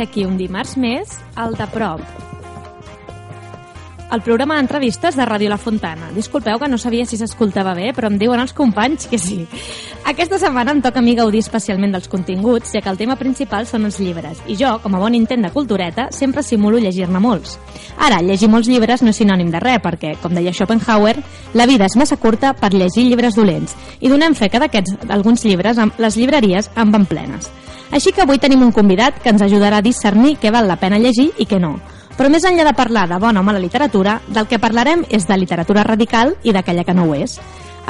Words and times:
ser 0.00 0.08
aquí 0.08 0.24
un 0.24 0.38
dimarts 0.38 0.78
més, 0.80 1.18
al 1.36 1.56
de 1.58 1.66
prop. 1.74 2.00
El 4.10 4.22
programa 4.26 4.56
d'entrevistes 4.56 5.14
de 5.14 5.24
Ràdio 5.28 5.50
La 5.52 5.58
Fontana. 5.60 6.08
Disculpeu 6.16 6.58
que 6.58 6.68
no 6.68 6.78
sabia 6.80 7.04
si 7.06 7.18
s'escoltava 7.20 7.76
bé, 7.76 7.92
però 7.94 8.08
em 8.10 8.16
diuen 8.18 8.40
els 8.42 8.54
companys 8.56 9.06
que 9.06 9.20
sí. 9.20 9.44
Aquesta 10.08 10.40
setmana 10.40 10.72
em 10.72 10.80
toca 10.82 10.98
a 10.98 11.04
mi 11.04 11.14
gaudir 11.14 11.44
especialment 11.44 11.92
dels 11.94 12.08
continguts, 12.10 12.72
ja 12.72 12.80
que 12.82 12.90
el 12.90 12.98
tema 12.98 13.18
principal 13.20 13.68
són 13.68 13.84
els 13.86 14.00
llibres, 14.00 14.40
i 14.48 14.56
jo, 14.58 14.72
com 14.82 14.96
a 14.96 15.04
bon 15.04 15.14
intent 15.14 15.44
de 15.46 15.52
cultureta, 15.54 16.08
sempre 16.16 16.42
simulo 16.42 16.80
llegir-ne 16.80 17.20
molts. 17.22 17.58
Ara, 18.00 18.18
llegir 18.24 18.48
molts 18.50 18.72
llibres 18.72 19.04
no 19.04 19.12
és 19.12 19.20
sinònim 19.20 19.52
de 19.52 19.60
res, 19.62 19.78
perquè, 19.84 20.16
com 20.22 20.34
deia 20.34 20.56
Schopenhauer, 20.56 21.18
la 21.54 21.68
vida 21.70 21.86
és 21.86 21.98
massa 22.00 22.18
curta 22.18 22.56
per 22.56 22.72
llegir 22.72 23.06
llibres 23.06 23.38
dolents, 23.38 23.76
i 24.00 24.10
donem 24.10 24.34
fe 24.34 24.48
que 24.48 24.64
d'aquests 24.64 25.10
alguns 25.12 25.44
llibres 25.44 25.78
les 26.00 26.16
llibreries 26.16 26.72
en 26.74 26.90
van 26.90 27.06
plenes. 27.06 27.52
Així 27.90 28.12
que 28.14 28.22
avui 28.22 28.38
tenim 28.38 28.62
un 28.62 28.70
convidat 28.72 29.18
que 29.22 29.32
ens 29.32 29.42
ajudarà 29.42 29.80
a 29.80 29.84
discernir 29.84 30.36
què 30.38 30.52
val 30.54 30.68
la 30.70 30.78
pena 30.78 30.98
llegir 30.98 31.30
i 31.38 31.46
què 31.46 31.58
no. 31.58 31.74
Però 32.16 32.28
més 32.30 32.44
enllà 32.44 32.66
de 32.68 32.76
parlar 32.76 33.08
de 33.08 33.18
bona 33.18 33.40
o 33.40 33.42
mala 33.42 33.58
literatura, 33.58 34.20
del 34.28 34.46
que 34.46 34.60
parlarem 34.62 35.06
és 35.08 35.26
de 35.26 35.38
literatura 35.40 35.82
radical 35.86 36.34
i 36.44 36.52
d'aquella 36.52 36.84
que 36.84 36.94
no 36.94 37.08
ho 37.08 37.14
és. 37.16 37.38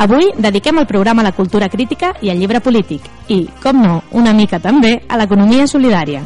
Avui 0.01 0.31
dediquem 0.39 0.79
el 0.79 0.87
programa 0.87 1.21
a 1.21 1.29
la 1.29 1.35
cultura 1.37 1.69
crítica 1.69 2.15
i 2.23 2.31
al 2.31 2.39
llibre 2.39 2.63
polític 2.65 3.05
i, 3.29 3.43
com 3.63 3.83
no, 3.83 4.03
una 4.17 4.33
mica 4.33 4.61
també 4.61 5.03
a 5.09 5.19
l'economia 5.21 5.67
solidària. 5.67 6.23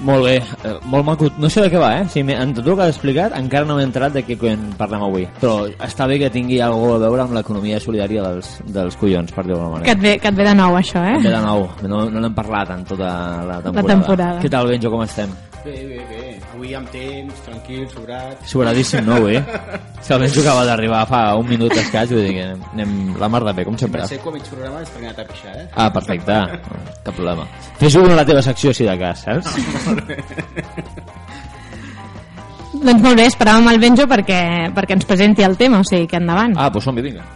Molt 0.00 0.24
bé, 0.24 0.36
eh, 0.64 0.76
molt 0.88 1.04
maco. 1.04 1.28
No 1.38 1.50
sé 1.52 1.60
de 1.64 1.70
què 1.72 1.80
va, 1.80 1.90
eh? 2.00 2.06
Si 2.08 2.20
en 2.20 2.54
tot 2.56 2.66
el 2.66 2.76
que 2.76 2.86
has 2.86 2.94
explicat 2.94 3.36
encara 3.36 3.68
no 3.68 3.76
m'he 3.76 3.84
entrat 3.84 4.14
de 4.16 4.24
què 4.24 4.38
parlem 4.78 5.04
avui. 5.04 5.26
Però 5.40 5.68
està 5.84 6.06
bé 6.08 6.18
que 6.18 6.30
tingui 6.32 6.60
alguna 6.64 6.96
a 6.96 7.02
veure 7.04 7.26
amb 7.26 7.36
l'economia 7.36 7.80
solidària 7.80 8.24
dels, 8.24 8.54
dels 8.64 8.96
collons, 8.96 9.32
per 9.32 9.44
dir-ho 9.44 9.60
manera. 9.60 9.84
Que 9.84 9.96
et, 9.98 10.02
ve, 10.06 10.16
que 10.18 10.32
et 10.32 10.40
ve 10.40 10.48
de 10.48 10.56
nou, 10.56 10.78
això, 10.80 11.04
eh? 11.04 11.18
Et 11.18 11.28
ve 11.28 11.36
de 11.36 11.44
nou. 11.44 11.68
No, 11.84 12.08
no 12.08 12.24
n'hem 12.24 12.34
parlat 12.34 12.74
en 12.78 12.84
tota 12.88 13.12
la 13.44 13.60
temporada. 13.60 13.86
La 13.86 13.94
temporada. 13.94 14.40
Què 14.40 14.52
tal, 14.52 14.72
Benjo, 14.72 14.90
com 14.90 15.04
estem? 15.04 15.49
Bé, 15.64 15.72
bé, 15.84 15.98
bé. 16.08 16.40
Avui 16.54 16.72
amb 16.74 16.88
temps, 16.88 17.40
tranquil, 17.44 17.82
sobrat. 17.92 18.46
Sobradíssim, 18.48 19.04
no, 19.04 19.18
avui? 19.20 19.36
Si 20.00 20.14
el 20.14 20.22
Benjo 20.22 20.40
acaba 20.40 20.64
d'arribar 20.64 21.02
fa 21.10 21.20
un 21.36 21.44
minut 21.50 21.74
escaig, 21.76 22.14
vull 22.14 22.24
dir 22.24 22.32
que 22.38 22.46
anem, 22.46 22.62
anem 22.72 22.94
la 23.20 23.28
mar 23.28 23.42
de 23.44 23.52
bé, 23.58 23.66
com 23.68 23.76
sempre. 23.80 24.06
Ser 24.08 24.22
com 24.24 24.32
mig 24.32 24.46
programa 24.48 24.80
perquè 24.80 25.04
anat 25.04 25.20
a 25.20 25.26
pixar, 25.28 25.52
eh? 25.60 25.66
Ah, 25.74 25.90
perfecte. 25.92 26.38
Cap 27.04 27.12
problema. 27.12 27.44
Fes-ho 27.82 28.06
a 28.08 28.16
la 28.16 28.24
teva 28.24 28.40
secció, 28.46 28.72
si 28.72 28.88
de 28.88 28.96
cas, 29.02 29.26
saps? 29.26 29.52
Doncs 32.80 33.02
molt 33.04 33.20
bé, 33.20 33.28
esperàvem 33.28 33.68
el 33.74 33.82
Benjo 33.82 34.08
perquè, 34.08 34.40
perquè 34.72 34.96
ens 34.96 35.04
presenti 35.04 35.44
el 35.44 35.58
tema, 35.60 35.82
o 35.84 35.84
sigui 35.84 36.08
que 36.08 36.16
endavant. 36.16 36.56
Ah, 36.56 36.70
doncs 36.72 36.88
som-hi, 36.88 37.04
vinga. 37.04 37.26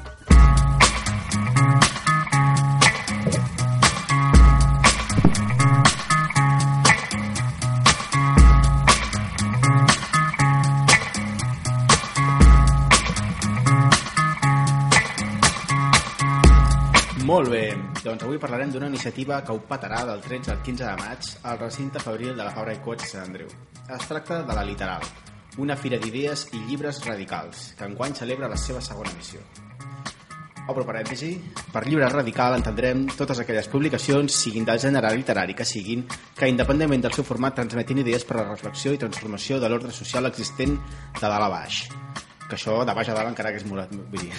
Molt 17.35 17.49
bé, 17.51 17.65
doncs 17.99 18.23
avui 18.23 18.39
parlarem 18.39 18.71
d'una 18.71 18.87
iniciativa 18.87 19.41
que 19.43 19.51
ho 19.51 19.59
patarà 19.67 20.05
del 20.07 20.21
13 20.23 20.53
al 20.53 20.61
15 20.63 20.85
de 20.85 20.93
maig 21.01 21.31
al 21.51 21.57
recinte 21.59 21.99
fabril 21.99 22.29
de 22.31 22.45
la 22.45 22.53
Fabra 22.55 22.77
i 22.77 22.79
Cots 22.85 23.09
Sant 23.11 23.25
Andreu. 23.25 23.49
Es 23.97 24.05
tracta 24.07 24.37
de 24.47 24.55
la 24.55 24.63
Literal, 24.63 25.03
una 25.59 25.75
fira 25.75 25.99
d'idees 25.99 26.45
i 26.55 26.61
llibres 26.69 27.01
radicals, 27.03 27.65
que 27.75 27.89
enguany 27.91 28.15
celebra 28.15 28.47
la 28.53 28.59
seva 28.65 28.79
segona 28.87 29.11
edició. 29.17 29.43
Obro 30.71 30.87
parèntesi, 30.87 31.33
per 31.75 31.83
llibre 31.89 32.13
radical 32.13 32.55
entendrem 32.61 33.03
totes 33.19 33.43
aquelles 33.43 33.67
publicacions, 33.73 34.37
siguin 34.45 34.69
del 34.69 34.79
gènere 34.85 35.11
literari 35.17 35.59
que 35.59 35.67
siguin, 35.67 36.07
que 36.39 36.53
independentment 36.53 37.03
del 37.09 37.19
seu 37.19 37.27
format 37.27 37.59
transmetin 37.59 38.05
idees 38.05 38.23
per 38.29 38.39
a 38.39 38.45
la 38.45 38.53
reflexió 38.53 38.95
i 38.95 39.03
transformació 39.03 39.59
de 39.59 39.73
l'ordre 39.73 39.91
social 39.91 40.31
existent 40.31 40.79
de 40.79 41.27
dalt 41.27 41.49
a 41.49 41.51
baix 41.51 41.83
que 42.55 42.61
això 42.61 42.85
de 42.87 42.95
baix 42.95 43.11
a 43.11 43.17
dalt 43.17 43.31
encara 43.33 43.53
que 43.53 43.61
és 43.61 43.67
vull 43.67 43.83
dir. 44.15 44.31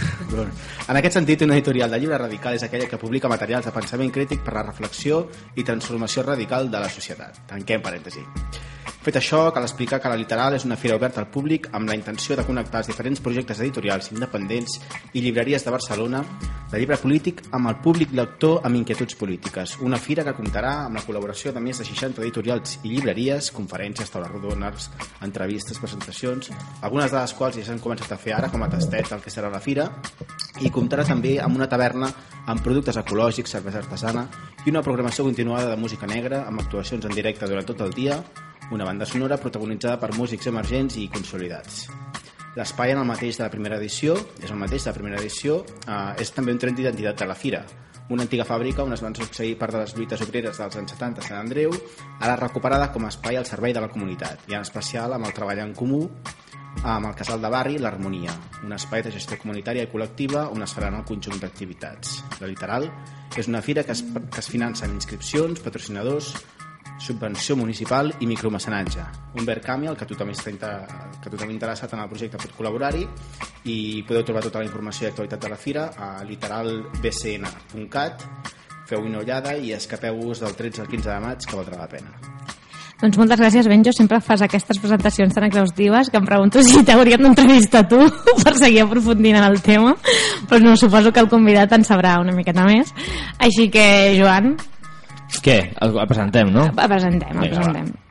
en 0.89 0.99
aquest 1.01 1.19
sentit 1.19 1.43
una 1.45 1.57
editorial 1.57 1.91
de 1.91 1.99
llibre 1.99 2.19
radical 2.21 2.55
és 2.55 2.63
aquella 2.63 2.87
que 2.87 3.01
publica 3.01 3.31
materials 3.31 3.67
de 3.67 3.75
pensament 3.75 4.13
crític 4.15 4.43
per 4.45 4.55
la 4.55 4.63
reflexió 4.63 5.25
i 5.55 5.67
transformació 5.67 6.23
radical 6.23 6.71
de 6.71 6.79
la 6.79 6.89
societat 6.89 7.43
tanquem 7.51 7.83
parèntesi 7.83 8.23
Fet 9.05 9.19
això, 9.19 9.51
cal 9.53 9.61
explicar 9.67 9.99
que 10.01 10.09
la 10.09 10.17
Literal 10.17 10.55
és 10.57 10.63
una 10.65 10.75
fira 10.81 10.95
oberta 10.97 11.19
al 11.21 11.27
públic 11.29 11.67
amb 11.77 11.85
la 11.85 11.93
intenció 11.93 12.33
de 12.33 12.41
connectar 12.47 12.79
els 12.81 12.87
diferents 12.89 13.19
projectes 13.21 13.59
editorials 13.61 14.07
independents 14.09 14.79
i 15.13 15.21
llibreries 15.21 15.61
de 15.61 15.73
Barcelona 15.75 16.23
de 16.71 16.79
llibre 16.81 16.97
polític 16.97 17.43
amb 17.53 17.69
el 17.69 17.75
públic 17.83 18.15
lector 18.17 18.65
amb 18.65 18.79
inquietuds 18.79 19.13
polítiques. 19.19 19.75
Una 19.85 19.99
fira 20.01 20.25
que 20.25 20.33
comptarà 20.33 20.71
amb 20.87 20.97
la 20.97 21.03
col·laboració 21.05 21.53
de 21.53 21.61
més 21.61 21.77
de 21.77 21.85
60 21.85 22.23
editorials 22.23 22.79
i 22.81 22.95
llibreries, 22.95 23.51
conferències, 23.53 24.09
taules 24.09 24.31
rodones, 24.31 24.89
entrevistes, 25.21 25.77
presentacions, 25.83 26.49
algunes 26.81 27.13
de 27.13 27.19
les 27.19 27.35
quals 27.37 27.59
ja 27.59 27.67
s'han 27.69 27.83
començat 27.85 28.15
a 28.15 28.17
fer 28.17 28.33
ara 28.39 28.49
com 28.49 28.65
a 28.65 28.71
tastet 28.73 29.13
del 29.13 29.21
que 29.21 29.35
serà 29.35 29.53
la 29.53 29.61
fira, 29.61 29.85
i 30.65 30.73
comptarà 30.73 31.05
també 31.05 31.35
amb 31.45 31.61
una 31.61 31.69
taverna 31.69 32.09
amb 32.49 32.65
productes 32.65 32.97
ecològics, 32.97 33.53
cervesa 33.53 33.83
artesana 33.85 34.25
i 34.65 34.73
una 34.73 34.81
programació 34.81 35.29
continuada 35.29 35.69
de 35.69 35.77
música 35.77 36.09
negra 36.09 36.47
amb 36.49 36.65
actuacions 36.65 37.05
en 37.05 37.13
directe 37.13 37.45
durant 37.45 37.69
tot 37.69 37.85
el 37.85 37.93
dia 37.93 38.17
una 38.71 38.85
banda 38.85 39.05
sonora 39.05 39.37
protagonitzada 39.37 39.99
per 40.01 40.13
músics 40.15 40.47
emergents 40.47 40.97
i 40.97 41.09
consolidats. 41.13 41.85
L'espai 42.55 42.93
en 42.93 43.01
el 43.01 43.09
mateix 43.09 43.37
de 43.37 43.43
la 43.43 43.51
primera 43.51 43.77
edició, 43.77 44.15
és 44.41 44.49
el 44.49 44.57
mateix 44.61 44.85
de 44.85 44.91
la 44.91 44.97
primera 44.97 45.19
edició, 45.19 45.63
eh, 45.87 46.21
és 46.23 46.31
també 46.31 46.55
un 46.55 46.61
tren 46.61 46.75
d'identitat 46.75 47.19
de 47.19 47.27
la 47.27 47.35
fira, 47.35 47.65
una 48.07 48.21
antiga 48.21 48.45
fàbrica 48.45 48.83
on 48.83 48.93
es 48.93 49.01
van 49.01 49.15
succeir 49.17 49.55
part 49.57 49.73
de 49.73 49.79
les 49.81 49.95
lluites 49.97 50.21
obreres 50.21 50.59
dels 50.61 50.75
anys 50.77 50.91
70 50.93 51.23
a 51.23 51.25
Sant 51.25 51.39
Andreu, 51.39 51.71
ara 52.21 52.35
recuperada 52.37 52.91
com 52.93 53.05
a 53.05 53.09
espai 53.09 53.39
al 53.39 53.47
servei 53.49 53.73
de 53.73 53.81
la 53.81 53.89
comunitat, 53.89 54.43
i 54.45 54.53
en 54.53 54.61
especial 54.61 55.15
amb 55.15 55.25
el 55.25 55.33
treball 55.33 55.63
en 55.63 55.73
comú 55.73 56.03
amb 56.83 57.07
el 57.07 57.15
casal 57.17 57.41
de 57.41 57.49
barri 57.49 57.79
L'Harmonia, 57.81 58.35
un 58.61 58.75
espai 58.75 59.01
de 59.01 59.13
gestió 59.15 59.39
comunitària 59.41 59.87
i 59.87 59.89
col·lectiva 59.89 60.49
on 60.53 60.61
es 60.61 60.73
faran 60.75 60.99
el 60.99 61.05
conjunt 61.07 61.39
d'activitats. 61.41 62.19
La 62.43 62.49
Literal 62.51 62.85
és 63.39 63.49
una 63.49 63.63
fira 63.65 63.83
que 63.83 63.95
es, 63.95 64.03
que 64.03 64.43
es 64.43 64.51
finança 64.51 64.85
amb 64.85 64.99
inscripcions, 64.99 65.63
patrocinadors, 65.65 66.35
subvenció 66.99 67.55
municipal 67.55 68.13
i 68.19 68.27
micromecenatge. 68.27 69.03
Un 69.39 69.45
verd 69.45 69.63
canvi 69.65 69.87
al 69.87 69.97
que 69.99 70.07
tothom, 70.09 70.29
està 70.31 70.51
que 71.21 71.29
tothom 71.29 71.51
interessat 71.51 71.93
en 71.93 72.01
el 72.03 72.11
projecte 72.11 72.39
pot 72.41 72.55
col·laborar-hi 72.57 73.05
i 73.71 74.03
podeu 74.07 74.23
trobar 74.23 74.43
tota 74.45 74.59
la 74.61 74.67
informació 74.69 75.07
i 75.07 75.09
actualitat 75.11 75.41
de 75.43 75.49
la 75.51 75.59
fira 75.59 75.89
a 75.97 76.23
literalbcn.cat 76.27 78.15
feu 78.85 79.01
una 79.01 79.19
ullada 79.23 79.55
i 79.57 79.73
escapeu-vos 79.73 80.39
del 80.43 80.55
13 80.55 80.85
al 80.85 80.89
15 80.91 81.09
de 81.09 81.19
maig 81.23 81.45
que 81.45 81.57
valdrà 81.57 81.81
la 81.81 81.89
pena. 81.89 82.35
Doncs 82.95 83.17
moltes 83.19 83.41
gràcies, 83.41 83.67
Benjo. 83.67 83.91
Sempre 83.91 84.21
fas 84.23 84.41
aquestes 84.45 84.77
presentacions 84.79 85.33
tan 85.35 85.43
exhaustives 85.49 86.09
que 86.09 86.19
em 86.21 86.27
pregunto 86.27 86.63
si 86.63 86.83
t'hauríem 86.87 87.25
d'entrevistar 87.25 87.83
tu 87.91 87.99
per 88.43 88.53
seguir 88.55 88.85
aprofundint 88.85 89.35
en 89.41 89.47
el 89.49 89.59
tema. 89.65 89.97
Però 90.47 90.61
no, 90.63 90.77
suposo 90.79 91.11
que 91.11 91.19
el 91.19 91.29
convidat 91.31 91.75
en 91.75 91.83
sabrà 91.83 92.15
una 92.21 92.35
miqueta 92.37 92.63
més. 92.63 92.93
Així 93.43 93.67
que, 93.73 93.85
Joan, 94.15 94.53
què? 95.43 95.59
El, 95.81 95.97
el 95.99 96.09
presentem, 96.09 96.51
no? 96.53 96.69
El 96.71 96.89
presentem, 96.91 97.37
el 97.41 97.53
presentem. 97.53 97.93
Va. 97.93 98.05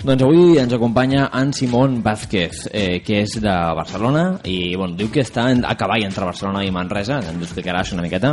Doncs 0.00 0.22
avui 0.24 0.56
ens 0.56 0.72
acompanya 0.72 1.26
en 1.36 1.52
Simón 1.52 1.98
Vázquez, 2.02 2.70
eh, 2.72 3.02
que 3.04 3.18
és 3.20 3.34
de 3.36 3.52
Barcelona 3.76 4.40
i 4.48 4.72
bueno, 4.74 4.96
diu 4.96 5.10
que 5.12 5.20
està 5.20 5.44
a 5.52 5.74
cavall 5.76 6.06
entre 6.06 6.24
Barcelona 6.24 6.64
i 6.64 6.72
Manresa, 6.72 7.18
ens 7.20 7.44
explicarà 7.44 7.82
això 7.84 7.98
una 7.98 8.06
miqueta. 8.06 8.32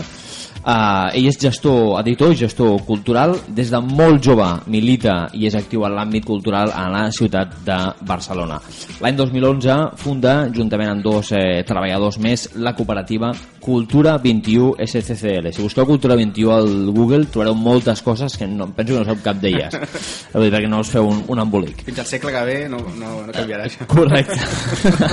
Uh, 0.67 1.07
ell 1.15 1.29
és 1.29 1.37
gestor, 1.39 1.93
editor 2.01 2.33
i 2.33 2.37
gestor 2.41 2.81
cultural. 2.83 3.37
Des 3.55 3.69
de 3.71 3.79
molt 3.79 4.19
jove 4.25 4.47
milita 4.67 5.29
i 5.31 5.45
és 5.47 5.55
actiu 5.55 5.85
en 5.87 5.93
l'àmbit 5.95 6.25
cultural 6.27 6.73
a 6.75 6.89
la 6.91 7.05
ciutat 7.15 7.53
de 7.63 7.77
Barcelona. 8.07 8.57
L'any 8.99 9.15
2011 9.15 9.77
funda, 10.01 10.33
juntament 10.51 10.91
amb 10.91 11.05
dos 11.05 11.31
eh, 11.31 11.61
treballadors 11.67 12.19
més, 12.19 12.49
la 12.59 12.73
cooperativa 12.75 13.31
Cultura 13.63 14.17
21 14.23 14.75
SCCL. 14.83 15.53
Si 15.55 15.63
busqueu 15.63 15.87
Cultura 15.87 16.17
21 16.19 16.51
al 16.51 16.69
Google 16.91 17.29
trobareu 17.31 17.55
moltes 17.55 18.03
coses 18.03 18.35
que 18.35 18.47
no, 18.47 18.67
penso 18.75 18.93
que 18.93 18.99
no 18.99 19.07
sap 19.07 19.23
cap 19.23 19.39
d'elles. 19.39 19.79
perquè 20.33 20.67
no 20.67 20.81
us 20.83 20.91
feu 20.91 21.07
un, 21.07 21.23
un 21.31 21.43
embolic. 21.43 21.85
Fins 21.87 22.03
al 22.03 22.09
segle 22.11 22.35
que 22.35 22.43
ve 22.47 22.57
no, 22.71 22.83
no, 22.99 23.13
no 23.23 23.35
canviarà 23.35 23.65
això. 23.71 23.87
Correcte. 23.87 24.35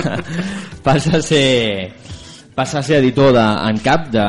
Passa 0.86 1.18
a 1.18 1.22
ser 1.22 1.46
passa 2.54 2.78
a 2.78 2.82
ser 2.82 3.00
editor 3.02 3.32
de, 3.34 3.44
en 3.68 3.78
cap 3.82 4.08
de 4.14 4.24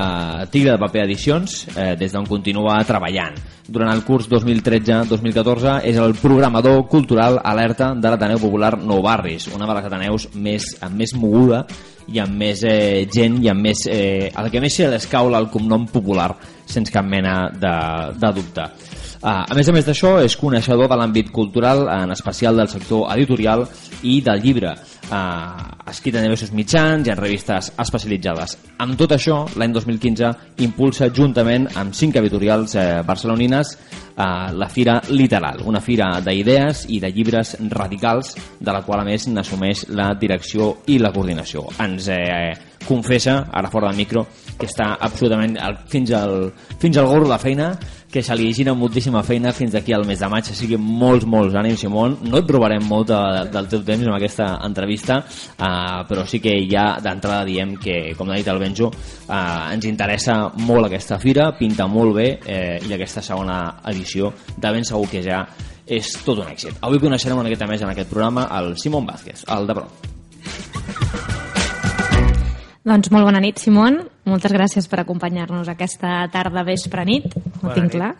Tigre 0.51 0.73
de 0.73 0.81
Paper 0.81 1.03
Edicions, 1.05 1.67
eh, 1.75 1.93
des 1.99 2.11
d'on 2.13 2.25
continua 2.25 2.79
treballant. 2.83 3.37
Durant 3.67 3.89
el 3.93 4.03
curs 4.05 4.27
2013-2014 4.29 5.79
és 5.89 5.97
el 5.97 6.13
programador 6.17 6.83
cultural 6.89 7.39
alerta 7.43 7.93
de 7.93 8.09
l'Ateneu 8.09 8.41
Popular 8.41 8.75
Nou 8.77 9.01
Barris, 9.05 9.47
una 9.53 9.69
de 9.69 9.77
les 9.77 9.87
Ateneus 9.89 10.27
més, 10.33 10.67
amb 10.85 11.01
més 11.01 11.15
moguda 11.17 11.63
i 12.13 12.19
amb 12.21 12.37
més 12.37 12.61
eh, 12.65 13.05
gent 13.13 13.39
i 13.43 13.49
amb 13.49 13.65
més... 13.65 13.85
Eh, 13.89 14.29
el 14.29 14.51
que 14.53 14.61
més 14.61 14.73
se 14.73 14.89
l'escaula 14.89 15.41
el 15.41 15.49
cognom 15.53 15.87
popular, 15.89 16.31
sense 16.65 16.93
cap 16.93 17.05
mena 17.05 17.49
de, 17.53 17.75
de 18.21 18.33
dubte. 18.35 18.69
Uh, 19.25 19.41
a 19.41 19.55
més 19.57 19.65
a 19.65 19.73
més 19.73 19.85
d'això, 19.87 20.19
és 20.21 20.35
coneixedor 20.37 20.85
de 20.91 20.97
l'àmbit 20.99 21.31
cultural, 21.33 21.87
en 21.89 22.13
especial 22.13 22.59
del 22.61 22.69
sector 22.69 23.07
editorial 23.15 23.63
i 24.05 24.19
del 24.21 24.43
llibre. 24.43 24.75
Uh, 25.05 25.75
ha 25.85 25.91
escrit 25.91 26.15
en 26.17 26.23
diversos 26.25 26.49
mitjans 26.57 27.05
i 27.05 27.11
en 27.13 27.19
revistes 27.19 27.67
especialitzades. 27.81 28.55
Amb 28.81 28.97
tot 28.97 29.11
això, 29.13 29.43
l'any 29.53 29.75
2015 29.75 30.31
impulsa 30.65 31.11
juntament 31.13 31.67
amb 31.77 31.93
cinc 31.93 32.17
editorials 32.17 32.73
eh, 32.73 33.03
barcelonines 33.05 33.75
eh, 34.17 34.53
la 34.53 34.69
Fira 34.69 35.01
Literal, 35.09 35.61
una 35.65 35.81
fira 35.81 36.09
d'idees 36.23 36.85
i 36.89 36.99
de 37.03 37.11
llibres 37.11 37.55
radicals 37.71 38.35
de 38.59 38.71
la 38.71 38.83
qual 38.85 39.03
a 39.03 39.07
més 39.07 39.27
n'assumeix 39.27 39.87
la 39.95 40.13
direcció 40.19 40.71
i 40.87 40.99
la 40.99 41.11
coordinació. 41.15 41.67
Ens 41.83 42.09
eh, 42.13 42.53
confessa, 42.85 43.47
ara 43.51 43.69
fora 43.69 43.89
del 43.89 43.97
micro, 43.97 44.25
que 44.57 44.69
està 44.69 44.95
absolutament 45.01 45.57
al, 45.59 45.79
fins, 45.91 46.13
al, 46.15 46.49
fins 46.79 46.97
al 46.97 47.09
gorro 47.11 47.29
de 47.29 47.39
feina, 47.41 47.73
que 48.15 48.21
se 48.23 48.35
li 48.37 48.53
gira 48.55 48.71
moltíssima 48.71 49.23
feina 49.27 49.51
fins 49.51 49.73
d'aquí 49.75 49.91
al 49.91 50.05
mes 50.07 50.21
de 50.21 50.27
maig, 50.31 50.47
així 50.47 50.69
que 50.69 50.77
molts, 50.79 51.25
molts 51.27 51.57
ànims, 51.59 51.81
Simon. 51.83 52.13
No 52.29 52.39
et 52.39 52.51
robarem 52.53 52.85
molt 52.87 53.09
de, 53.09 53.17
del 53.51 53.67
teu 53.67 53.83
temps 53.83 54.05
en 54.05 54.15
aquesta 54.15 54.53
entrevista, 54.63 55.17
uh, 55.19 56.05
però 56.07 56.23
sí 56.23 56.39
que 56.39 56.53
ja 56.71 56.93
d'entrada 57.03 57.43
diem 57.43 57.75
que, 57.81 58.13
com 58.15 58.31
ha 58.31 58.37
dit 58.39 58.47
el 58.47 58.61
Benjo, 58.61 58.87
uh, 59.27 59.73
ens 59.73 59.89
interessa 59.89 60.37
molt 60.63 60.87
aquesta 60.87 61.19
fira, 61.19 61.49
pinta 61.59 61.89
molt 61.91 62.15
bé, 62.15 62.29
eh, 62.45 62.77
i 62.87 62.95
aquesta 62.95 63.25
segona 63.25 63.81
edició 63.91 64.04
de 64.57 64.71
ben 64.71 64.85
segur 64.85 65.09
que 65.11 65.23
ja 65.25 65.45
és 65.85 66.11
tot 66.25 66.39
un 66.41 66.49
èxit. 66.49 66.77
Avui 66.81 66.99
coneixerem 67.01 67.37
una 67.37 67.49
miqueta 67.49 67.67
més 67.69 67.81
en 67.81 67.91
aquest 67.91 68.09
programa 68.09 68.47
el 68.57 68.75
Simon 68.81 69.05
Vázquez, 69.05 69.45
el 69.53 69.67
de 69.69 69.77
prop. 69.77 70.11
Doncs 72.85 73.09
molt 73.09 73.25
bona 73.25 73.41
nit, 73.41 73.57
Simon. 73.57 74.03
Moltes 74.29 74.53
gràcies 74.53 74.87
per 74.89 74.99
acompanyar-nos 75.01 75.69
aquesta 75.71 76.19
tarda 76.33 76.61
vespre 76.65 77.05
nit, 77.05 77.31
ho 77.63 77.73
tinc 77.73 77.95
clar. 77.97 78.11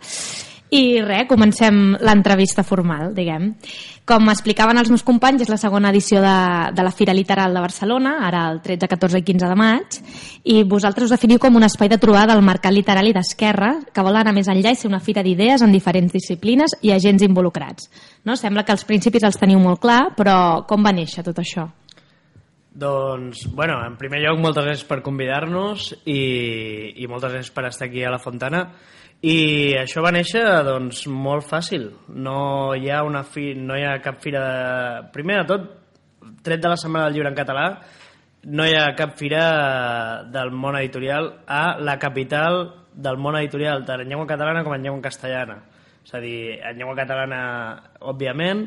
I 0.74 0.98
res, 0.98 1.28
comencem 1.30 1.94
l'entrevista 2.02 2.64
formal, 2.66 3.12
diguem. 3.14 3.52
Com 4.06 4.26
explicaven 4.32 4.78
els 4.80 4.90
meus 4.90 5.04
companys, 5.06 5.44
és 5.44 5.50
la 5.50 5.58
segona 5.60 5.92
edició 5.94 6.18
de, 6.22 6.34
de 6.74 6.82
la 6.82 6.90
Fira 6.94 7.14
Literal 7.14 7.54
de 7.54 7.62
Barcelona, 7.62 8.16
ara 8.26 8.42
el 8.50 8.58
13, 8.64 8.88
14 8.90 9.20
i 9.22 9.26
15 9.26 9.50
de 9.50 9.58
maig, 9.58 9.98
i 10.42 10.60
vosaltres 10.66 11.06
us 11.06 11.14
definiu 11.14 11.38
com 11.42 11.54
un 11.58 11.66
espai 11.66 11.90
de 11.92 12.00
trobada 12.02 12.34
del 12.34 12.42
mercat 12.46 12.74
literal 12.74 13.06
i 13.06 13.14
d'esquerra, 13.14 13.76
que 13.94 14.06
vol 14.06 14.18
anar 14.18 14.34
més 14.34 14.50
enllà 14.50 14.74
i 14.74 14.80
ser 14.80 14.90
una 14.90 15.02
fira 15.02 15.22
d'idees 15.22 15.62
en 15.62 15.74
diferents 15.74 16.14
disciplines 16.14 16.74
i 16.82 16.90
agents 16.94 17.22
involucrats. 17.22 17.86
No? 18.26 18.34
Sembla 18.34 18.66
que 18.66 18.74
els 18.74 18.86
principis 18.86 19.26
els 19.26 19.38
teniu 19.38 19.62
molt 19.62 19.82
clar, 19.82 20.16
però 20.18 20.66
com 20.66 20.82
va 20.82 20.94
néixer 20.94 21.22
tot 21.26 21.38
això? 21.42 21.68
Doncs, 22.76 23.46
bueno, 23.54 23.78
en 23.86 23.94
primer 23.96 24.18
lloc, 24.20 24.42
moltes 24.42 24.66
gràcies 24.66 24.84
per 24.84 24.98
convidar-nos 25.06 25.92
i, 26.04 26.20
i 27.00 27.06
moltes 27.08 27.32
gràcies 27.32 27.54
per 27.54 27.64
estar 27.70 27.86
aquí 27.86 28.02
a 28.04 28.10
la 28.12 28.20
Fontana. 28.20 28.66
I 29.24 29.74
això 29.80 30.02
va 30.04 30.12
néixer, 30.12 30.44
doncs, 30.66 31.06
molt 31.08 31.46
fàcil. 31.48 31.88
No 32.12 32.74
hi 32.76 32.90
ha, 32.92 33.02
una 33.06 33.22
fi, 33.24 33.54
no 33.56 33.76
hi 33.78 33.84
ha 33.86 33.96
cap 34.04 34.20
fira... 34.22 34.42
De... 34.44 35.06
Primer 35.14 35.40
de 35.40 35.46
tot, 35.48 35.70
tret 36.44 36.60
de 36.60 36.68
la 36.68 36.76
Setmana 36.76 37.06
del 37.06 37.16
Llibre 37.16 37.32
en 37.32 37.38
català, 37.38 37.66
no 38.46 38.66
hi 38.66 38.76
ha 38.76 38.90
cap 38.98 39.16
fira 39.18 39.46
del 40.32 40.52
món 40.52 40.76
editorial 40.78 41.32
a 41.46 41.78
la 41.80 41.96
capital 41.98 42.60
del 42.92 43.16
món 43.18 43.36
editorial, 43.40 43.84
tant 43.88 44.04
en 44.04 44.12
llengua 44.12 44.28
catalana 44.28 44.62
com 44.64 44.76
en 44.76 44.84
llengua 44.84 45.08
castellana. 45.08 45.58
És 46.06 46.14
a 46.14 46.20
dir, 46.22 46.60
en 46.60 46.78
llengua 46.78 46.94
catalana, 46.96 47.40
òbviament, 48.06 48.62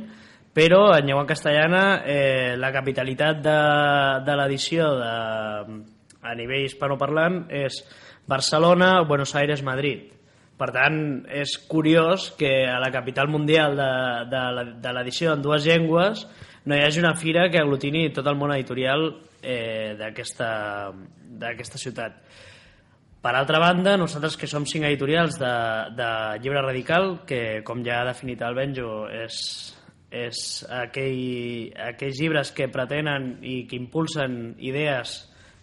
però 0.53 0.89
en 0.97 1.07
llengua 1.07 1.27
castellana 1.29 2.01
eh, 2.03 2.57
la 2.57 2.73
capitalitat 2.75 3.39
de, 3.45 3.57
de 4.25 4.35
l'edició 4.35 4.91
a 4.99 6.35
nivell 6.35 6.65
hispanoparlant 6.65 7.45
és 7.53 7.79
Barcelona, 8.27 8.97
Buenos 9.07 9.35
Aires, 9.39 9.63
Madrid. 9.63 10.18
Per 10.59 10.69
tant, 10.75 11.23
és 11.31 11.55
curiós 11.71 12.33
que 12.39 12.67
a 12.67 12.79
la 12.83 12.91
capital 12.91 13.29
mundial 13.31 13.77
de, 13.79 13.91
de 14.83 14.93
l'edició 14.95 15.33
en 15.33 15.41
dues 15.45 15.63
llengües 15.63 16.25
no 16.67 16.75
hi 16.75 16.83
hagi 16.83 16.99
una 16.99 17.15
fira 17.15 17.47
que 17.49 17.61
aglutini 17.61 18.09
tot 18.11 18.27
el 18.27 18.35
món 18.35 18.51
editorial 18.51 19.07
eh, 19.41 19.95
d'aquesta 19.97 21.79
ciutat. 21.79 22.19
Per 23.19 23.33
altra 23.35 23.59
banda, 23.59 23.97
nosaltres 23.99 24.37
que 24.39 24.47
som 24.47 24.67
cinc 24.67 24.85
editorials 24.87 25.39
de, 25.39 25.55
de 25.95 26.11
llibre 26.43 26.61
radical, 26.63 27.21
que 27.27 27.63
com 27.67 27.83
ja 27.83 28.01
ha 28.01 28.09
definit 28.11 28.43
el 28.43 28.55
Benjo 28.59 29.07
és 29.11 29.35
és 30.09 30.65
aquell, 30.73 31.69
aquells 31.85 32.17
llibres 32.17 32.51
que 32.57 32.67
pretenen 32.73 33.35
i 33.45 33.61
que 33.69 33.77
impulsen 33.77 34.55
idees 34.57 35.19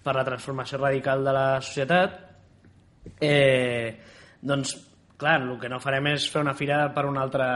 per 0.07 0.15
la 0.15 0.25
transformació 0.27 0.79
radical 0.79 1.25
de 1.27 1.33
la 1.35 1.47
societat 1.59 2.21
eh, 3.19 3.97
doncs 4.47 4.77
clar, 5.19 5.41
el 5.43 5.59
que 5.61 5.71
no 5.73 5.83
farem 5.83 6.13
és 6.13 6.29
fer 6.33 6.45
una 6.45 6.55
fira 6.55 6.87
per 6.95 7.07
un 7.09 7.19
altre, 7.19 7.47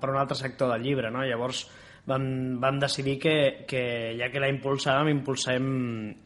per 0.00 0.10
un 0.10 0.20
altre 0.20 0.38
sector 0.38 0.72
del 0.72 0.84
llibre 0.86 1.10
no? 1.12 1.24
llavors 1.28 1.66
vam, 2.08 2.24
vam 2.62 2.80
decidir 2.82 3.18
que, 3.22 3.36
que 3.68 3.82
ja 4.18 4.30
que 4.32 4.42
la 4.42 4.50
impulsàvem 4.50 5.12
impulsem, 5.12 5.68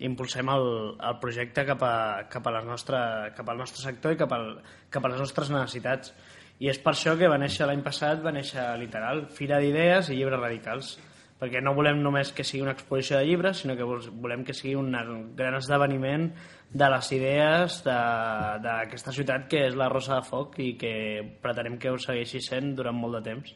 impulsem 0.09 0.53
el, 0.55 0.71
el 1.11 1.19
projecte 1.23 1.67
cap, 1.69 1.83
a, 1.83 1.97
cap, 2.33 2.47
a 2.47 2.55
la 2.55 2.63
nostra, 2.65 3.01
cap 3.37 3.51
al 3.51 3.61
nostre 3.61 3.83
sector 3.83 4.15
i 4.15 4.21
cap, 4.23 4.33
al, 4.33 4.57
cap 4.91 5.05
a 5.05 5.13
les 5.13 5.21
nostres 5.21 5.53
necessitats 5.53 6.15
i 6.63 6.71
és 6.73 6.79
per 6.81 6.95
això 6.95 7.13
que 7.21 7.29
va 7.29 7.37
néixer 7.37 7.67
l'any 7.69 7.83
passat, 7.85 8.23
va 8.25 8.33
néixer 8.33 8.65
literal, 8.81 9.27
Fira 9.37 9.61
d'idees 9.61 10.09
i 10.09 10.17
llibres 10.17 10.41
radicals, 10.41 10.95
perquè 11.41 11.61
no 11.61 11.75
volem 11.77 12.01
només 12.03 12.33
que 12.33 12.45
sigui 12.47 12.63
una 12.65 12.73
exposició 12.77 13.19
de 13.19 13.27
llibres, 13.29 13.61
sinó 13.63 13.77
que 13.77 13.85
volem 13.85 14.45
que 14.45 14.57
sigui 14.57 14.75
un 14.79 14.95
gran 15.37 15.59
esdeveniment 15.59 16.31
de 16.73 16.89
les 16.93 17.13
idees 17.13 17.83
d'aquesta 17.85 19.13
ciutat 19.13 19.47
que 19.51 19.67
és 19.69 19.77
la 19.77 19.91
Rosa 19.93 20.17
de 20.17 20.27
Foc 20.27 20.59
i 20.65 20.73
que 20.81 20.97
pretenem 21.45 21.79
que 21.79 21.93
ho 21.93 22.01
segueixi 22.01 22.41
sent 22.45 22.75
durant 22.79 22.97
molt 22.97 23.21
de 23.21 23.25
temps. 23.31 23.55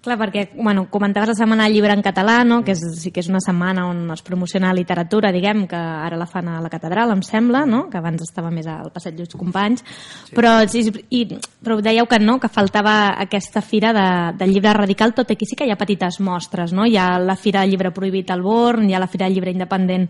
Clar, 0.00 0.16
perquè 0.16 0.46
bueno, 0.54 0.86
comentaves 0.88 1.28
la 1.28 1.34
setmana 1.36 1.66
del 1.66 1.74
llibre 1.74 1.92
en 1.92 2.00
català, 2.00 2.38
no? 2.40 2.62
que 2.64 2.72
és, 2.72 2.80
sí 3.02 3.10
que 3.12 3.20
és 3.20 3.26
una 3.28 3.42
setmana 3.44 3.82
on 3.84 3.98
es 4.14 4.22
promociona 4.24 4.70
la 4.70 4.78
literatura, 4.78 5.28
diguem, 5.28 5.66
que 5.68 5.76
ara 5.76 6.16
la 6.16 6.24
fan 6.24 6.46
a 6.48 6.54
la 6.64 6.70
catedral, 6.72 7.12
em 7.12 7.20
sembla, 7.20 7.66
no? 7.68 7.82
que 7.92 7.98
abans 8.00 8.24
estava 8.24 8.48
més 8.48 8.64
al 8.64 8.88
Passeig 8.94 9.18
Lluís 9.18 9.36
Companys, 9.36 9.84
sí. 9.84 10.32
però, 10.38 10.54
sí, 10.72 10.86
i, 11.12 11.20
però 11.60 11.76
dèieu 11.84 12.08
que 12.08 12.16
no, 12.16 12.38
que 12.40 12.48
faltava 12.48 12.94
aquesta 13.20 13.60
fira 13.60 13.90
de, 13.92 14.06
de 14.40 14.48
llibre 14.48 14.72
radical, 14.78 15.12
tot 15.12 15.34
aquí 15.34 15.44
sí 15.44 15.58
que 15.60 15.68
hi 15.68 15.74
ha 15.74 15.76
petites 15.76 16.16
mostres, 16.24 16.72
no? 16.72 16.88
hi 16.88 16.96
ha 16.96 17.18
la 17.20 17.36
fira 17.36 17.60
del 17.60 17.74
llibre 17.74 17.92
prohibit 17.92 18.32
al 18.32 18.40
Born, 18.40 18.88
hi 18.88 18.96
ha 18.96 19.02
la 19.04 19.10
fira 19.10 19.28
del 19.28 19.36
llibre 19.36 19.52
independent 19.52 20.08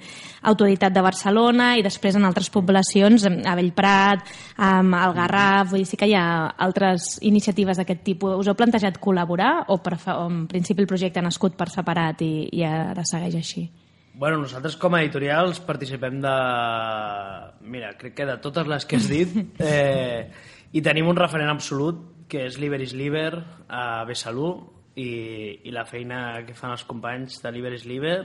Autoritat 0.54 0.94
de 0.94 1.02
Barcelona, 1.02 1.72
i 1.76 1.82
després 1.82 2.14
en 2.14 2.30
altres 2.30 2.46
poblacions, 2.54 3.26
a 3.26 3.58
Bellprat, 3.58 4.22
al 4.62 5.18
Garraf, 5.18 5.74
vull 5.74 5.82
dir, 5.82 5.90
sí 5.90 5.98
que 5.98 6.08
hi 6.08 6.14
ha 6.14 6.24
altres 6.62 7.16
iniciatives 7.26 7.82
d'aquest 7.82 8.06
tipus. 8.06 8.38
Us 8.38 8.48
heu 8.48 8.56
plantejat 8.56 9.02
col·laborar 9.02 9.66
o 9.66 9.79
per, 9.84 9.98
en 10.14 10.44
principi 10.50 10.84
el 10.84 10.90
projecte 10.90 11.20
ha 11.20 11.26
nascut 11.26 11.56
per 11.58 11.68
separat 11.72 12.22
i, 12.26 12.48
i 12.52 12.64
ara 12.66 13.04
segueix 13.08 13.36
així? 13.40 13.68
Bueno, 14.20 14.40
nosaltres 14.42 14.76
com 14.76 14.94
a 14.94 15.00
editorials 15.04 15.62
participem 15.64 16.18
de... 16.20 16.34
Mira, 17.62 17.94
crec 17.96 18.16
que 18.18 18.26
de 18.28 18.36
totes 18.42 18.66
les 18.68 18.84
que 18.84 18.98
has 18.98 19.08
dit 19.08 19.36
eh, 19.64 20.28
i 20.72 20.82
tenim 20.84 21.08
un 21.08 21.18
referent 21.18 21.48
absolut 21.48 22.02
que 22.30 22.44
és 22.46 22.58
Liber 22.62 22.82
is 22.84 22.92
Liber 22.94 23.32
a 23.68 24.04
Besalú 24.06 24.50
i, 25.00 25.10
i 25.64 25.72
la 25.74 25.86
feina 25.88 26.42
que 26.46 26.54
fan 26.58 26.74
els 26.74 26.84
companys 26.86 27.40
de 27.42 27.52
Liber 27.54 27.72
is 27.78 27.86
Liber 27.88 28.20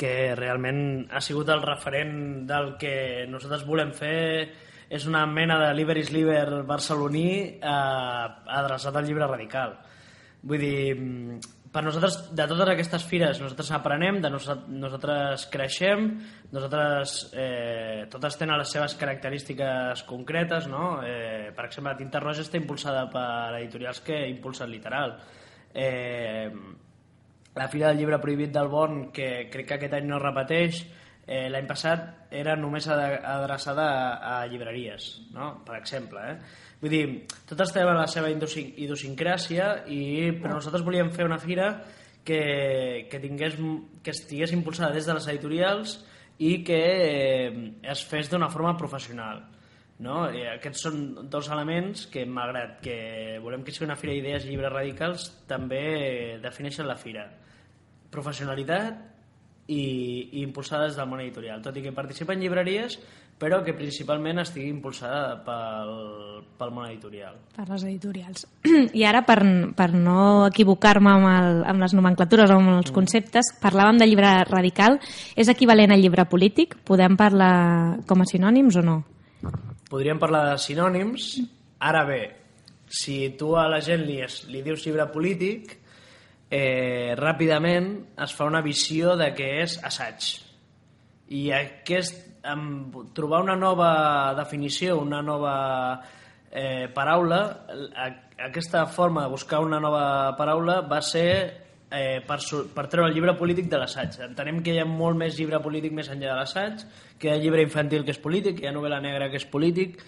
que 0.00 0.32
realment 0.38 1.10
ha 1.12 1.20
sigut 1.20 1.50
el 1.52 1.60
referent 1.62 2.46
del 2.48 2.74
que 2.80 3.26
nosaltres 3.28 3.66
volem 3.68 3.92
fer 3.92 4.48
és 4.90 5.06
una 5.06 5.26
mena 5.28 5.58
de 5.60 5.70
Liber 5.76 5.98
is 6.00 6.10
Liber 6.14 6.64
barceloní 6.66 7.30
eh, 7.60 8.26
adreçat 8.60 8.96
al 8.96 9.06
llibre 9.06 9.28
radical 9.28 9.76
Vull 10.42 10.62
dir, 10.62 10.94
mm, 10.96 11.40
per 11.70 11.82
nosaltres, 11.84 12.34
de 12.34 12.46
totes 12.50 12.68
aquestes 12.72 13.04
fires, 13.06 13.40
nosaltres 13.40 13.70
aprenem, 13.76 14.20
de 14.22 14.30
nosaltres, 14.30 14.68
nosaltres 14.68 15.46
creixem, 15.52 16.06
nosaltres, 16.50 17.30
eh, 17.32 18.06
totes 18.10 18.38
tenen 18.40 18.58
les 18.58 18.72
seves 18.74 18.96
característiques 18.98 20.02
concretes, 20.08 20.66
no? 20.66 21.00
Eh, 21.04 21.52
per 21.54 21.66
exemple, 21.66 21.94
Tinta 21.96 22.20
Roja 22.20 22.42
està 22.42 22.56
impulsada 22.56 23.08
per 23.10 23.60
editorials 23.60 24.00
que 24.00 24.28
impulsen 24.28 24.70
literal. 24.70 25.18
Eh, 25.72 26.50
la 27.54 27.68
Fira 27.68 27.88
del 27.88 27.98
Llibre 27.98 28.18
Prohibit 28.18 28.52
del 28.52 28.68
Born, 28.68 29.12
que 29.12 29.48
crec 29.50 29.68
que 29.68 29.74
aquest 29.74 29.94
any 29.94 30.08
no 30.08 30.18
repeteix, 30.18 30.84
eh, 31.26 31.48
l'any 31.50 31.66
passat 31.66 32.32
era 32.34 32.56
només 32.56 32.88
adreçada 32.88 33.86
a, 33.86 34.40
a 34.40 34.46
llibreries, 34.50 35.30
no? 35.34 35.60
per 35.66 35.76
exemple. 35.78 36.20
Eh? 36.32 36.36
Vull 36.80 36.92
dir, 36.92 37.04
totes 37.48 37.74
tenen 37.76 37.98
la 37.98 38.06
seva 38.08 38.30
idiosincràsia, 38.32 39.66
i, 39.92 40.30
però 40.40 40.56
nosaltres 40.56 40.84
volíem 40.86 41.10
fer 41.12 41.26
una 41.28 41.40
fira 41.42 41.74
que, 42.24 43.06
que, 43.10 43.20
tingués, 43.20 43.58
que 44.02 44.14
estigués 44.14 44.54
impulsada 44.56 44.94
des 44.94 45.08
de 45.08 45.16
les 45.16 45.28
editorials 45.28 45.98
i 46.40 46.62
que 46.64 46.80
eh, 46.80 47.72
es 47.84 48.04
fes 48.08 48.32
d'una 48.32 48.48
forma 48.48 48.76
professional. 48.80 49.42
No? 50.00 50.22
I 50.32 50.46
aquests 50.54 50.86
són 50.86 51.02
dos 51.28 51.50
elements 51.52 52.06
que, 52.08 52.24
malgrat 52.24 52.78
que 52.80 52.96
volem 53.44 53.64
que 53.64 53.74
sigui 53.76 53.90
una 53.90 53.98
fira 54.00 54.16
d'idees 54.16 54.46
i 54.46 54.54
llibres 54.54 54.72
radicals, 54.72 55.28
també 55.50 55.84
defineixen 56.40 56.88
la 56.88 56.96
fira. 56.96 57.26
Professionalitat 58.10 59.04
i, 59.68 59.82
i 60.32 60.46
impulsada 60.46 60.88
des 60.88 60.96
del 60.96 61.12
món 61.12 61.20
editorial, 61.20 61.60
tot 61.60 61.76
i 61.76 61.84
que 61.84 61.92
participa 61.92 62.32
en 62.32 62.40
llibreries, 62.40 62.96
però 63.40 63.62
que 63.64 63.72
principalment 63.72 64.42
estigui 64.42 64.68
impulsada 64.68 65.38
pel, 65.46 65.92
pel 66.60 66.72
món 66.76 66.90
editorial. 66.90 67.38
Per 67.56 67.64
les 67.70 67.86
editorials. 67.88 68.44
I 69.00 69.06
ara, 69.08 69.22
per, 69.24 69.38
per 69.76 69.88
no 69.96 70.46
equivocar-me 70.50 71.14
amb, 71.14 71.28
el, 71.30 71.62
amb 71.72 71.80
les 71.80 71.94
nomenclatures 71.96 72.52
o 72.52 72.58
amb 72.60 72.74
els 72.74 72.92
conceptes, 72.92 73.54
parlàvem 73.62 74.02
de 74.02 74.10
llibre 74.10 74.34
radical. 74.50 75.00
És 75.40 75.48
equivalent 75.48 75.96
al 75.96 76.04
llibre 76.04 76.28
polític? 76.28 76.76
Podem 76.84 77.16
parlar 77.16 77.54
com 78.10 78.20
a 78.20 78.28
sinònims 78.28 78.76
o 78.76 78.84
no? 78.84 78.98
Podríem 79.88 80.20
parlar 80.20 80.50
de 80.50 80.60
sinònims. 80.60 81.32
Ara 81.80 82.04
bé, 82.04 82.22
si 82.92 83.22
tu 83.40 83.54
a 83.56 83.64
la 83.72 83.80
gent 83.80 84.04
li, 84.04 84.20
li 84.52 84.60
dius 84.66 84.84
llibre 84.84 85.08
polític, 85.14 85.78
eh, 86.52 87.16
ràpidament 87.16 87.94
es 88.20 88.36
fa 88.36 88.44
una 88.50 88.60
visió 88.60 89.16
de 89.16 89.32
què 89.32 89.48
és 89.62 89.80
assaig. 89.86 90.28
I 91.30 91.48
aquest, 91.56 92.26
amb, 92.42 92.96
trobar 93.14 93.42
una 93.44 93.56
nova 93.56 94.34
definició, 94.38 94.98
una 95.00 95.20
nova 95.22 95.54
eh, 96.50 96.88
paraula, 96.94 97.40
a, 97.94 98.08
aquesta 98.46 98.86
forma 98.86 99.24
de 99.24 99.34
buscar 99.34 99.60
una 99.60 99.80
nova 99.80 100.36
paraula 100.36 100.80
va 100.80 101.00
ser 101.04 101.30
eh, 101.90 102.22
per, 102.26 102.38
per 102.74 102.86
treure 102.88 103.10
el 103.10 103.14
llibre 103.14 103.34
polític 103.36 103.68
de 103.70 103.80
l'assaig. 103.80 104.16
Entenem 104.30 104.62
que 104.64 104.74
hi 104.74 104.80
ha 104.80 104.88
molt 104.88 105.18
més 105.20 105.36
llibre 105.38 105.60
polític 105.62 105.94
més 105.96 106.08
enllà 106.08 106.32
de 106.32 106.38
l'assaig, 106.38 106.86
que 107.18 107.28
hi 107.28 107.34
ha 107.34 107.42
llibre 107.42 107.66
infantil 107.66 108.06
que 108.06 108.14
és 108.14 108.22
polític, 108.22 108.58
que 108.58 108.66
hi 108.66 108.70
ha 108.70 108.74
novel·la 108.76 109.02
negra 109.04 109.28
que 109.30 109.40
és 109.40 109.46
polític, 109.50 110.00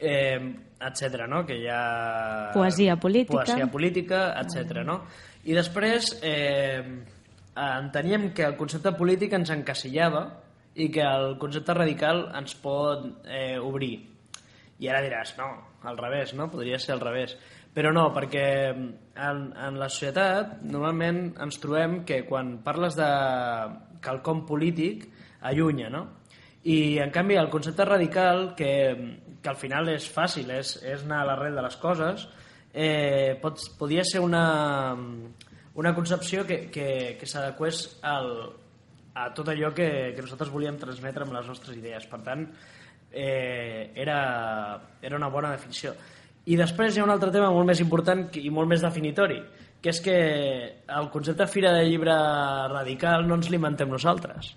eh, 0.00 0.40
etc. 0.80 1.26
no? 1.28 1.44
Que 1.46 1.60
hi 1.60 1.68
ha... 1.70 2.50
Poesia 2.56 2.96
política. 2.96 3.44
Poesia 3.44 3.70
política, 3.70 4.22
etc. 4.42 4.82
no? 4.86 5.02
I 5.44 5.56
després 5.56 6.16
eh, 6.26 6.82
enteníem 7.54 8.30
que 8.36 8.44
el 8.48 8.56
concepte 8.58 8.92
polític 8.96 9.36
ens 9.38 9.52
encasillava 9.54 10.26
i 10.74 10.90
que 10.92 11.02
el 11.02 11.36
concepte 11.38 11.74
radical 11.74 12.28
ens 12.38 12.54
pot 12.62 13.06
eh, 13.26 13.58
obrir. 13.58 13.94
I 14.80 14.88
ara 14.88 15.02
diràs, 15.04 15.34
no, 15.38 15.48
al 15.84 15.98
revés, 15.98 16.34
no? 16.34 16.48
Podria 16.52 16.78
ser 16.78 16.94
al 16.94 17.02
revés. 17.02 17.36
Però 17.74 17.92
no, 17.94 18.08
perquè 18.14 18.44
en, 18.70 19.42
en 19.54 19.78
la 19.78 19.88
societat 19.90 20.60
normalment 20.66 21.36
ens 21.42 21.60
trobem 21.62 22.00
que 22.06 22.22
quan 22.26 22.56
parles 22.64 22.96
de 22.98 23.10
quelcom 24.02 24.44
polític 24.48 25.06
allunya, 25.46 25.90
no? 25.92 26.06
I 26.64 26.98
en 27.00 27.12
canvi 27.14 27.38
el 27.40 27.50
concepte 27.52 27.86
radical, 27.88 28.50
que, 28.56 28.72
que 29.40 29.48
al 29.48 29.56
final 29.56 29.88
és 29.92 30.08
fàcil, 30.12 30.50
és, 30.52 30.74
és 30.84 31.04
anar 31.06 31.22
a 31.22 31.28
l'arrel 31.30 31.56
de 31.56 31.64
les 31.64 31.76
coses, 31.80 32.26
eh, 32.72 33.38
pot, 33.40 33.62
podia 33.78 34.04
ser 34.04 34.20
una, 34.20 34.96
una 35.74 35.94
concepció 35.94 36.44
que, 36.46 36.66
que, 36.70 37.16
que 37.20 37.28
s'adequés 37.28 37.84
al, 38.02 38.28
a 39.14 39.30
tot 39.34 39.48
allò 39.50 39.72
que, 39.74 40.12
que 40.14 40.22
nosaltres 40.22 40.52
volíem 40.52 40.78
transmetre 40.78 41.26
amb 41.26 41.34
les 41.34 41.48
nostres 41.50 41.76
idees. 41.76 42.06
Per 42.10 42.20
tant, 42.26 42.46
eh, 43.10 43.90
era, 43.94 44.20
era 45.02 45.16
una 45.16 45.28
bona 45.28 45.52
definició. 45.56 45.94
I 46.46 46.56
després 46.56 46.96
hi 46.96 47.02
ha 47.02 47.06
un 47.06 47.12
altre 47.12 47.32
tema 47.34 47.50
molt 47.52 47.68
més 47.68 47.82
important 47.82 48.28
i 48.40 48.50
molt 48.54 48.70
més 48.70 48.82
definitori, 48.84 49.40
que 49.80 49.92
és 49.92 50.00
que 50.04 50.16
el 50.86 51.10
concepte 51.12 51.46
Fira 51.48 51.72
de 51.76 51.84
Llibre 51.86 52.14
Radical 52.72 53.26
no 53.28 53.36
ens 53.38 53.50
l'inventem 53.52 53.90
nosaltres. 53.90 54.54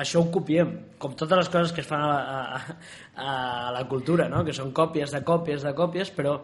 Això 0.00 0.20
ho 0.22 0.28
copiem, 0.30 0.72
com 1.02 1.14
totes 1.18 1.38
les 1.38 1.48
coses 1.50 1.72
que 1.74 1.82
es 1.82 1.88
fan 1.88 2.02
a 2.06 2.10
a, 2.10 2.74
a 3.16 3.70
la 3.74 3.86
cultura, 3.90 4.28
no? 4.30 4.44
que 4.46 4.54
són 4.54 4.70
còpies 4.72 5.10
de 5.14 5.22
còpies 5.26 5.66
de 5.66 5.72
còpies, 5.74 6.12
però, 6.14 6.36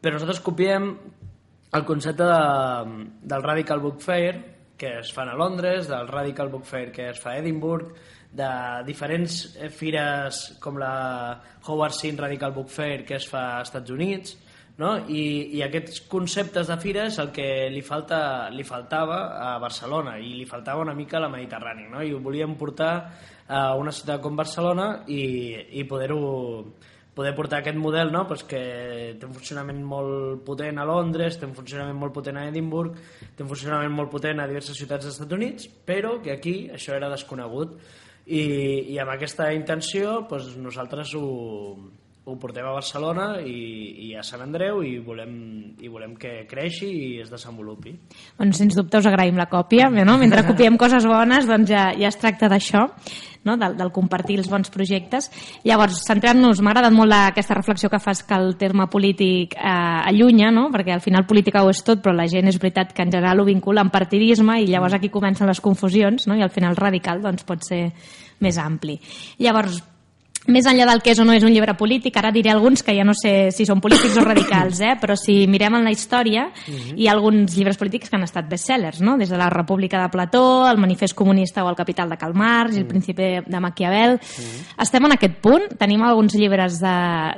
però 0.00 0.16
nosaltres 0.16 0.40
copiem 0.44 0.94
el 1.76 1.84
concepte 1.84 2.24
de, 2.24 3.10
del 3.32 3.44
Radical 3.44 3.80
Book 3.84 4.00
Fair, 4.00 4.40
que 4.80 4.96
es 5.02 5.12
fan 5.12 5.28
a 5.28 5.36
Londres, 5.36 5.88
del 5.88 6.08
Radical 6.08 6.48
Book 6.48 6.64
Fair 6.64 6.90
que 6.90 7.10
es 7.10 7.20
fa 7.20 7.34
a 7.34 7.38
Edimburg, 7.38 7.92
de 8.32 8.50
diferents 8.86 9.42
eh, 9.58 9.68
fires 9.68 10.38
com 10.62 10.78
la 10.80 11.40
Howard 11.66 11.92
Sin 11.92 12.16
Radical 12.16 12.54
Book 12.56 12.70
Fair 12.72 13.04
que 13.04 13.18
es 13.18 13.28
fa 13.28 13.58
als 13.58 13.68
Estats 13.68 13.92
Units, 13.92 14.38
no? 14.80 14.94
I, 15.12 15.24
i 15.58 15.60
aquests 15.66 16.06
conceptes 16.08 16.70
de 16.70 16.76
fira 16.80 17.04
és 17.10 17.18
el 17.20 17.28
que 17.36 17.68
li, 17.72 17.82
falta, 17.84 18.48
li 18.54 18.64
faltava 18.64 19.18
a 19.36 19.50
Barcelona 19.60 20.16
i 20.16 20.32
li 20.38 20.46
faltava 20.48 20.86
una 20.86 20.96
mica 20.96 21.18
a 21.18 21.26
la 21.26 21.32
Mediterrània 21.32 21.90
no? 21.92 22.00
i 22.00 22.14
ho 22.14 22.22
volíem 22.24 22.56
portar 22.56 22.94
a 23.50 23.74
una 23.76 23.92
ciutat 23.92 24.22
com 24.24 24.38
Barcelona 24.38 25.02
i, 25.10 25.22
i 25.76 25.84
poder-ho 25.84 26.22
poder 27.14 27.34
portar 27.34 27.60
aquest 27.60 27.78
model 27.78 28.12
no? 28.12 28.26
pues 28.28 28.44
que 28.48 28.60
té 29.18 29.26
un 29.26 29.34
funcionament 29.34 29.80
molt 29.84 30.44
potent 30.46 30.78
a 30.78 30.86
Londres, 30.88 31.38
té 31.38 31.48
un 31.48 31.56
funcionament 31.56 31.98
molt 31.98 32.14
potent 32.16 32.38
a 32.38 32.46
Edimburg, 32.48 32.98
té 33.36 33.44
un 33.44 33.50
funcionament 33.50 33.94
molt 33.94 34.12
potent 34.12 34.40
a 34.40 34.48
diverses 34.50 34.78
ciutats 34.78 35.06
dels 35.06 35.18
Estats 35.18 35.36
Units, 35.36 35.66
però 35.86 36.18
que 36.22 36.32
aquí 36.34 36.54
això 36.72 36.94
era 36.96 37.10
desconegut. 37.12 37.78
I, 38.30 38.42
i 38.92 38.98
amb 39.02 39.10
aquesta 39.10 39.48
intenció 39.56 40.20
pues, 40.30 40.52
nosaltres 40.60 41.16
ho, 41.18 41.24
ho 42.24 42.36
portem 42.38 42.66
a 42.68 42.74
Barcelona 42.76 43.40
i, 43.40 44.10
i 44.10 44.10
a 44.18 44.22
Sant 44.26 44.42
Andreu 44.44 44.82
i 44.84 44.98
volem, 45.02 45.32
i 45.80 45.88
volem 45.88 46.12
que 46.20 46.44
creixi 46.50 46.88
i 46.90 47.08
es 47.22 47.30
desenvolupi. 47.32 47.94
Bueno, 48.36 48.52
sens 48.56 48.76
dubte 48.76 49.00
us 49.00 49.08
agraïm 49.08 49.38
la 49.40 49.48
còpia, 49.50 49.88
no? 49.90 50.18
mentre 50.20 50.44
copiem 50.46 50.76
coses 50.80 51.08
bones 51.08 51.48
doncs 51.48 51.72
ja, 51.72 51.88
ja 51.96 52.10
es 52.10 52.18
tracta 52.20 52.50
d'això, 52.52 52.84
no? 53.48 53.56
del, 53.56 53.78
del 53.78 53.92
compartir 53.96 54.36
els 54.42 54.50
bons 54.52 54.68
projectes. 54.70 55.30
Llavors, 55.64 56.02
centrant-nos, 56.04 56.60
m'ha 56.60 56.74
agradat 56.74 56.94
molt 56.94 57.16
aquesta 57.16 57.56
reflexió 57.56 57.88
que 57.90 58.02
fas 58.02 58.22
que 58.28 58.36
el 58.36 58.52
terme 58.60 58.86
polític 58.92 59.56
eh, 59.56 59.70
allunya, 60.12 60.52
no? 60.52 60.68
perquè 60.74 60.92
al 60.94 61.04
final 61.04 61.24
política 61.26 61.64
ho 61.64 61.72
és 61.72 61.80
tot, 61.86 62.04
però 62.04 62.12
la 62.16 62.28
gent 62.30 62.52
és 62.52 62.60
veritat 62.60 62.92
que 62.92 63.06
en 63.06 63.14
general 63.16 63.40
ho 63.40 63.48
vincula 63.48 63.80
amb 63.80 63.94
partidisme 63.94 64.60
i 64.60 64.68
llavors 64.68 64.98
aquí 64.98 65.08
comencen 65.08 65.48
les 65.48 65.64
confusions 65.64 66.28
no? 66.28 66.36
i 66.36 66.44
al 66.44 66.52
final 66.52 66.76
radical 66.76 67.24
doncs, 67.24 67.48
pot 67.48 67.64
ser 67.64 67.86
més 68.44 68.60
ampli. 68.60 69.00
Llavors, 69.40 69.80
més 70.48 70.66
enllà 70.66 70.86
del 70.88 71.02
que 71.04 71.12
és 71.12 71.18
o 71.20 71.24
no 71.26 71.34
és 71.36 71.44
un 71.44 71.52
llibre 71.52 71.74
polític, 71.76 72.16
ara 72.16 72.30
diré 72.32 72.50
alguns 72.52 72.82
que 72.82 72.94
ja 72.96 73.04
no 73.04 73.12
sé 73.16 73.50
si 73.52 73.66
són 73.68 73.82
polítics 73.82 74.16
o 74.16 74.24
radicals, 74.30 74.80
eh? 74.80 74.94
però 75.00 75.16
si 75.18 75.44
mirem 75.50 75.76
en 75.76 75.84
la 75.84 75.92
història, 75.92 76.46
hi 76.96 77.08
ha 77.08 77.12
alguns 77.12 77.56
llibres 77.56 77.78
polítics 77.80 78.10
que 78.10 78.16
han 78.16 78.24
estat 78.26 78.48
bestsellers, 78.50 79.02
no? 79.04 79.18
des 79.20 79.30
de 79.30 79.40
la 79.40 79.50
República 79.52 80.00
de 80.02 80.08
Plató, 80.12 80.44
el 80.70 80.80
Manifest 80.80 81.14
Comunista 81.18 81.64
o 81.64 81.70
el 81.70 81.76
Capital 81.76 82.10
de 82.10 82.18
Karl 82.20 82.34
Marx, 82.34 82.76
el 82.76 82.86
Príncipe 82.86 83.42
de 83.46 83.60
Maquiavel... 83.60 84.18
Estem 84.80 85.04
en 85.06 85.12
aquest 85.12 85.36
punt? 85.44 85.66
Tenim 85.78 86.02
alguns 86.06 86.34
llibres 86.38 86.78
de 86.80 86.94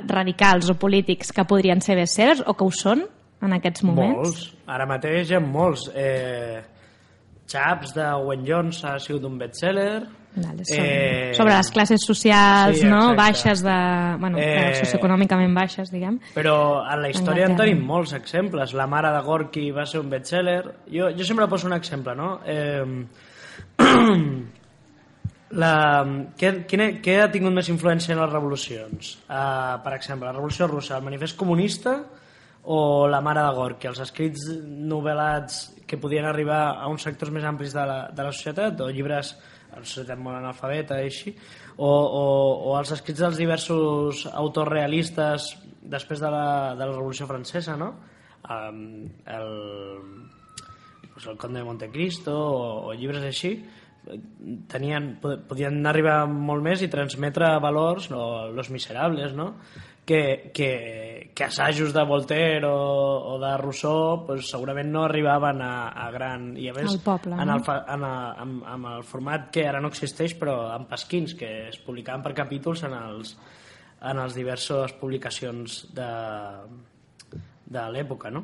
radicals 0.07 0.69
o 0.71 0.77
polítics 0.79 1.33
que 1.35 1.43
podrien 1.49 1.81
ser 1.83 1.97
bestsellers 1.99 2.43
o 2.47 2.55
que 2.55 2.65
ho 2.65 2.71
són 2.71 3.03
en 3.43 3.55
aquests 3.57 3.83
moments? 3.83 4.15
Molts. 4.15 4.45
Ara 4.71 4.87
mateix 4.89 5.29
hi 5.29 5.37
ha 5.37 5.41
molts. 5.43 5.89
Eh, 5.93 6.61
Chaps 7.51 7.93
de 7.97 8.05
Owen 8.15 8.45
Jones 8.47 8.79
ha 8.87 8.95
sigut 9.03 9.25
un 9.27 9.37
bestseller. 9.41 10.05
Vale, 10.35 10.65
sobre, 10.65 11.33
sobre 11.37 11.53
les 11.53 11.69
classes 11.69 12.05
socials, 12.07 12.79
sí, 12.79 12.87
no? 12.89 13.11
exacte. 13.11 13.17
baixes 13.21 13.61
de... 13.61 13.75
Bueno, 14.19 14.39
Eh, 14.41 14.71
eh... 14.71 14.75
socioeconòmicament 14.81 15.53
baixes, 15.53 15.91
diguem. 15.93 16.17
Però 16.33 16.55
en 16.81 17.03
la 17.03 17.11
història 17.11 17.45
en 17.45 17.53
Anglaterra. 17.53 17.69
tenim 17.69 17.85
molts 17.85 18.15
exemples. 18.17 18.73
La 18.73 18.87
mare 18.89 19.11
de 19.13 19.21
Gorky 19.27 19.69
va 19.71 19.85
ser 19.85 20.01
un 20.01 20.09
bestseller. 20.09 20.63
Jo, 20.89 21.11
jo 21.13 21.27
sempre 21.27 21.47
poso 21.51 21.69
un 21.69 21.77
exemple, 21.77 22.15
no? 22.17 22.39
Eh, 22.45 23.05
la, 25.63 25.73
què, 26.39 26.51
quina, 26.69 26.89
què 27.03 27.19
ha 27.21 27.29
tingut 27.31 27.53
més 27.53 27.69
influència 27.69 28.15
en 28.15 28.21
les 28.23 28.33
revolucions? 28.33 29.15
Uh, 29.27 29.77
per 29.85 29.93
exemple, 29.99 30.27
la 30.27 30.35
revolució 30.35 30.67
russa, 30.67 30.97
el 30.97 31.05
manifest 31.05 31.37
comunista 31.37 31.99
o 32.73 33.07
la 33.11 33.19
mare 33.21 33.41
de 33.43 33.55
Gorky, 33.57 33.89
els 33.91 33.99
escrits 33.99 34.47
novel·lats 34.63 35.65
que 35.85 35.99
podien 35.99 36.25
arribar 36.25 36.77
a 36.79 36.87
uns 36.89 37.03
sectors 37.03 37.33
més 37.35 37.43
amplis 37.45 37.73
de 37.75 37.83
la, 37.85 37.97
de 38.15 38.23
la 38.23 38.31
societat 38.31 38.79
o 38.81 38.87
llibres 38.89 39.35
a 39.73 39.79
la 39.81 39.85
societat 39.85 40.19
molt 40.21 40.37
analfabeta 40.37 40.99
i 41.01 41.09
així 41.09 41.33
o, 41.77 41.89
o, 41.89 42.23
o 42.69 42.77
els 42.79 42.91
escrits 42.95 43.19
dels 43.25 43.37
diversos 43.41 44.25
autors 44.31 44.71
realistes 44.71 45.51
després 45.83 46.21
de 46.23 46.29
la, 46.31 46.45
de 46.77 46.85
la 46.85 46.91
Revolució 46.93 47.27
Francesa 47.27 47.75
no? 47.77 47.91
Um, 48.43 49.07
el, 49.25 49.49
pues 51.13 51.25
el 51.27 51.37
Conde 51.37 51.59
de 51.59 51.65
Montecristo 51.65 52.33
o, 52.35 52.65
o 52.89 52.93
llibres 52.93 53.23
així 53.23 53.55
tenien, 54.67 55.13
pod- 55.23 55.45
podien 55.47 55.77
arribar 55.87 56.25
molt 56.27 56.63
més 56.65 56.81
i 56.83 56.89
transmetre 56.91 57.53
valors 57.63 58.09
o 58.11 58.49
Los 58.51 58.69
Miserables 58.73 59.31
no? 59.37 59.53
que, 60.05 60.51
que, 60.53 60.69
que 61.33 61.43
assajos 61.47 61.93
de 61.95 62.03
Voltaire 62.05 62.67
o, 62.69 63.33
o 63.33 63.39
de 63.41 63.51
Rousseau 63.57 64.19
pues, 64.27 64.45
segurament 64.51 64.91
no 64.93 65.03
arribaven 65.07 65.61
a, 65.65 65.89
a 65.89 66.11
gran 66.13 66.51
i 66.61 66.67
a 66.69 66.75
més 66.77 66.91
Al 66.91 66.99
poble, 67.01 67.33
en 67.33 67.47
no? 67.49 67.55
el, 67.57 67.63
fa- 67.65 67.79
en, 67.89 68.03
a, 68.05 68.13
amb, 68.43 68.63
amb 68.69 68.89
el 68.91 69.03
format 69.09 69.47
que 69.53 69.63
ara 69.67 69.81
no 69.81 69.89
existeix 69.89 70.35
però 70.37 70.57
en 70.75 70.85
pasquins 70.91 71.33
que 71.39 71.49
es 71.71 71.79
publicaven 71.81 72.21
per 72.27 72.35
capítols 72.37 72.83
en 72.85 72.93
els, 72.99 73.33
en 74.05 74.19
els 74.21 74.37
diverses 74.37 74.93
publicacions 75.01 75.79
de, 75.97 76.11
de 77.65 77.85
l'època, 77.95 78.29
no? 78.29 78.43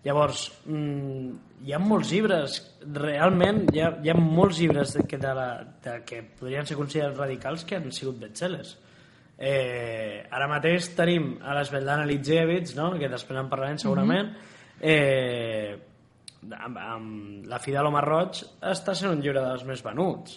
Llavors, 0.00 0.46
mm, 0.64 1.32
hi 1.66 1.74
ha 1.76 1.78
molts 1.82 2.08
llibres, 2.14 2.54
realment 2.96 3.66
hi 3.74 3.82
ha, 3.84 3.90
hi 4.00 4.08
ha 4.08 4.14
molts 4.16 4.62
llibres 4.62 4.94
de, 4.96 5.02
que, 5.04 5.18
de 5.20 5.32
la, 5.36 5.48
de, 5.84 5.98
que 6.08 6.22
podrien 6.38 6.64
ser 6.64 6.78
considerats 6.78 7.18
radicals 7.20 7.66
que 7.68 7.76
han 7.76 7.90
sigut 7.92 8.16
bestsellers. 8.22 8.78
Eh, 9.40 10.20
ara 10.28 10.48
mateix 10.50 10.90
tenim 10.92 11.38
a 11.40 11.54
l'Esveldana 11.56 12.04
Litzevich, 12.04 12.74
no? 12.76 12.90
que 13.00 13.08
després 13.08 13.40
en 13.40 13.48
parlarem 13.48 13.78
segurament, 13.80 14.34
eh, 14.84 15.78
amb, 16.58 16.76
amb 16.76 17.46
La 17.48 17.58
fi 17.58 17.72
de 17.72 17.80
l'home 17.80 18.02
roig 18.04 18.42
està 18.68 18.94
sent 18.94 19.14
un 19.14 19.22
llibre 19.24 19.40
dels 19.40 19.64
més 19.68 19.82
venuts. 19.84 20.36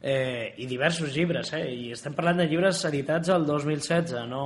Eh, 0.00 0.54
I 0.62 0.68
diversos 0.70 1.10
llibres, 1.10 1.50
eh? 1.58 1.64
I 1.66 1.90
estem 1.96 2.14
parlant 2.14 2.38
de 2.38 2.46
llibres 2.46 2.84
editats 2.86 3.34
al 3.34 3.46
2016, 3.46 4.14
no... 4.30 4.44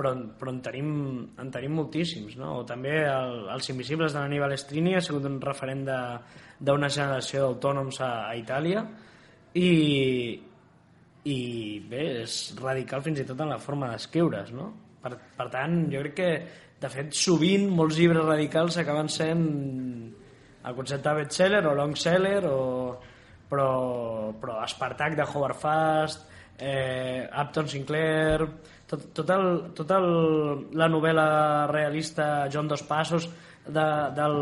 Però, 0.00 0.14
però 0.40 0.52
en, 0.52 0.60
tenim, 0.64 0.92
en 1.40 1.48
tenim 1.52 1.74
moltíssims, 1.76 2.36
no? 2.40 2.54
O 2.60 2.66
també 2.68 2.94
el, 3.04 3.34
Els 3.52 3.66
invisibles 3.72 4.14
de 4.14 4.20
l'Aníbal 4.20 4.54
Estrini 4.54 4.94
ha 4.96 5.02
sigut 5.04 5.26
un 5.28 5.36
referent 5.44 5.82
d'una 5.84 6.88
generació 6.88 7.42
d'autònoms 7.42 8.00
a, 8.00 8.08
a 8.30 8.36
Itàlia 8.40 8.84
i, 9.60 9.68
i 11.28 11.40
bé, 11.90 12.04
és 12.22 12.38
radical 12.60 13.02
fins 13.04 13.20
i 13.20 13.26
tot 13.28 13.40
en 13.42 13.52
la 13.52 13.60
forma 13.60 13.90
d'escriure's, 13.92 14.54
no? 14.56 14.70
Per, 15.02 15.12
per 15.36 15.48
tant, 15.52 15.82
jo 15.92 16.00
crec 16.04 16.16
que, 16.16 16.30
de 16.80 16.88
fet, 16.92 17.12
sovint 17.16 17.68
molts 17.76 17.98
llibres 18.00 18.24
radicals 18.24 18.78
acaben 18.80 19.08
sent 19.12 19.44
el 20.64 20.76
concepte 20.76 21.08
de 21.08 21.22
bestseller 21.22 21.62
o 21.68 21.74
long 21.76 21.96
seller 21.96 22.40
o, 22.48 22.58
però, 23.50 23.70
però 24.40 24.60
Spartak 24.68 25.16
de 25.18 25.26
Howard 25.26 25.60
Fast 25.60 26.26
eh, 26.60 27.28
Upton 27.28 27.68
Sinclair 27.68 28.44
tot, 28.90 29.06
tot, 29.16 29.30
el, 29.30 29.46
tot 29.76 29.94
el, 29.96 30.10
la 30.76 30.88
novel·la 30.92 31.28
realista 31.70 32.48
John 32.52 32.68
Dos 32.68 32.84
Passos 32.88 33.28
de, 33.70 33.86
del, 34.16 34.38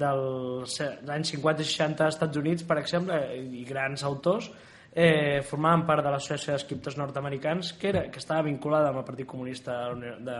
dels 0.00 0.76
anys 0.84 1.32
50 1.34 1.64
i 1.64 1.68
60 1.68 2.06
als 2.06 2.16
Estats 2.16 2.40
Units, 2.40 2.66
per 2.68 2.78
exemple, 2.78 3.18
i 3.34 3.64
grans 3.66 4.04
autors, 4.06 4.50
eh, 4.92 5.40
formaven 5.46 5.86
part 5.86 6.02
de 6.04 6.10
l'associació 6.10 6.54
d'escriptors 6.54 6.98
nord-americans 6.98 7.74
que, 7.78 7.90
era, 7.92 8.04
que 8.10 8.18
estava 8.18 8.46
vinculada 8.48 8.90
amb 8.90 9.02
el 9.02 9.06
Partit 9.06 9.28
Comunista 9.30 9.78
de, 9.94 10.16
de, 10.26 10.38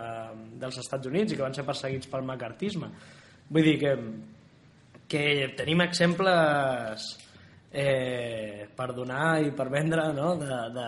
dels 0.63 0.81
Estats 0.83 1.11
Units 1.11 1.33
i 1.33 1.39
que 1.39 1.47
van 1.47 1.55
ser 1.57 1.67
perseguits 1.69 2.11
pel 2.11 2.27
macartisme. 2.27 2.91
Vull 3.51 3.67
dir 3.67 3.77
que, 3.83 3.97
que 5.11 5.25
tenim 5.59 5.83
exemples 5.87 7.13
eh, 7.73 8.67
per 8.75 8.91
donar 8.95 9.39
i 9.45 9.53
per 9.55 9.69
vendre 9.71 10.09
no? 10.13 10.33
de, 10.39 10.57
de, 10.75 10.87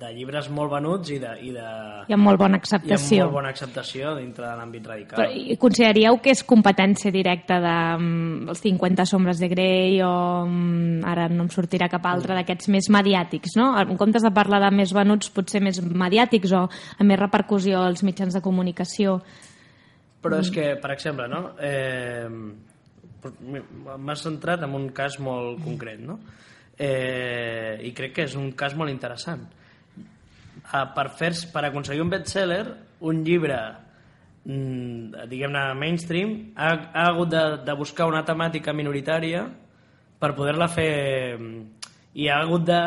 de 0.00 0.12
llibres 0.14 0.48
molt 0.48 0.72
venuts 0.72 1.10
i, 1.12 1.18
de, 1.20 1.32
i, 1.44 1.52
de, 1.52 1.66
I 2.08 2.16
amb 2.16 2.24
molt 2.24 2.40
bona 2.40 2.56
i 2.56 2.60
amb 2.60 2.62
acceptació. 2.62 3.26
molt 3.26 3.36
bona 3.36 3.52
acceptació 3.52 4.14
dintre 4.16 4.46
de 4.46 4.54
l'àmbit 4.56 4.88
radical. 4.88 5.20
Però, 5.20 5.28
i 5.52 5.58
consideraríeu 5.60 6.18
que 6.24 6.32
és 6.32 6.44
competència 6.48 7.12
directa 7.14 7.60
de 7.64 7.76
um, 7.98 8.48
els 8.48 8.64
50 8.64 9.08
sombres 9.10 9.42
de 9.42 9.50
Grey 9.52 10.00
o 10.06 10.12
um, 10.48 11.00
ara 11.04 11.28
no 11.28 11.44
em 11.44 11.52
sortirà 11.52 11.90
cap 11.92 12.06
altre 12.08 12.38
d'aquests 12.40 12.72
més 12.72 12.88
mediàtics, 12.94 13.58
no? 13.60 13.72
En 13.80 13.96
comptes 14.00 14.24
de 14.24 14.32
parlar 14.34 14.62
de 14.64 14.72
més 14.74 14.94
venuts, 14.96 15.32
potser 15.34 15.60
més 15.64 15.82
mediàtics 15.84 16.56
o 16.56 16.64
amb 16.64 17.10
més 17.10 17.20
repercussió 17.20 17.84
als 17.84 18.04
mitjans 18.06 18.32
de 18.32 18.44
comunicació. 18.44 19.18
Però 20.24 20.38
és 20.40 20.48
que, 20.48 20.70
per 20.80 20.94
exemple, 20.94 21.28
no? 21.28 21.50
Eh, 21.60 22.24
M'has 23.24 24.24
centrat 24.24 24.64
en 24.66 24.74
un 24.76 24.88
cas 24.96 25.18
molt 25.22 25.62
concret, 25.64 26.00
no? 26.00 26.18
Eh, 26.76 27.80
I 27.86 27.92
crec 27.94 28.16
que 28.16 28.26
és 28.28 28.34
un 28.36 28.50
cas 28.58 28.74
molt 28.76 28.92
interessant. 28.92 29.44
Eh, 30.64 30.84
per, 30.96 31.08
fer, 31.18 31.32
per 31.52 31.64
aconseguir 31.68 32.02
un 32.02 32.12
bestseller, 32.12 32.64
un 33.04 33.22
llibre 33.24 33.58
mm, 34.44 35.26
diguem-ne 35.30 35.64
mainstream 35.78 36.34
ha, 36.56 36.72
ha 36.92 37.06
hagut 37.10 37.32
de, 37.32 37.44
de 37.66 37.76
buscar 37.78 38.08
una 38.10 38.24
temàtica 38.24 38.72
minoritària 38.72 39.44
per 40.20 40.32
poder-la 40.36 40.68
fer 40.72 40.90
i 42.14 42.28
ha 42.30 42.38
hagut 42.44 42.62
de 42.68 42.80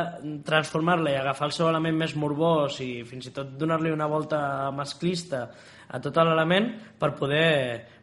transformar-la 0.48 1.12
i 1.12 1.18
agafar 1.20 1.50
el 1.50 1.56
seu 1.56 1.68
element 1.68 1.98
més 2.00 2.16
morbós 2.16 2.80
i 2.84 3.04
fins 3.08 3.28
i 3.28 3.34
tot 3.36 3.58
donar-li 3.60 3.92
una 3.92 4.08
volta 4.08 4.40
masclista 4.72 5.50
a 5.88 6.00
tot 6.04 6.16
l'element 6.24 6.70
per 7.00 7.14
poder 7.20 7.50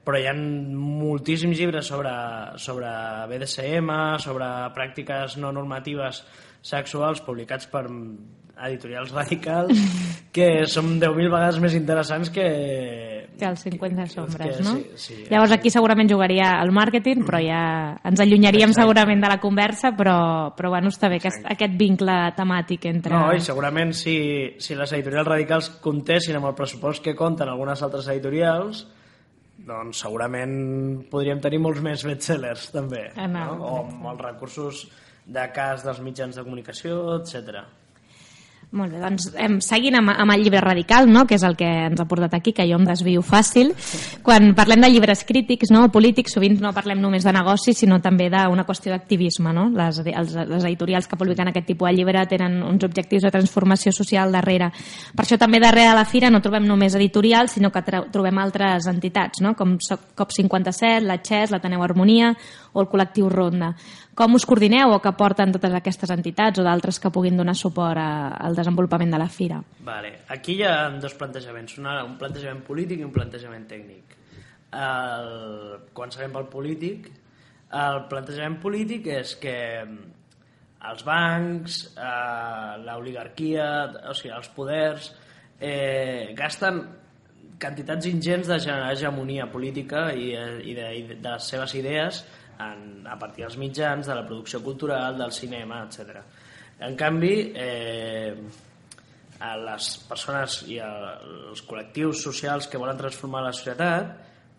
però 0.04 0.20
hi 0.20 0.26
ha 0.28 0.34
moltíssims 0.36 1.58
llibres 1.58 1.88
sobre, 1.88 2.12
sobre 2.60 2.88
BDSM, 3.30 3.90
sobre 4.20 4.50
pràctiques 4.76 5.38
no 5.40 5.52
normatives 5.56 6.22
sexuals 6.64 7.20
publicats 7.24 7.68
per 7.72 7.86
editorials 8.64 9.10
radicals 9.12 9.80
que 10.34 10.64
són 10.70 10.98
10.000 11.00 11.30
vegades 11.32 11.60
més 11.62 11.74
interessants 11.76 12.30
que... 12.34 12.46
Que 13.34 13.48
els 13.48 13.64
50 13.66 14.04
sombres, 14.12 14.58
que, 14.60 14.62
no? 14.62 14.76
sí, 14.76 14.84
sí, 14.94 15.16
Llavors 15.26 15.50
sí. 15.50 15.56
aquí 15.56 15.70
segurament 15.74 16.06
jugaria 16.10 16.52
el 16.62 16.70
màrqueting, 16.74 17.24
però 17.26 17.40
ja 17.42 17.62
ens 18.06 18.22
allunyaríem 18.22 18.70
Exacte. 18.70 18.84
segurament 18.84 19.24
de 19.24 19.30
la 19.32 19.40
conversa, 19.42 19.90
però, 19.98 20.18
però 20.54 20.70
bueno, 20.76 20.92
està 20.94 21.10
bé 21.10 21.18
aquest, 21.18 21.42
aquest 21.50 21.74
vincle 21.80 22.14
temàtic 22.36 22.86
entre... 22.92 23.16
No, 23.16 23.32
i 23.34 23.42
segurament 23.42 23.90
si, 23.98 24.16
si 24.62 24.78
les 24.78 24.94
editorials 24.94 25.32
radicals 25.32 25.72
comptessin 25.82 26.38
amb 26.38 26.52
el 26.52 26.54
pressupost 26.54 27.02
que 27.02 27.16
compten 27.18 27.50
algunes 27.50 27.82
altres 27.82 28.06
editorials, 28.14 28.84
doncs 29.66 30.02
segurament 30.04 30.54
podríem 31.10 31.40
tenir 31.40 31.58
molts 31.64 31.80
més 31.84 32.04
bestsellers 32.04 32.70
també, 32.74 33.06
Ah, 33.16 33.26
no. 33.26 33.44
no? 33.56 33.64
o 33.64 33.78
amb 33.84 34.06
els 34.12 34.20
recursos 34.26 34.84
de 35.26 35.46
cas 35.56 35.84
dels 35.86 36.00
mitjans 36.04 36.36
de 36.36 36.42
comunicació, 36.44 36.98
etc. 37.20 37.62
Molt 38.74 38.90
bé, 38.90 38.98
doncs 38.98 39.28
em, 39.38 39.60
seguint 39.62 39.94
amb, 40.00 40.10
amb 40.10 40.32
el 40.34 40.40
llibre 40.42 40.58
radical, 40.58 41.06
no? 41.06 41.22
que 41.30 41.36
és 41.36 41.44
el 41.46 41.54
que 41.54 41.66
ens 41.86 42.00
ha 42.02 42.06
portat 42.10 42.32
aquí, 42.34 42.50
que 42.52 42.64
jo 42.66 42.74
em 42.74 42.86
desvio 42.88 43.20
fàcil. 43.22 43.70
Quan 44.26 44.50
parlem 44.58 44.82
de 44.82 44.88
llibres 44.90 45.22
crítics 45.28 45.70
no? 45.70 45.84
polítics, 45.94 46.34
sovint 46.34 46.58
no 46.58 46.72
parlem 46.74 46.98
només 46.98 47.22
de 47.22 47.30
negoci, 47.36 47.70
sinó 47.78 48.00
també 48.02 48.26
d'una 48.32 48.64
qüestió 48.66 48.90
d'activisme. 48.90 49.52
No? 49.54 49.68
Les, 49.70 50.00
els, 50.02 50.34
les 50.50 50.66
editorials 50.66 51.06
que 51.06 51.18
publiquen 51.20 51.52
aquest 51.52 51.68
tipus 51.70 51.86
de 51.86 51.94
llibre 52.00 52.26
tenen 52.26 52.58
uns 52.66 52.82
objectius 52.82 53.22
de 53.22 53.30
transformació 53.30 53.92
social 53.94 54.34
darrere. 54.34 54.72
Per 55.14 55.22
això 55.22 55.38
també 55.38 55.62
darrere 55.62 55.92
de 55.92 56.00
la 56.00 56.04
fira 56.10 56.32
no 56.34 56.42
trobem 56.42 56.66
només 56.66 56.98
editorials, 56.98 57.54
sinó 57.54 57.70
que 57.70 57.84
trobem 57.86 58.42
altres 58.42 58.90
entitats, 58.90 59.38
no? 59.44 59.54
com 59.54 59.78
So- 59.78 60.00
COP57, 60.18 61.06
la 61.06 61.20
XES, 61.22 61.54
l'Ateneu 61.54 61.86
Harmonia 61.86 62.34
o 62.74 62.82
el 62.82 62.88
col·lectiu 62.90 63.30
Ronda. 63.32 63.72
Com 64.18 64.36
us 64.36 64.44
coordineu 64.46 64.92
o 64.94 65.00
que 65.02 65.14
porten 65.16 65.54
totes 65.54 65.74
aquestes 65.74 66.10
entitats 66.14 66.60
o 66.60 66.66
d'altres 66.66 67.00
que 67.00 67.12
puguin 67.14 67.38
donar 67.38 67.54
suport 67.58 67.98
a, 67.98 68.34
al 68.34 68.58
desenvolupament 68.58 69.14
de 69.14 69.20
la 69.22 69.30
fira? 69.30 69.60
Vale. 69.86 70.18
Aquí 70.34 70.58
hi 70.58 70.66
ha 70.66 70.90
dos 71.00 71.14
plantejaments, 71.18 71.78
una, 71.78 72.00
un 72.04 72.18
plantejament 72.20 72.64
polític 72.66 73.00
i 73.00 73.06
un 73.06 73.14
plantejament 73.14 73.68
tècnic. 73.70 74.18
El, 74.74 75.30
començarem 75.94 76.34
pel 76.34 76.50
polític. 76.50 77.08
El 77.74 78.04
plantejament 78.10 78.58
polític 78.62 79.08
és 79.14 79.36
que 79.40 79.56
els 80.84 81.06
bancs, 81.06 81.78
eh, 81.96 82.74
l'oligarquia, 82.84 83.68
o 84.10 84.14
sigui, 84.14 84.34
els 84.36 84.50
poders, 84.54 85.12
eh, 85.60 86.34
gasten 86.36 86.82
quantitats 87.60 88.06
ingents 88.06 88.48
de 88.50 88.58
generar 88.58 88.92
hegemonia 88.92 89.46
política 89.50 90.12
i, 90.12 90.32
eh, 90.34 90.60
i, 90.62 90.74
de, 90.74 90.88
i 90.98 91.02
de 91.14 91.30
les 91.30 91.50
seves 91.54 91.74
idees 91.78 92.24
en, 92.60 93.06
a 93.06 93.18
partir 93.18 93.44
dels 93.44 93.58
mitjans, 93.60 94.06
de 94.06 94.14
la 94.14 94.26
producció 94.26 94.62
cultural, 94.62 95.18
del 95.18 95.32
cinema, 95.32 95.82
etc. 95.84 96.20
En 96.84 96.96
canvi, 96.96 97.34
eh, 97.54 98.34
a 99.44 99.54
les 99.60 99.90
persones 100.08 100.62
i 100.70 100.78
als 100.82 101.62
col·lectius 101.68 102.22
socials 102.24 102.68
que 102.70 102.80
volen 102.80 102.98
transformar 102.98 103.44
la 103.44 103.52
societat, 103.52 104.12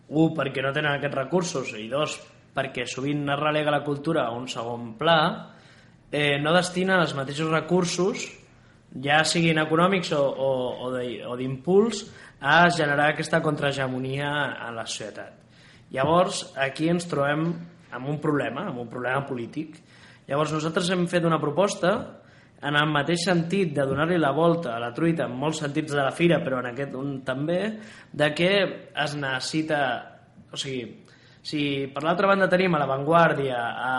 un, 0.08 0.32
perquè 0.36 0.62
no 0.62 0.72
tenen 0.74 0.96
aquests 0.96 1.18
recursos, 1.18 1.72
i 1.78 1.88
dos, 1.90 2.18
perquè 2.56 2.86
sovint 2.88 3.26
es 3.28 3.40
relega 3.40 3.74
la 3.74 3.84
cultura 3.84 4.26
a 4.26 4.34
un 4.36 4.46
segon 4.48 4.94
pla, 4.98 5.20
eh, 6.10 6.36
no 6.40 6.54
destinen 6.54 7.00
els 7.00 7.16
mateixos 7.18 7.50
recursos, 7.50 8.28
ja 9.02 9.22
siguin 9.26 9.58
econòmics 9.60 10.12
o, 10.16 10.22
o, 10.22 10.50
o 10.92 11.36
d'impuls, 11.36 12.04
a 12.40 12.68
generar 12.70 13.10
aquesta 13.10 13.40
contrahegemonia 13.42 14.30
en 14.68 14.76
la 14.76 14.86
societat. 14.86 15.42
Llavors, 15.92 16.44
aquí 16.58 16.90
ens 16.92 17.06
trobem 17.08 17.48
amb 17.94 18.08
un 18.10 18.20
problema, 18.22 18.66
amb 18.70 18.82
un 18.82 18.88
problema 18.90 19.24
polític. 19.28 19.78
Llavors, 20.26 20.54
nosaltres 20.56 20.90
hem 20.90 21.06
fet 21.10 21.26
una 21.28 21.40
proposta 21.42 21.92
en 22.66 22.76
el 22.78 22.90
mateix 22.90 23.26
sentit 23.28 23.74
de 23.76 23.84
donar-li 23.86 24.16
la 24.18 24.32
volta 24.34 24.74
a 24.74 24.80
la 24.82 24.92
truita 24.96 25.26
en 25.26 25.36
molts 25.38 25.60
sentits 25.62 25.92
de 25.92 26.02
la 26.02 26.14
fira, 26.14 26.40
però 26.42 26.62
en 26.62 26.70
aquest 26.72 26.94
un 26.98 27.20
també, 27.26 27.60
de 28.12 28.30
que 28.34 28.52
es 29.04 29.16
necessita... 29.18 29.80
O 30.52 30.58
sigui, 30.58 30.86
si 31.46 31.60
per 31.94 32.02
l'altra 32.02 32.30
banda 32.30 32.48
tenim 32.50 32.74
a 32.74 32.80
l'avantguàrdia, 32.82 33.58
a 33.60 33.94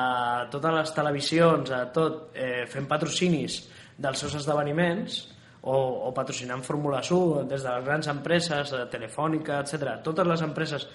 totes 0.52 0.74
les 0.76 0.94
televisions, 0.96 1.72
a 1.72 1.86
tot, 1.96 2.32
eh, 2.36 2.66
fent 2.68 2.88
patrocinis 2.90 3.62
dels 3.98 4.20
seus 4.24 4.36
esdeveniments, 4.42 5.22
o, 5.68 5.78
o 6.08 6.12
patrocinant 6.16 6.64
Fórmula 6.64 7.02
1 7.04 7.48
des 7.50 7.64
de 7.64 7.70
les 7.70 7.86
grans 7.86 8.10
empreses, 8.12 8.74
eh, 8.74 8.86
Telefònica, 8.92 9.62
etc. 9.64 9.98
Totes 10.04 10.28
les 10.28 10.44
empreses, 10.46 10.88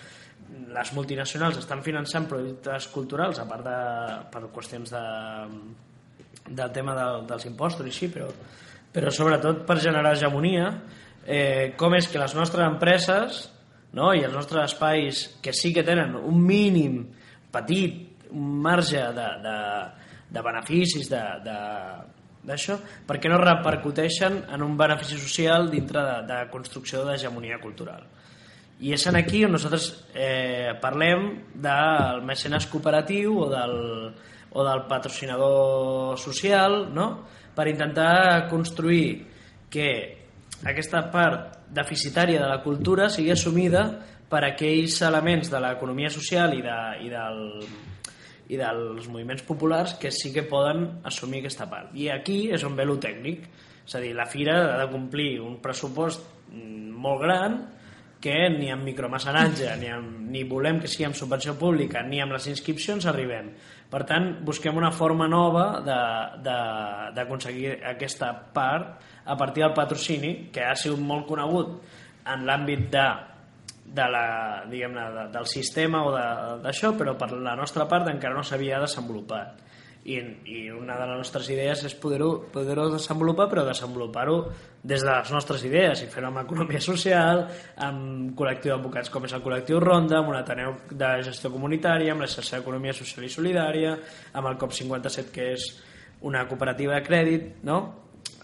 les 0.72 0.92
multinacionals 0.96 1.58
estan 1.60 1.82
finançant 1.84 2.28
productes 2.30 2.88
culturals, 2.92 3.40
a 3.40 3.46
part 3.48 3.64
de 3.66 3.78
per 4.32 4.42
qüestions 4.54 4.92
de, 4.92 5.04
del 6.48 6.72
tema 6.74 6.94
del, 6.98 7.26
dels 7.30 7.46
impostos 7.48 7.86
i 7.86 7.92
així, 7.92 8.10
però, 8.12 8.28
però 8.92 9.12
sobretot 9.14 9.64
per 9.68 9.80
generar 9.82 10.14
hegemonia, 10.14 10.68
eh, 11.26 11.72
com 11.78 11.94
és 11.96 12.08
que 12.10 12.20
les 12.20 12.36
nostres 12.38 12.66
empreses 12.66 13.42
no, 13.92 14.12
i 14.16 14.24
els 14.24 14.34
nostres 14.34 14.72
espais 14.72 15.26
que 15.44 15.52
sí 15.52 15.72
que 15.74 15.84
tenen 15.84 16.16
un 16.16 16.40
mínim 16.46 17.02
petit, 17.52 18.26
un 18.32 18.56
marge 18.64 19.02
de, 19.12 19.28
de, 19.44 19.58
de 20.32 20.44
beneficis, 20.44 21.10
de, 21.12 21.20
de, 21.44 21.58
d'això, 22.48 22.78
per 23.06 23.18
què 23.20 23.30
no 23.30 23.38
repercuteixen 23.40 24.40
en 24.54 24.64
un 24.64 24.76
benefici 24.80 25.20
social 25.20 25.68
dintre 25.70 26.02
de, 26.08 26.16
de 26.30 26.40
construcció 26.54 27.04
d'hegemonia 27.06 27.60
cultural. 27.62 28.08
I 28.82 28.92
és 28.96 29.04
en 29.06 29.14
aquí 29.14 29.44
on 29.46 29.52
nosaltres 29.54 29.88
eh, 30.10 30.74
parlem 30.82 31.28
del 31.54 32.24
mecenes 32.26 32.66
cooperatiu 32.66 33.36
o 33.44 33.48
del, 33.50 33.76
o 34.50 34.64
del 34.66 34.82
patrocinador 34.90 36.18
social, 36.18 36.88
no? 36.90 37.06
per 37.54 37.68
intentar 37.70 38.48
construir 38.50 39.22
que 39.70 39.88
aquesta 40.66 41.04
part 41.12 41.68
deficitària 41.72 42.40
de 42.42 42.48
la 42.48 42.62
cultura 42.64 43.08
sigui 43.10 43.30
assumida 43.32 43.84
per 44.32 44.42
aquells 44.46 44.98
elements 45.04 45.50
de 45.52 45.60
l'economia 45.60 46.10
social 46.10 46.54
i, 46.56 46.62
de, 46.64 46.78
i, 47.04 47.10
del, 47.12 47.40
i 48.48 48.58
dels 48.58 49.06
moviments 49.12 49.44
populars 49.46 49.94
que 50.00 50.10
sí 50.10 50.32
que 50.34 50.46
poden 50.48 51.04
assumir 51.08 51.42
aquesta 51.42 51.68
part. 51.70 51.92
I 51.94 52.08
aquí 52.10 52.48
és 52.50 52.64
on 52.66 52.74
ve 52.76 52.88
lo 52.88 52.98
tècnic. 53.00 53.46
És 53.82 53.94
a 53.98 54.02
dir, 54.02 54.12
la 54.14 54.28
fira 54.30 54.56
ha 54.72 54.76
de 54.84 54.90
complir 54.92 55.36
un 55.42 55.56
pressupost 55.62 56.22
mm, 56.50 56.90
molt 57.02 57.22
gran 57.24 57.56
que 58.22 58.36
ni 58.54 58.70
amb 58.70 58.86
micromecenatge, 58.86 59.72
ni, 59.80 59.88
amb, 59.90 60.20
ni 60.30 60.44
volem 60.48 60.78
que 60.80 60.90
sigui 60.90 61.08
amb 61.08 61.18
subvenció 61.18 61.56
pública, 61.58 62.04
ni 62.06 62.20
amb 62.22 62.36
les 62.36 62.46
inscripcions 62.52 63.06
arribem. 63.10 63.50
Per 63.92 64.04
tant, 64.08 64.30
busquem 64.46 64.78
una 64.78 64.92
forma 64.94 65.26
nova 65.28 65.82
d'aconseguir 65.82 67.80
aquesta 67.90 68.30
part 68.54 69.02
a 69.26 69.36
partir 69.36 69.66
del 69.66 69.74
patrocini, 69.76 70.32
que 70.54 70.64
ha 70.64 70.78
sigut 70.78 71.02
molt 71.02 71.26
conegut 71.28 71.76
en 72.32 72.46
l'àmbit 72.46 72.88
de 72.94 73.06
de 73.92 74.04
la, 74.08 74.64
diguem 74.70 74.94
de, 74.96 75.26
del 75.34 75.46
sistema 75.50 76.00
o 76.06 76.12
d'això, 76.62 76.94
però 76.96 77.12
per 77.18 77.28
la 77.34 77.52
nostra 77.58 77.84
part 77.90 78.08
encara 78.08 78.38
no 78.38 78.44
s'havia 78.46 78.80
desenvolupat. 78.80 79.60
I, 80.04 80.16
I 80.50 80.62
una 80.74 80.96
de 80.98 81.04
les 81.06 81.20
nostres 81.20 81.46
idees 81.54 81.84
és 81.86 81.92
poder-ho 81.94 82.30
poder, 82.50 82.74
desenvolupar, 82.90 83.46
però 83.50 83.62
desenvolupar-ho 83.68 84.36
des 84.82 85.04
de 85.04 85.10
les 85.12 85.30
nostres 85.30 85.62
idees 85.68 86.02
i 86.02 86.08
fer-ho 86.10 86.26
amb 86.32 86.42
economia 86.42 86.80
social, 86.82 87.44
amb 87.86 88.32
col·lectiu 88.38 88.72
d'advocats 88.74 89.12
com 89.14 89.28
és 89.28 89.36
el 89.36 89.44
col·lectiu 89.44 89.78
Ronda, 89.82 90.18
amb 90.18 90.32
un 90.32 90.40
Ateneu 90.40 90.74
de 90.90 91.12
gestió 91.28 91.52
comunitària, 91.54 92.16
amb 92.16 92.26
la 92.26 92.30
xarxa 92.32 92.58
d'economia 92.58 92.96
social 92.98 93.28
i 93.28 93.30
solidària, 93.30 93.94
amb 94.34 94.50
el 94.50 94.58
COP57, 94.58 95.30
que 95.30 95.48
és 95.54 95.70
una 96.26 96.48
cooperativa 96.50 96.98
de 96.98 97.06
crèdit, 97.06 97.48
no? 97.66 97.80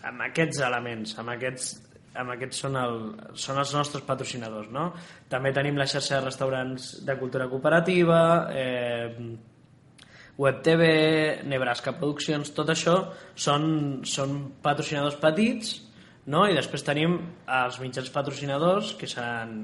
amb 0.06 0.28
aquests 0.30 0.62
elements, 0.62 1.18
amb 1.18 1.34
aquests 1.34 1.74
amb 2.18 2.32
aquests 2.34 2.64
són, 2.64 2.74
el, 2.78 2.96
són 3.38 3.60
els 3.60 3.72
nostres 3.76 4.02
patrocinadors. 4.02 4.72
No? 4.74 4.88
També 5.30 5.52
tenim 5.54 5.76
la 5.78 5.86
xarxa 5.86 6.16
de 6.16 6.24
restaurants 6.24 6.88
de 7.06 7.14
cultura 7.20 7.46
cooperativa, 7.50 8.18
eh, 8.50 9.36
WebTV, 10.38 10.82
Nebraska 11.50 11.96
Produccions, 11.98 12.52
tot 12.54 12.70
això 12.70 12.94
són, 13.34 14.04
són 14.06 14.38
patrocinadors 14.62 15.18
petits 15.18 15.74
no? 16.30 16.46
i 16.46 16.54
després 16.54 16.86
tenim 16.86 17.18
els 17.58 17.80
mitjans 17.82 18.12
patrocinadors 18.14 18.94
que 19.00 19.10
seran, 19.10 19.58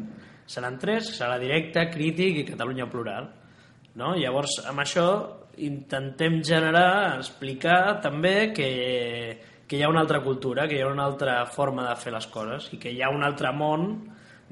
seran 0.51 0.79
tres, 0.83 1.15
serà 1.15 1.39
Directe, 1.39 1.87
Crític 1.95 2.43
i 2.43 2.47
Catalunya 2.51 2.91
Plural. 2.91 3.31
No? 3.95 4.17
Llavors, 4.19 4.59
amb 4.67 4.83
això 4.83 5.09
intentem 5.63 6.41
generar, 6.43 7.21
explicar 7.21 8.01
també 8.03 8.37
que 8.57 8.71
que 9.67 9.79
hi 9.79 9.83
ha 9.83 9.89
una 9.89 10.03
altra 10.05 10.21
cultura, 10.23 10.69
que 10.69 10.77
hi 10.77 10.83
ha 10.83 10.91
una 10.91 11.07
altra 11.09 11.45
forma 11.47 11.89
de 11.89 11.97
fer 11.97 12.13
les 12.13 12.27
coses 12.33 12.69
i 12.77 12.81
que 12.81 12.93
hi 12.93 13.01
ha 13.03 13.11
un 13.13 13.25
altre 13.25 13.53
món 13.57 13.95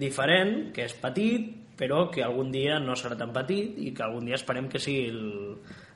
diferent, 0.00 0.72
que 0.72 0.86
és 0.88 0.94
petit, 0.98 1.50
però 1.76 2.06
que 2.12 2.24
algun 2.24 2.52
dia 2.52 2.78
no 2.80 2.96
serà 2.96 3.18
tan 3.18 3.32
petit 3.34 3.76
i 3.78 3.92
que 3.96 4.04
algun 4.06 4.28
dia 4.28 4.38
esperem 4.38 4.68
que 4.72 4.80
sigui 4.80 5.10
el, 5.10 5.22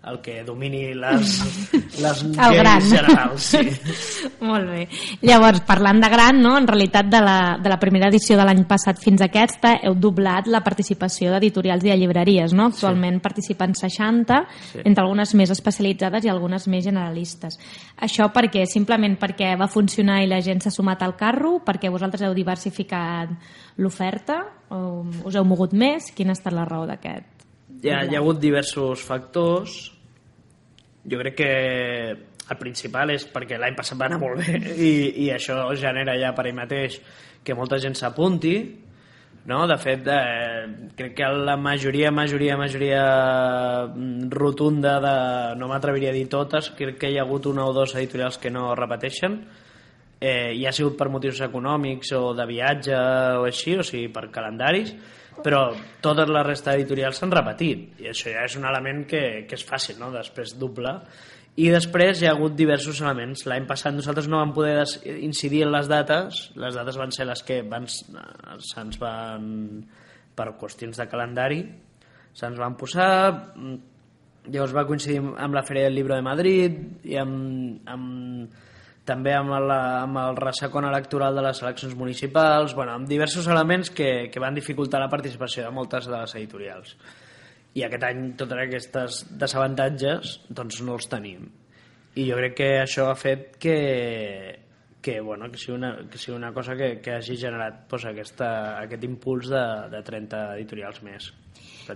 el 0.07 0.21
que 0.23 0.45
domini 0.45 0.95
les, 0.95 1.33
les 2.03 2.23
lleis 2.23 2.91
generals. 2.91 3.43
Sí. 3.43 3.63
Molt 4.47 4.69
bé. 4.71 4.85
Llavors, 5.27 5.65
parlant 5.67 6.01
de 6.03 6.11
gran, 6.13 6.39
no? 6.43 6.55
en 6.59 6.69
realitat 6.69 7.09
de 7.11 7.21
la, 7.25 7.39
de 7.63 7.73
la 7.73 7.79
primera 7.83 8.11
edició 8.13 8.39
de 8.39 8.47
l'any 8.47 8.63
passat 8.69 9.01
fins 9.03 9.25
a 9.25 9.31
aquesta 9.31 9.75
heu 9.83 9.97
doblat 9.99 10.47
la 10.53 10.63
participació 10.65 11.33
d'editorials 11.35 11.87
i 11.87 11.91
de 11.91 11.99
llibreries. 11.99 12.55
No? 12.55 12.69
Actualment 12.71 13.19
sí. 13.19 13.25
participen 13.25 13.75
60, 13.75 14.41
sí. 14.71 14.85
entre 14.85 15.05
algunes 15.05 15.35
més 15.35 15.51
especialitzades 15.57 16.27
i 16.27 16.33
algunes 16.33 16.69
més 16.71 16.87
generalistes. 16.87 17.59
Això 18.07 18.31
perquè 18.35 18.67
Simplement 18.77 19.15
perquè 19.17 19.55
va 19.57 19.71
funcionar 19.73 20.21
i 20.23 20.29
la 20.29 20.43
gent 20.45 20.61
s'ha 20.61 20.71
sumat 20.75 21.01
al 21.03 21.17
carro? 21.17 21.57
Perquè 21.65 21.89
vosaltres 21.91 22.27
heu 22.27 22.35
diversificat 22.37 23.33
l'oferta? 23.81 24.43
Us 24.71 25.39
heu 25.39 25.47
mogut 25.49 25.73
més? 25.73 26.11
Quina 26.15 26.35
ha 26.35 26.39
estat 26.39 26.55
la 26.55 26.67
raó 26.69 26.85
d'aquest? 26.87 27.47
Hi 27.83 27.93
ha, 27.93 28.03
hi 28.05 28.17
ha 28.17 28.21
hagut 28.21 28.41
diversos 28.43 29.03
factors 29.05 29.96
jo 31.11 31.21
crec 31.23 31.37
que 31.39 31.53
el 32.47 32.59
principal 32.61 33.11
és 33.15 33.27
perquè 33.31 33.59
l'any 33.59 33.77
passat 33.79 33.99
va 33.99 34.09
anar 34.11 34.21
molt 34.23 34.43
bé 34.43 34.59
i, 34.91 34.93
i 35.27 35.31
això 35.35 35.63
genera 35.79 36.19
ja 36.19 36.33
per 36.35 36.47
ell 36.47 36.59
mateix 36.59 37.01
que 37.47 37.55
molta 37.55 37.79
gent 37.83 37.95
s'apunti 37.99 38.57
no? 39.47 39.67
De 39.71 39.77
fet, 39.79 40.07
eh, 40.11 40.67
crec 40.99 41.15
que 41.15 41.29
la 41.31 41.57
majoria, 41.57 42.11
majoria, 42.11 42.57
majoria 42.59 43.03
mm, 43.87 44.29
rotunda 44.31 44.99
de... 45.01 45.15
no 45.57 45.69
m'atreviria 45.71 46.11
a 46.11 46.17
dir 46.17 46.27
totes, 46.29 46.73
crec 46.77 46.99
que 46.99 47.13
hi 47.13 47.19
ha 47.19 47.23
hagut 47.23 47.47
una 47.47 47.65
o 47.67 47.73
dos 47.73 47.95
editorials 47.95 48.41
que 48.43 48.51
no 48.51 48.75
repeteixen, 48.75 49.39
eh, 50.21 50.53
i 50.53 50.67
ha 50.67 50.73
sigut 50.75 50.99
per 50.99 51.09
motius 51.15 51.41
econòmics 51.47 52.13
o 52.19 52.33
de 52.35 52.47
viatge 52.51 52.97
o 53.39 53.47
així, 53.47 53.77
o 53.79 53.87
sigui, 53.87 54.11
per 54.13 54.27
calendaris, 54.35 54.97
però 55.45 55.63
totes 56.05 56.31
les 56.33 56.47
resta 56.47 56.75
editorials 56.77 57.21
s'han 57.21 57.35
repetit 57.35 58.03
i 58.03 58.11
això 58.13 58.33
ja 58.33 58.45
és 58.49 58.57
un 58.59 58.69
element 58.69 59.05
que, 59.11 59.23
que 59.49 59.59
és 59.59 59.65
fàcil 59.67 59.99
no? 60.01 60.13
després 60.15 60.57
doble. 60.61 60.95
I 61.57 61.71
després 61.73 62.21
hi 62.21 62.29
ha 62.29 62.35
hagut 62.37 62.53
diversos 62.53 63.01
elements. 63.01 63.47
L'any 63.49 63.65
passat 63.69 63.95
nosaltres 63.97 64.29
no 64.29 64.43
vam 64.43 64.53
poder 64.53 64.85
incidir 65.25 65.63
en 65.65 65.73
les 65.73 65.89
dates. 65.89 66.51
Les 66.61 66.77
dates 66.77 66.99
van 67.01 67.15
ser 67.17 67.25
les 67.31 67.41
que 67.49 67.63
van, 67.65 67.89
se'ns 67.89 69.01
van 69.01 69.47
per 70.37 70.51
qüestions 70.61 71.01
de 71.01 71.09
calendari 71.09 71.63
se'ns 72.37 72.61
van 72.61 72.77
posar. 72.77 73.11
Llavors 74.47 74.75
va 74.77 74.87
coincidir 74.87 75.19
amb 75.23 75.57
la 75.57 75.65
Feria 75.67 75.89
del 75.89 75.97
Libro 75.99 76.15
de 76.15 76.25
Madrid 76.25 77.07
i 77.09 77.17
amb, 77.19 77.81
amb 77.91 78.65
també 79.07 79.33
amb, 79.37 79.55
la, 79.63 79.79
amb 80.03 80.19
el 80.21 80.37
ressecon 80.41 80.89
electoral 80.89 81.39
de 81.39 81.45
les 81.47 81.63
eleccions 81.63 81.95
municipals, 81.99 82.75
bueno, 82.75 82.97
amb 82.99 83.09
diversos 83.09 83.47
elements 83.53 83.93
que, 83.95 84.29
que 84.33 84.43
van 84.43 84.59
dificultar 84.59 85.01
la 85.03 85.11
participació 85.13 85.65
de 85.65 85.73
moltes 85.75 86.11
de 86.11 86.17
les 86.17 86.35
editorials. 86.41 86.97
I 87.77 87.85
aquest 87.87 88.05
any 88.09 88.23
totes 88.41 88.63
aquestes 88.63 89.23
desavantatges 89.41 90.37
doncs 90.49 90.83
no 90.83 90.97
els 90.99 91.09
tenim. 91.13 91.47
I 92.17 92.25
jo 92.31 92.39
crec 92.39 92.55
que 92.57 92.71
això 92.81 93.11
ha 93.11 93.17
fet 93.21 93.59
que, 93.61 93.79
que, 95.05 95.21
bueno, 95.21 95.51
que, 95.53 95.61
sigui, 95.61 95.77
una, 95.77 95.93
que 96.11 96.19
sigui 96.19 96.37
una 96.39 96.53
cosa 96.57 96.75
que, 96.75 96.97
que 97.05 97.19
hagi 97.19 97.37
generat 97.39 97.85
doncs, 97.91 98.09
aquesta, 98.11 98.49
aquest 98.81 99.05
impuls 99.07 99.53
de, 99.53 99.67
de 99.93 100.01
30 100.03 100.47
editorials 100.57 101.03
més. 101.07 101.29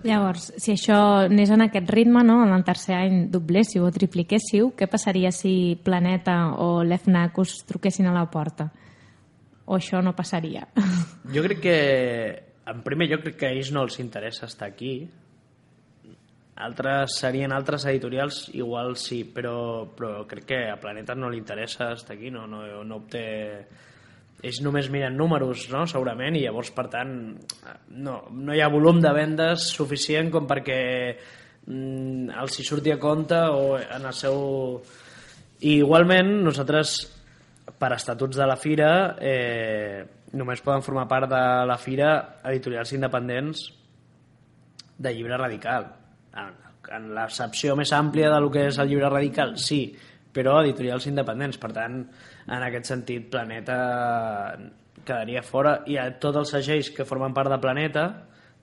Llavors, 0.03 0.51
si 0.61 0.73
això 0.73 0.97
anés 1.27 1.51
en 1.51 1.65
aquest 1.65 1.89
ritme, 1.91 2.23
no? 2.23 2.41
en 2.45 2.53
el 2.55 2.63
tercer 2.67 2.95
any 2.97 3.17
dobléssiu 3.31 3.85
o 3.85 3.91
tripliquéssiu, 3.93 4.71
què 4.77 4.87
passaria 4.91 5.31
si 5.35 5.77
Planeta 5.83 6.37
o 6.63 6.83
l'EFNAC 6.87 7.41
us 7.43 7.57
truquessin 7.67 8.07
a 8.07 8.15
la 8.15 8.27
porta? 8.31 8.69
O 9.65 9.77
això 9.77 10.01
no 10.03 10.15
passaria? 10.17 10.67
Jo 11.33 11.43
crec 11.45 11.61
que, 11.63 11.77
en 12.71 12.81
primer 12.85 13.09
lloc, 13.11 13.25
crec 13.27 13.37
que 13.39 13.49
a 13.49 13.55
ells 13.55 13.71
no 13.75 13.85
els 13.85 13.99
interessa 14.03 14.49
estar 14.49 14.71
aquí. 14.71 14.95
Altres 16.61 17.15
serien 17.21 17.53
altres 17.55 17.85
editorials, 17.89 18.43
igual 18.53 18.95
sí, 18.99 19.23
però, 19.23 19.87
però 19.95 20.25
crec 20.29 20.49
que 20.49 20.59
a 20.69 20.79
Planeta 20.81 21.15
no 21.15 21.29
li 21.29 21.39
interessa 21.39 21.93
estar 21.93 22.17
aquí, 22.17 22.29
no, 22.33 22.45
no, 22.47 22.83
no 22.83 22.99
obté 23.01 23.23
ells 24.41 24.61
només 24.65 24.89
miren 24.89 25.17
números, 25.17 25.67
no? 25.71 25.85
segurament, 25.89 26.35
i 26.37 26.45
llavors, 26.45 26.71
per 26.73 26.87
tant, 26.93 27.13
no, 27.93 28.15
no 28.31 28.55
hi 28.55 28.61
ha 28.61 28.71
volum 28.73 29.01
de 29.03 29.11
vendes 29.13 29.69
suficient 29.75 30.31
com 30.33 30.47
perquè 30.49 30.79
mm, 31.67 32.31
els 32.41 32.57
hi 32.57 32.65
surti 32.65 32.93
a 32.93 32.99
compte 33.01 33.39
o 33.53 33.77
en 33.81 34.07
el 34.09 34.17
seu... 34.17 34.41
I 35.61 35.75
igualment, 35.77 36.39
nosaltres, 36.41 36.95
per 37.77 37.91
estatuts 37.93 38.39
de 38.39 38.47
la 38.49 38.57
Fira, 38.57 38.91
eh, 39.21 40.01
només 40.33 40.63
poden 40.65 40.81
formar 40.81 41.05
part 41.11 41.29
de 41.29 41.43
la 41.69 41.77
Fira 41.77 42.09
editorials 42.49 42.95
independents 42.97 43.67
de 44.97 45.13
llibre 45.13 45.37
radical. 45.37 45.85
En, 46.33 46.55
en 46.97 47.11
l'accepció 47.13 47.75
més 47.77 47.93
àmplia 47.93 48.31
del 48.33 48.49
que 48.53 48.65
és 48.71 48.79
el 48.81 48.89
llibre 48.89 49.11
radical, 49.13 49.53
sí, 49.61 49.83
però 50.33 50.59
editorials 50.61 51.07
independents. 51.11 51.59
Per 51.61 51.71
tant, 51.75 52.01
en 52.47 52.67
aquest 52.67 52.91
sentit 52.93 53.29
Planeta 53.31 53.77
quedaria 55.01 55.41
fora 55.41 55.79
i 55.89 55.97
a 55.97 56.09
tots 56.21 56.43
els 56.43 56.53
segells 56.57 56.91
que 56.95 57.07
formen 57.07 57.33
part 57.33 57.49
de 57.51 57.59
Planeta 57.61 58.05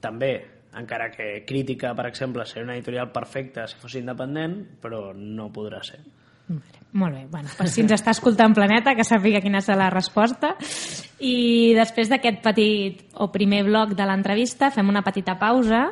també, 0.01 0.33
encara 0.79 1.11
que 1.11 1.43
Crítica, 1.47 1.95
per 1.99 2.07
exemple, 2.07 2.45
seria 2.47 2.67
una 2.67 2.77
editorial 2.79 3.11
perfecta 3.13 3.67
si 3.67 3.79
fos 3.81 3.97
independent, 3.99 4.61
però 4.83 5.11
no 5.15 5.49
podrà 5.55 5.83
ser. 5.83 6.01
Vale, 6.49 6.79
molt 6.93 7.15
bé, 7.15 7.27
bueno, 7.29 7.51
pues 7.59 7.75
si 7.75 7.83
ens 7.83 7.93
està 7.93 8.15
escoltant 8.15 8.55
Planeta, 8.57 8.95
que 8.97 9.05
sàpiga 9.05 9.43
quina 9.45 9.61
és 9.61 9.69
la 9.77 9.91
resposta. 9.93 10.55
I 11.21 11.75
després 11.77 12.09
d'aquest 12.09 12.41
petit 12.45 13.03
o 13.21 13.29
primer 13.35 13.65
bloc 13.67 13.93
de 13.99 14.07
l'entrevista 14.09 14.71
fem 14.73 14.89
una 14.89 15.05
petita 15.05 15.37
pausa 15.41 15.83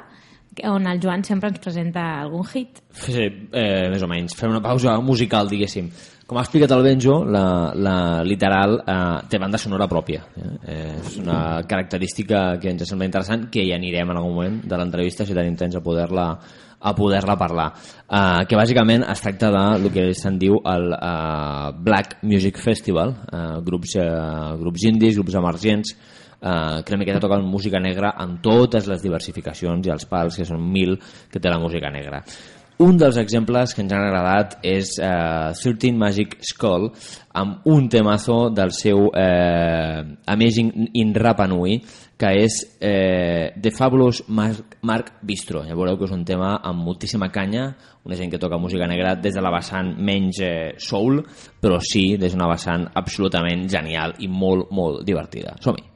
on 0.65 0.87
el 0.89 1.01
Joan 1.03 1.25
sempre 1.25 1.51
ens 1.53 1.63
presenta 1.63 2.05
algun 2.23 2.45
hit. 2.49 2.83
Sí, 2.97 3.25
eh, 3.53 3.87
més 3.93 4.03
o 4.03 4.09
menys. 4.11 4.37
Fem 4.39 4.53
una 4.55 4.63
pausa 4.65 4.97
musical, 5.05 5.51
diguéssim. 5.53 5.91
Com 6.27 6.41
ha 6.41 6.43
explicat 6.43 6.73
el 6.75 6.83
Benjo, 6.83 7.21
la, 7.31 7.73
la 7.79 7.97
literal 8.27 8.81
eh, 8.83 8.97
té 9.31 9.39
banda 9.39 9.61
sonora 9.63 9.87
pròpia. 9.87 10.25
Eh? 10.35 10.79
És 10.97 11.19
una 11.23 11.63
característica 11.69 12.59
que 12.63 12.73
ens 12.73 12.87
sembla 12.89 13.07
interessant, 13.07 13.47
que 13.53 13.63
hi 13.63 13.75
anirem 13.77 14.11
en 14.11 14.19
algun 14.19 14.35
moment 14.35 14.63
de 14.67 14.81
l'entrevista, 14.81 15.27
si 15.27 15.37
tenim 15.37 15.59
temps 15.59 15.79
a 15.79 15.85
poder-la 15.85 16.31
a 16.87 16.93
poder-la 16.95 17.37
parlar. 17.41 17.71
Uh, 18.07 18.45
que 18.47 18.59
bàsicament 18.59 19.03
es 19.09 19.23
tracta 19.25 19.49
de 19.51 19.63
el 19.79 19.89
que 19.95 20.05
se'n 20.15 20.37
diu 20.39 20.59
el 20.71 20.93
uh, 20.95 21.73
Black 21.83 22.19
Music 22.23 22.61
Festival, 22.63 23.15
uh, 23.33 23.59
grups, 23.65 23.97
uh, 23.99 24.55
grups 24.61 24.85
indis, 24.87 25.17
grups 25.17 25.39
emergents, 25.41 25.97
uh, 26.41 26.83
que 26.83 26.95
una 26.95 27.01
miqueta 27.03 27.23
toquen 27.23 27.47
música 27.47 27.81
negra 27.81 28.15
en 28.23 28.39
totes 28.45 28.89
les 28.91 29.03
diversificacions 29.03 29.87
i 29.87 29.95
els 29.95 30.07
pals, 30.11 30.37
que 30.37 30.49
són 30.49 30.63
mil, 30.63 30.97
que 31.33 31.41
té 31.41 31.53
la 31.53 31.63
música 31.63 31.91
negra. 31.91 32.23
Un 32.85 32.99
dels 33.01 33.17
exemples 33.17 33.73
que 33.73 33.81
ens 33.81 33.93
han 33.97 34.05
agradat 34.05 34.59
és 34.69 34.91
uh, 35.01 35.55
13 35.57 35.95
Magic 35.97 36.35
Skull 36.45 36.91
amb 37.41 37.65
un 37.73 37.87
temazo 37.89 38.51
del 38.53 38.75
seu 38.77 39.07
uh, 39.09 40.03
Amazing 40.29 40.91
in 41.01 41.15
Rapa 41.17 41.47
Nui 41.49 41.79
que 42.17 42.31
és 42.41 42.55
eh, 42.81 43.53
The 43.61 43.71
Fabulous 43.71 44.23
Mark, 44.29 44.79
Mark 44.89 45.13
Bistro. 45.23 45.63
Ja 45.69 45.77
veureu 45.77 45.99
que 46.01 46.09
és 46.09 46.15
un 46.17 46.25
tema 46.25 46.55
amb 46.65 46.85
moltíssima 46.85 47.29
canya, 47.33 47.67
una 48.09 48.17
gent 48.17 48.33
que 48.33 48.41
toca 48.41 48.61
música 48.61 48.89
negra 48.89 49.15
des 49.21 49.37
de 49.37 49.45
la 49.45 49.53
vessant 49.53 49.93
menys 50.01 50.41
eh, 50.41 50.73
soul, 50.81 51.21
però 51.61 51.81
sí 51.85 52.07
des 52.17 52.33
d'una 52.33 52.49
vessant 52.55 52.89
absolutament 52.97 53.69
genial 53.69 54.17
i 54.25 54.33
molt, 54.33 54.73
molt 54.73 55.05
divertida. 55.05 55.59
Som-hi! 55.61 55.96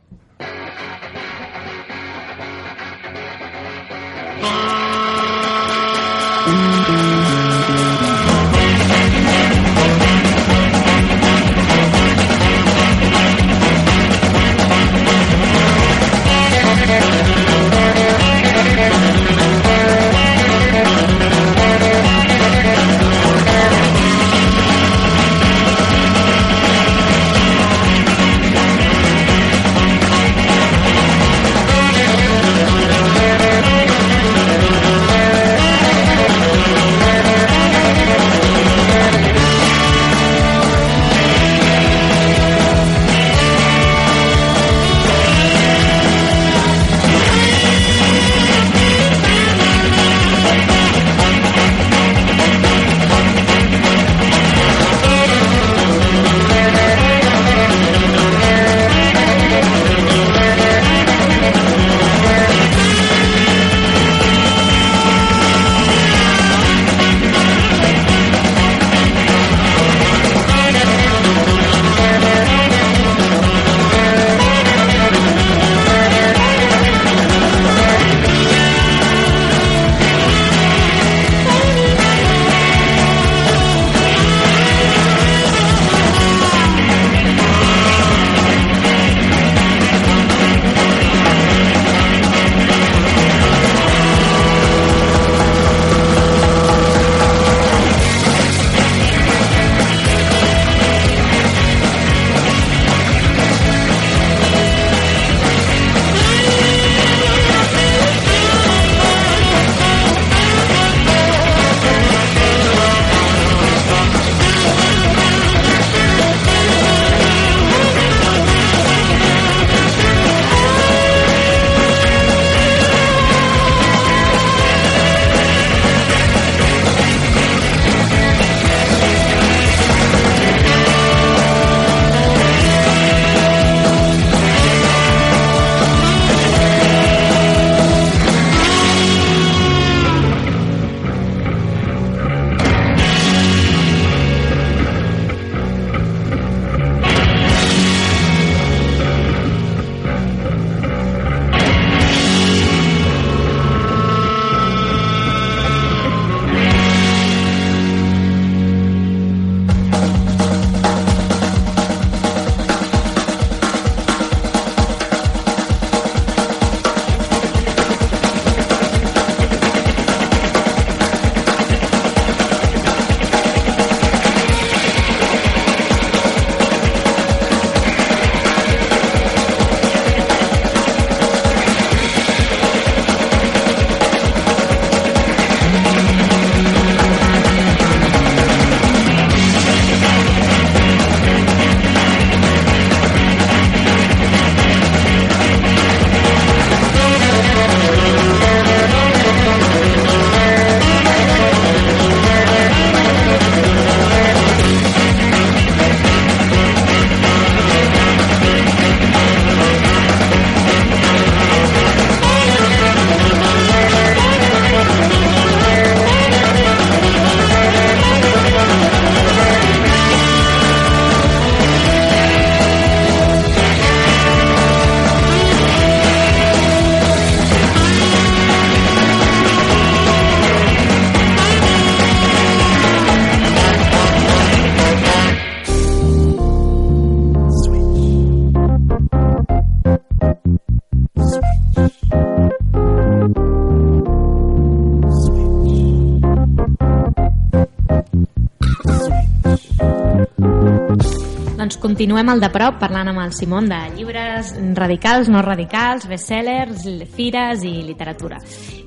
Continuem 251.81 252.29
al 252.29 252.41
de 252.43 252.51
prop 252.53 252.77
parlant 252.79 253.09
amb 253.11 253.23
el 253.23 253.33
Simon 253.33 253.67
de 253.71 253.79
llibres 253.97 254.53
radicals, 254.77 255.31
no 255.33 255.41
radicals, 255.43 256.05
bestsellers, 256.11 256.85
fires 257.17 257.65
i 257.65 257.73
literatura. 257.87 258.39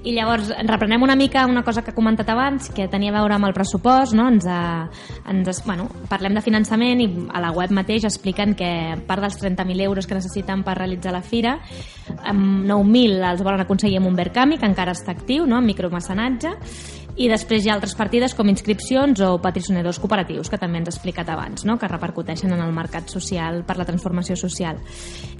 I 0.03 0.13
llavors 0.15 0.51
reprenem 0.67 1.03
una 1.03 1.15
mica 1.15 1.45
una 1.47 1.63
cosa 1.63 1.81
que 1.81 1.91
he 1.91 1.95
comentat 1.95 2.29
abans, 2.29 2.69
que 2.75 2.87
tenia 2.91 3.11
a 3.11 3.17
veure 3.17 3.37
amb 3.37 3.47
el 3.47 3.55
pressupost, 3.55 4.13
no? 4.15 4.27
ens, 4.29 4.45
ha, 4.45 4.87
ens 5.31 5.61
bueno, 5.65 5.87
parlem 6.09 6.37
de 6.37 6.43
finançament 6.45 7.01
i 7.01 7.09
a 7.33 7.41
la 7.43 7.53
web 7.55 7.73
mateix 7.73 8.05
expliquen 8.07 8.53
que 8.59 8.71
part 9.07 9.25
dels 9.25 9.39
30.000 9.41 9.87
euros 9.87 10.07
que 10.07 10.19
necessiten 10.19 10.63
per 10.63 10.77
realitzar 10.77 11.15
la 11.15 11.23
fira, 11.23 11.57
amb 12.21 12.65
9.000 12.69 13.29
els 13.31 13.45
volen 13.45 13.63
aconseguir 13.65 14.01
amb 14.01 14.11
un 14.11 14.19
Verkami, 14.19 14.59
que 14.59 14.69
encara 14.69 14.93
està 14.93 15.15
actiu, 15.15 15.47
no? 15.47 15.57
amb 15.57 15.71
micromecenatge, 15.71 16.53
i 17.15 17.27
després 17.29 17.65
hi 17.65 17.69
ha 17.69 17.75
altres 17.75 17.93
partides 17.93 18.33
com 18.33 18.49
inscripcions 18.49 19.19
o 19.21 19.35
patrocinadors 19.41 19.99
cooperatius, 20.01 20.49
que 20.49 20.57
també 20.57 20.79
ens 20.81 20.89
ha 20.89 20.93
explicat 20.95 21.29
abans, 21.29 21.65
no? 21.67 21.77
que 21.77 21.89
repercuteixen 21.89 22.53
en 22.55 22.61
el 22.63 22.73
mercat 22.73 23.11
social 23.11 23.61
per 23.67 23.77
la 23.77 23.85
transformació 23.85 24.37
social. 24.39 24.79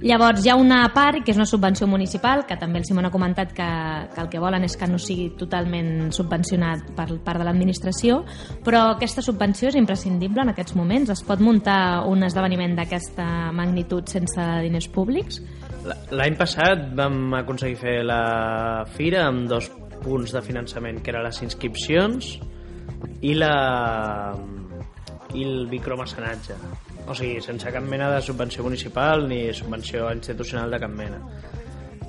Llavors 0.04 0.44
hi 0.44 0.52
ha 0.52 0.56
una 0.60 0.84
part 0.94 1.24
que 1.24 1.34
és 1.34 1.40
una 1.40 1.48
subvenció 1.50 1.88
municipal, 1.90 2.44
que 2.46 2.58
també 2.60 2.78
el 2.78 2.86
Simon 2.86 3.08
ha 3.08 3.12
comentat 3.14 3.52
que, 3.56 3.68
que 4.14 4.22
el 4.22 4.30
que 4.30 4.42
volen 4.42 4.66
és 4.68 4.78
que 4.78 4.88
no 4.90 5.00
sigui 5.02 5.32
totalment 5.40 6.12
subvencionat 6.14 6.94
per 6.94 7.08
part 7.24 7.42
de 7.42 7.48
l'administració, 7.48 8.22
però 8.64 8.86
aquesta 8.94 9.24
subvenció 9.24 9.72
és 9.72 9.78
imprescindible 9.80 10.44
en 10.44 10.54
aquests 10.54 10.78
moments. 10.78 11.10
Es 11.10 11.24
pot 11.26 11.42
muntar 11.42 12.04
un 12.06 12.22
esdeveniment 12.22 12.78
d'aquesta 12.78 13.50
magnitud 13.56 14.06
sense 14.10 14.46
diners 14.62 14.86
públics? 14.94 15.42
L'any 16.14 16.36
passat 16.38 16.86
vam 16.96 17.34
aconseguir 17.36 17.76
fer 17.76 17.98
la 18.06 18.84
fira 18.94 19.26
amb 19.28 19.50
dos 19.50 19.68
punts 20.04 20.34
de 20.34 20.42
finançament, 20.44 21.00
que 21.02 21.14
eren 21.14 21.24
les 21.26 21.40
inscripcions 21.46 22.34
i 23.24 23.34
la 23.34 23.54
i 25.34 25.42
el 25.42 25.66
micromecenatge. 25.68 26.56
O 27.10 27.14
sigui, 27.16 27.40
sense 27.44 27.72
cap 27.74 27.84
mena 27.84 28.08
de 28.12 28.20
subvenció 28.22 28.64
municipal 28.64 29.26
ni 29.28 29.48
subvenció 29.52 30.06
institucional 30.14 30.70
de 30.70 30.80
cap 30.80 30.92
mena. 30.94 31.18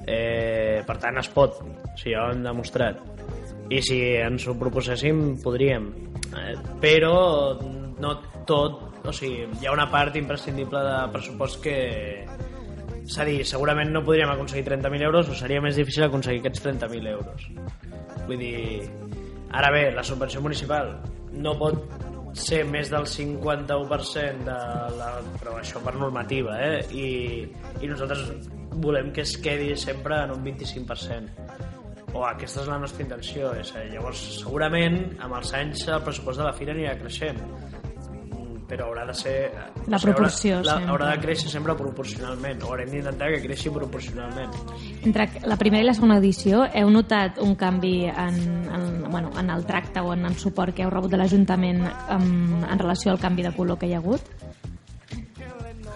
Eh, 0.06 0.84
per 0.86 0.98
tant, 1.02 1.18
es 1.18 1.30
pot, 1.34 1.58
si 1.98 2.14
ja 2.14 2.28
ho 2.28 2.32
hem 2.32 2.44
demostrat. 2.46 3.02
I 3.74 3.82
si 3.82 3.98
ens 4.22 4.46
ho 4.48 4.54
proposéssim, 4.60 5.40
podríem. 5.44 5.90
Eh, 6.38 6.56
però 6.82 7.16
no 8.00 8.18
tot... 8.46 8.84
O 9.06 9.12
sigui, 9.14 9.44
hi 9.62 9.68
ha 9.68 9.74
una 9.74 9.86
part 9.92 10.16
imprescindible 10.18 10.80
de 10.82 10.94
pressupost 11.14 11.60
que, 11.62 11.76
és 13.06 13.18
a 13.22 13.26
dir, 13.28 13.44
segurament 13.46 13.92
no 13.94 14.02
podríem 14.06 14.32
aconseguir 14.34 14.66
30.000 14.66 15.06
euros 15.06 15.30
o 15.30 15.36
seria 15.38 15.62
més 15.62 15.78
difícil 15.78 16.08
aconseguir 16.08 16.42
aquests 16.42 16.64
30.000 16.66 17.12
euros. 17.14 17.46
Vull 18.26 18.42
dir... 18.42 18.58
Ara 19.56 19.70
bé, 19.72 19.86
la 19.96 20.04
subvenció 20.04 20.42
municipal 20.44 20.90
no 21.32 21.54
pot 21.60 21.78
ser 22.36 22.64
més 22.68 22.90
del 22.92 23.06
51% 23.08 24.44
de 24.44 24.58
la... 24.98 25.12
però 25.40 25.56
això 25.62 25.80
per 25.86 25.94
normativa, 25.96 26.58
eh? 26.60 26.82
I, 26.92 27.08
i 27.80 27.92
nosaltres 27.92 28.50
volem 28.84 29.14
que 29.16 29.24
es 29.24 29.38
quedi 29.40 29.72
sempre 29.80 30.20
en 30.26 30.34
un 30.36 30.44
25%. 30.44 31.46
O 32.16 32.26
aquesta 32.26 32.64
és 32.64 32.68
la 32.72 32.80
nostra 32.82 33.04
intenció. 33.04 33.54
És 33.60 33.72
a 33.76 33.86
dir, 33.86 33.94
llavors, 33.96 34.26
segurament, 34.42 35.00
amb 35.24 35.38
els 35.40 35.54
anys 35.56 35.86
el 35.88 36.04
pressupost 36.04 36.42
de 36.42 36.48
la 36.48 36.56
fira 36.58 36.76
anirà 36.76 36.98
creixent 37.00 37.40
però 38.66 38.88
haurà 38.90 39.04
de 39.06 39.14
ser... 39.14 39.34
La 39.92 40.00
proporció, 40.02 40.56
haurà, 40.58 40.72
sempre. 40.78 40.90
haurà 40.92 41.10
de 41.12 41.20
créixer 41.22 41.52
sempre 41.54 41.76
proporcionalment, 41.78 42.64
o 42.66 42.72
haurem 42.74 42.90
d'intentar 42.96 43.28
que 43.36 43.42
creixi 43.44 43.70
proporcionalment. 43.70 44.56
Entre 45.06 45.28
la 45.46 45.58
primera 45.62 45.84
i 45.84 45.88
la 45.88 45.94
segona 45.98 46.18
edició 46.22 46.64
heu 46.74 46.90
notat 46.94 47.38
un 47.46 47.54
canvi 47.60 48.08
en, 48.10 48.40
en, 48.74 48.88
bueno, 49.12 49.30
en 49.40 49.52
el 49.54 49.66
tracte 49.70 50.02
o 50.02 50.14
en 50.16 50.26
el 50.26 50.38
suport 50.42 50.74
que 50.74 50.82
heu 50.88 50.90
rebut 50.94 51.14
de 51.14 51.20
l'Ajuntament 51.22 51.84
en, 51.86 52.26
en 52.66 52.80
relació 52.82 53.14
al 53.14 53.22
canvi 53.22 53.46
de 53.46 53.54
color 53.54 53.78
que 53.78 53.90
hi 53.92 53.94
ha 53.94 54.02
hagut? 54.02 54.26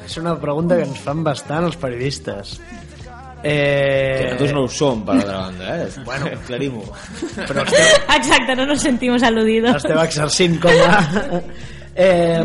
És 0.06 0.18
una 0.22 0.36
pregunta 0.42 0.78
que 0.78 0.86
ens 0.90 1.02
fan 1.06 1.24
bastant 1.26 1.66
els 1.70 1.76
periodistes. 1.78 2.60
Que 2.60 2.88
Eh, 3.42 4.24
nosaltres 4.34 4.52
no 4.52 4.62
ho 4.66 4.68
som, 4.68 5.00
per 5.08 5.14
altra 5.16 5.38
banda, 5.46 5.76
eh? 5.86 5.90
Bueno, 6.06 6.26
aclarim-ho. 6.36 6.82
però 7.48 7.64
esteu, 7.64 8.00
Exacte, 8.18 8.56
no 8.60 8.66
nos 8.68 8.82
sentimos 8.84 9.24
aludidos. 9.24 9.78
esteu 9.80 10.02
exercint 10.04 10.58
com 10.60 10.76
a... 10.86 10.98
Eh, 12.00 12.44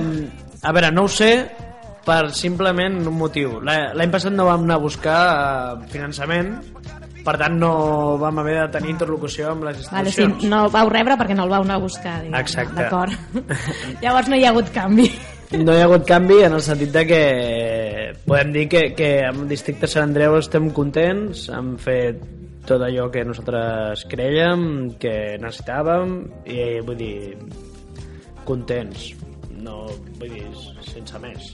a 0.63 0.73
veure, 0.75 0.91
no 0.91 1.05
ho 1.07 1.09
sé 1.13 1.31
per 2.05 2.33
simplement 2.35 2.99
un 3.07 3.15
motiu. 3.17 3.61
La- 3.65 3.93
L'any 3.97 4.11
passat 4.13 4.33
no 4.35 4.49
vam 4.51 4.65
anar 4.67 4.77
a 4.81 4.83
buscar 4.83 5.21
eh, 5.31 5.87
finançament, 5.93 6.57
per 7.25 7.37
tant 7.41 7.55
no 7.57 7.71
vam 8.21 8.39
haver 8.43 8.59
de 8.59 8.67
tenir 8.75 8.91
interlocució 8.93 9.53
amb 9.55 9.65
les 9.65 9.79
Vale, 9.91 10.11
sí, 10.11 10.21
institucions. 10.27 10.51
no 10.51 10.65
el 10.67 10.73
vau 10.75 10.91
rebre 10.93 11.17
perquè 11.17 11.37
no 11.39 11.47
el 11.47 11.55
vau 11.55 11.63
anar 11.65 11.79
a 11.79 11.85
buscar. 11.87 12.19
diguem. 12.23 12.41
Exacte. 12.41 12.75
D'acord. 12.83 13.13
Llavors 14.03 14.29
no 14.29 14.37
hi 14.37 14.45
ha 14.45 14.51
hagut 14.53 14.69
canvi. 14.75 15.07
No 15.55 15.73
hi 15.73 15.81
ha 15.81 15.85
hagut 15.87 16.05
canvi 16.09 16.43
en 16.43 16.53
el 16.59 16.63
sentit 16.67 16.91
de 16.93 17.07
que 17.07 17.23
podem 18.27 18.51
dir 18.53 18.67
que, 18.69 18.83
que 18.97 19.11
amb 19.29 19.45
el 19.45 19.49
districte 19.55 19.87
Sant 19.89 20.09
Andreu 20.11 20.37
estem 20.41 20.69
contents, 20.75 21.47
hem 21.55 21.77
fet 21.79 22.21
tot 22.67 22.81
allò 22.83 23.07
que 23.13 23.23
nosaltres 23.29 24.03
creiem, 24.11 24.97
que 24.99 25.37
necessitàvem, 25.41 26.15
i 26.49 26.81
vull 26.85 26.97
dir, 26.99 27.37
contents. 28.45 29.13
No, 29.65 29.85
vull 30.21 30.33
dir, 30.35 30.47
sense 30.85 31.21
més. 31.23 31.51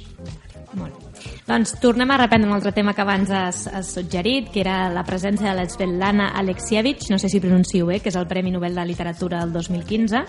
Molt 0.79 0.95
bé. 0.99 1.35
Doncs 1.47 1.73
tornem 1.83 2.11
a 2.11 2.19
reprendre 2.21 2.49
un 2.49 2.55
altre 2.57 2.73
tema 2.75 2.95
que 2.95 3.03
abans 3.03 3.31
has, 3.35 3.65
has 3.71 3.91
suggerit, 3.97 4.51
que 4.55 4.63
era 4.63 4.77
la 4.93 5.05
presència 5.07 5.51
de 5.51 5.57
l'Esvetlana 5.59 6.31
Alexievich, 6.39 7.09
no 7.11 7.19
sé 7.19 7.31
si 7.31 7.43
pronuncio 7.43 7.89
bé, 7.89 8.01
que 8.03 8.13
és 8.13 8.19
el 8.19 8.29
Premi 8.31 8.53
Nobel 8.55 8.79
de 8.79 8.87
Literatura 8.87 9.43
del 9.43 9.55
2015, 9.55 10.25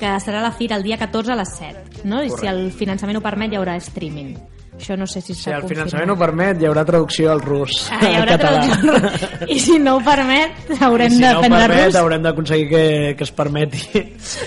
que 0.00 0.14
serà 0.24 0.42
a 0.42 0.46
la 0.48 0.52
fira 0.52 0.76
el 0.76 0.86
dia 0.86 1.00
14 1.00 1.32
a 1.32 1.40
les 1.40 1.56
7, 1.56 2.06
no? 2.08 2.22
I 2.24 2.32
si 2.32 2.48
el 2.50 2.68
finançament 2.76 3.20
ho 3.20 3.24
permet 3.24 3.52
hi 3.52 3.60
haurà 3.60 3.78
streaming. 3.80 4.36
Això 4.78 4.96
no 4.96 5.06
sé 5.10 5.20
si 5.20 5.34
Si 5.34 5.42
s'ha 5.42 5.56
el 5.56 5.62
confirmat. 5.62 5.88
finançament 5.88 6.10
ho 6.14 6.16
permet, 6.18 6.60
hi 6.62 6.66
haurà 6.68 6.84
traducció 6.86 7.32
al 7.32 7.40
rus. 7.42 7.88
Ah, 7.90 7.98
hi 8.00 8.14
al 8.14 8.20
haurà 8.22 8.36
català. 8.38 8.60
traducció. 8.80 9.46
I 9.48 9.58
si 9.60 9.78
no 9.82 9.96
ho 9.96 10.02
permet, 10.06 10.52
haurem 10.80 11.12
I 11.12 11.16
si 11.16 11.22
de 11.22 11.32
no 11.32 11.40
prendre 11.40 11.60
permet, 11.66 11.84
rus. 11.86 11.96
haurem 11.96 12.22
d'aconseguir 12.22 12.68
que, 12.70 12.84
que 13.18 13.24
es 13.26 13.32
permeti. 13.32 13.82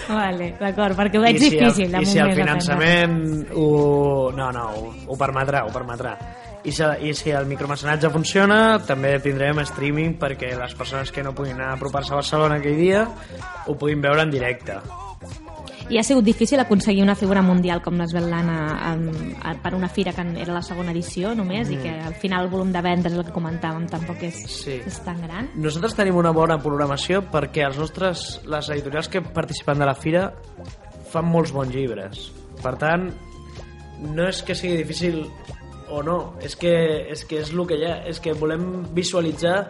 Vale, 0.10 0.54
d'acord, 0.60 0.96
perquè 0.98 1.20
ho 1.20 1.26
veig 1.26 1.36
I 1.36 1.40
si 1.44 1.50
difícil. 1.52 1.94
el, 1.94 2.02
i 2.02 2.06
si 2.06 2.20
el 2.24 2.32
finançament 2.38 3.18
ho... 3.54 4.32
No, 4.36 4.52
no, 4.56 4.70
ho, 4.72 4.94
ho 5.12 5.18
permetrà, 5.20 5.66
ho 5.68 5.74
permetrà. 5.76 6.16
I 6.64 6.72
si, 6.72 6.84
I 7.10 7.14
si 7.18 7.32
el 7.34 7.48
micromecenatge 7.50 8.10
funciona, 8.14 8.78
també 8.86 9.16
tindrem 9.20 9.60
streaming 9.66 10.16
perquè 10.22 10.52
les 10.56 10.76
persones 10.78 11.12
que 11.12 11.24
no 11.26 11.34
puguin 11.36 11.56
anar 11.58 11.72
a 11.72 11.78
apropar-se 11.80 12.14
a 12.14 12.20
Barcelona 12.22 12.60
aquell 12.62 12.78
dia 12.78 13.04
ho 13.66 13.74
puguin 13.76 14.00
veure 14.02 14.22
en 14.22 14.30
directe. 14.32 14.78
I 15.92 15.98
ha 16.00 16.04
sigut 16.08 16.24
difícil 16.24 16.60
aconseguir 16.64 17.04
una 17.04 17.18
figura 17.20 17.42
mundial 17.44 17.82
com 17.84 17.98
l'Esvetlana 18.00 18.94
um, 18.94 19.10
per 19.60 19.74
una 19.76 19.90
fira 19.92 20.14
que 20.16 20.24
era 20.40 20.54
la 20.56 20.62
segona 20.64 20.94
edició 20.96 21.34
només 21.36 21.68
mm. 21.68 21.74
i 21.74 21.80
que 21.84 21.96
al 22.08 22.16
final 22.22 22.46
el 22.46 22.52
volum 22.54 22.72
de 22.72 22.80
vendes, 22.86 23.12
el 23.12 23.26
que 23.28 23.34
comentàvem, 23.36 23.90
tampoc 23.92 24.24
és, 24.24 24.40
Sí. 24.62 24.78
és 24.88 25.02
tan 25.04 25.20
gran. 25.22 25.50
Nosaltres 25.60 25.98
tenim 26.00 26.16
una 26.16 26.32
bona 26.32 26.58
programació 26.64 27.26
perquè 27.34 27.66
els 27.68 27.80
nostres, 27.82 28.40
les 28.48 28.70
editorials 28.72 29.12
que 29.12 29.22
participen 29.22 29.84
de 29.84 29.90
la 29.90 29.98
fira 30.00 30.30
fan 31.12 31.28
molts 31.28 31.52
bons 31.52 31.76
llibres. 31.76 32.30
Per 32.64 32.78
tant, 32.80 33.10
no 34.02 34.28
és 34.30 34.42
que 34.48 34.56
sigui 34.56 34.80
difícil 34.80 35.26
o 35.92 36.02
no, 36.08 36.36
és 36.42 36.56
que 36.56 36.72
és, 37.12 37.26
que 37.28 37.42
és 37.44 37.52
el 37.52 37.66
que 37.68 37.78
hi 37.82 37.86
ha, 37.90 37.98
és 38.08 38.24
que 38.24 38.32
volem 38.40 38.86
visualitzar 38.96 39.66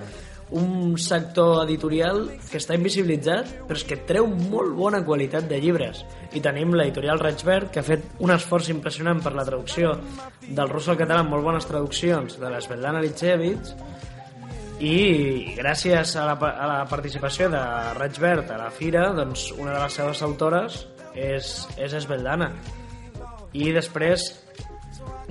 un 0.51 0.97
sector 0.99 1.61
editorial 1.63 2.25
que 2.49 2.59
està 2.59 2.75
invisibilitzat 2.75 3.53
però 3.67 3.77
és 3.79 3.85
que 3.87 3.99
treu 4.07 4.27
molt 4.27 4.75
bona 4.75 4.99
qualitat 5.07 5.47
de 5.47 5.61
llibres 5.63 6.03
i 6.35 6.43
tenim 6.43 6.75
l'editorial 6.75 7.21
Raig 7.23 7.45
Verd 7.47 7.71
que 7.71 7.79
ha 7.79 7.87
fet 7.87 8.03
un 8.19 8.33
esforç 8.35 8.71
impressionant 8.73 9.23
per 9.23 9.31
la 9.37 9.47
traducció 9.47 9.95
del 10.47 10.71
rus 10.71 10.89
al 10.91 10.99
català 10.99 11.23
amb 11.23 11.31
molt 11.31 11.47
bones 11.47 11.67
traduccions 11.69 12.35
de 12.41 12.51
l'Esvetlana 12.51 13.03
Litsevich 13.03 13.71
i 14.81 15.53
gràcies 15.55 16.15
a 16.17 16.25
la, 16.25 16.35
a 16.35 16.67
la 16.67 16.77
participació 16.89 17.47
de 17.53 17.61
Raig 17.99 18.17
Verd 18.19 18.49
a 18.49 18.57
la 18.57 18.71
fira, 18.73 19.11
doncs 19.13 19.51
una 19.53 19.75
de 19.75 19.79
les 19.83 19.97
seves 19.99 20.23
autores 20.25 20.79
és, 21.13 21.51
és 21.77 21.93
Esveldana. 21.93 22.49
I 23.53 23.69
després, 23.75 24.25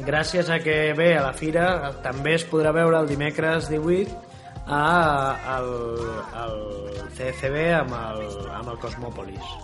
gràcies 0.07 0.53
a 0.55 0.61
que 0.63 0.93
ve 0.95 1.17
a 1.19 1.25
la 1.25 1.35
fira, 1.35 1.67
també 2.05 2.37
es 2.39 2.47
podrà 2.47 2.71
veure 2.77 3.01
el 3.03 3.11
dimecres 3.11 3.67
18 3.73 4.30
a, 4.67 5.57
al, 5.57 5.71
al 6.35 6.57
CCB 7.17 7.57
amb 7.79 7.95
el, 7.97 8.27
amb 8.55 8.69
el 8.73 8.79
Cosmòpolis. 8.83 9.55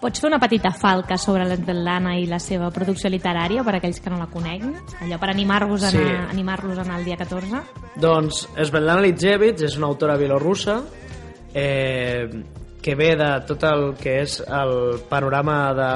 Pots 0.00 0.20
fer 0.20 0.28
una 0.28 0.38
petita 0.42 0.70
falca 0.76 1.16
sobre 1.18 1.46
l'Esvetlana 1.48 2.16
i 2.20 2.26
la 2.30 2.38
seva 2.42 2.68
producció 2.70 3.10
literària 3.10 3.64
per 3.64 3.74
a 3.74 3.80
aquells 3.80 4.00
que 4.04 4.12
no 4.12 4.18
la 4.20 4.28
coneguin? 4.30 4.74
Allò 5.02 5.18
per 5.22 5.30
animar-vos 5.32 5.86
a 5.88 5.90
Sí. 5.90 5.98
anar, 6.02 6.28
animar-los 6.30 6.78
a 6.78 6.82
anar 6.82 6.98
el 7.00 7.04
dia 7.08 7.16
14? 7.16 7.62
Doncs 7.96 8.44
Svetlana 8.56 9.00
Litzevich 9.00 9.62
és 9.64 9.76
una 9.80 9.86
autora 9.88 10.16
bielorrussa 10.20 10.82
eh, 11.54 12.28
que 12.82 12.94
ve 12.94 13.16
de 13.16 13.30
tot 13.48 13.64
el 13.66 13.94
que 13.98 14.20
és 14.22 14.38
el 14.46 15.00
panorama 15.08 15.56
de, 15.74 15.90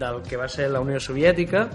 del 0.00 0.22
que 0.26 0.36
va 0.40 0.48
ser 0.48 0.70
la 0.70 0.80
Unió 0.80 0.98
Soviètica 0.98 1.68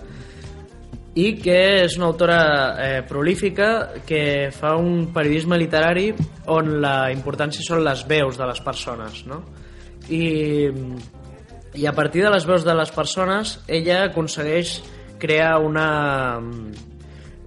i 1.16 1.34
que 1.36 1.57
és 1.84 1.97
una 1.99 2.07
autora 2.07 2.41
eh, 2.80 3.01
prolífica 3.07 4.01
que 4.07 4.49
fa 4.55 4.78
un 4.80 5.09
periodisme 5.12 5.57
literari 5.59 6.12
on 6.53 6.78
la 6.84 7.12
importància 7.12 7.66
són 7.66 7.84
les 7.84 8.05
veus 8.07 8.39
de 8.39 8.47
les 8.47 8.62
persones 8.64 9.26
no? 9.28 9.41
I, 10.07 10.72
i 11.76 11.86
a 11.88 11.93
partir 11.97 12.24
de 12.24 12.32
les 12.32 12.47
veus 12.47 12.64
de 12.64 12.76
les 12.78 12.93
persones 12.95 13.57
ella 13.68 14.05
aconsegueix 14.05 14.80
crea 15.20 15.57
una, 15.59 16.39